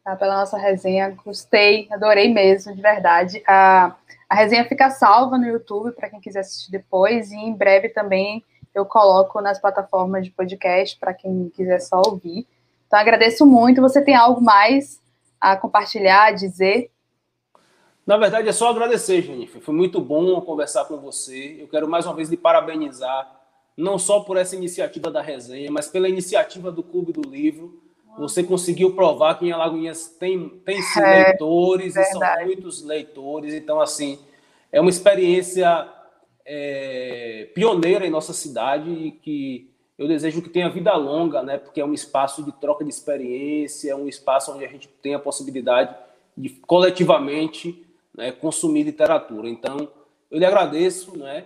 [0.04, 1.16] tá, pela nossa resenha.
[1.26, 3.44] Gostei, adorei mesmo, de verdade.
[3.48, 3.96] A,
[4.30, 8.44] a resenha fica salva no YouTube para quem quiser assistir depois, e em breve também
[8.74, 12.48] eu coloco nas plataformas de podcast para quem quiser só ouvir.
[12.88, 13.82] Então, agradeço muito.
[13.82, 15.00] Você tem algo mais
[15.40, 16.92] a compartilhar, a dizer?
[18.06, 19.62] Na verdade, é só agradecer, Jennifer.
[19.62, 21.58] Foi muito bom conversar com você.
[21.60, 23.43] Eu quero mais uma vez lhe parabenizar,
[23.78, 27.82] não só por essa iniciativa da resenha, mas pela iniciativa do Clube do Livro.
[28.18, 32.16] Você conseguiu provar que em Alagoinhas tem, tem sim é, leitores, verdade.
[32.16, 33.56] e são muitos leitores.
[33.56, 34.20] Então, assim,
[34.72, 35.90] é uma experiência
[36.46, 41.58] é, pioneira em nossa cidade e que eu desejo que tenha vida longa, né?
[41.58, 45.14] Porque é um espaço de troca de experiência, é um espaço onde a gente tem
[45.14, 45.96] a possibilidade
[46.36, 47.86] de coletivamente
[48.16, 49.48] né, consumir literatura.
[49.48, 49.88] Então,
[50.30, 51.46] eu lhe agradeço, né?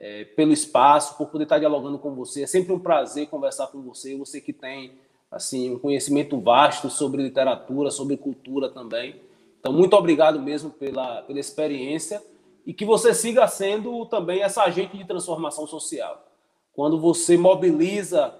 [0.00, 2.44] É, pelo espaço, por poder estar dialogando com você.
[2.44, 4.16] É sempre um prazer conversar com você.
[4.16, 4.92] Você que tem
[5.28, 9.20] assim um conhecimento vasto sobre literatura, sobre cultura também.
[9.58, 12.22] Então, muito obrigado mesmo pela, pela experiência
[12.64, 16.24] e que você siga sendo também essa agente de transformação social.
[16.72, 18.32] Quando você mobiliza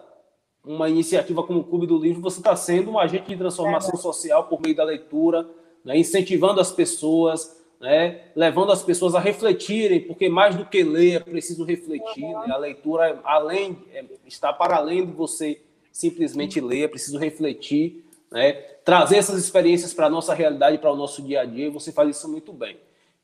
[0.64, 4.44] uma iniciativa como o Clube do Livro, você está sendo um agente de transformação social
[4.44, 5.48] por meio da leitura,
[5.84, 11.16] né, incentivando as pessoas, né, levando as pessoas a refletirem, porque mais do que ler
[11.16, 12.26] é preciso refletir.
[12.26, 12.46] Né?
[12.50, 15.60] A leitura, além, é, está para além de você
[15.92, 18.52] simplesmente ler, é preciso refletir, né,
[18.84, 21.92] trazer essas experiências para a nossa realidade, para o nosso dia a dia, e você
[21.92, 22.76] faz isso muito bem.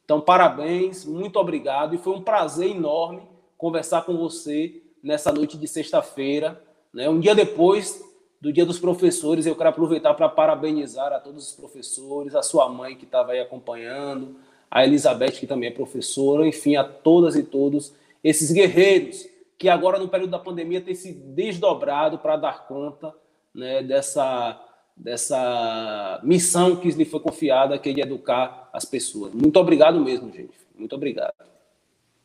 [0.04, 1.94] Então, parabéns, muito obrigado.
[1.94, 3.22] E foi um prazer enorme
[3.56, 6.62] conversar com você nessa noite de sexta-feira.
[6.92, 7.08] Né?
[7.08, 8.02] Um dia depois
[8.40, 12.68] do Dia dos Professores, eu quero aproveitar para parabenizar a todos os professores, a sua
[12.68, 14.36] mãe que estava aí acompanhando,
[14.74, 17.94] a Elizabeth, que também é professora, enfim, a todas e todos
[18.24, 19.24] esses guerreiros
[19.56, 23.14] que agora, no período da pandemia, têm se desdobrado para dar conta
[23.54, 24.60] né, dessa
[24.96, 29.32] dessa missão que lhe foi confiada, que é de educar as pessoas.
[29.32, 30.54] Muito obrigado mesmo, gente.
[30.76, 31.34] Muito obrigado.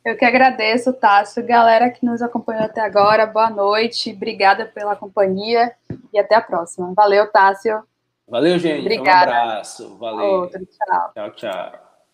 [0.06, 1.46] Eu que agradeço, Tássio.
[1.46, 4.12] Galera que nos acompanhou até agora, boa noite.
[4.12, 5.74] Obrigada pela companhia
[6.14, 6.94] e até a próxima.
[6.96, 7.84] Valeu, Tássio.
[8.28, 8.82] Valeu, gente.
[8.82, 9.32] Obrigada.
[9.32, 9.98] Um abraço.
[9.98, 10.26] Valeu.
[10.26, 11.12] Outro, tchau.
[11.14, 11.89] Tchau, tchau.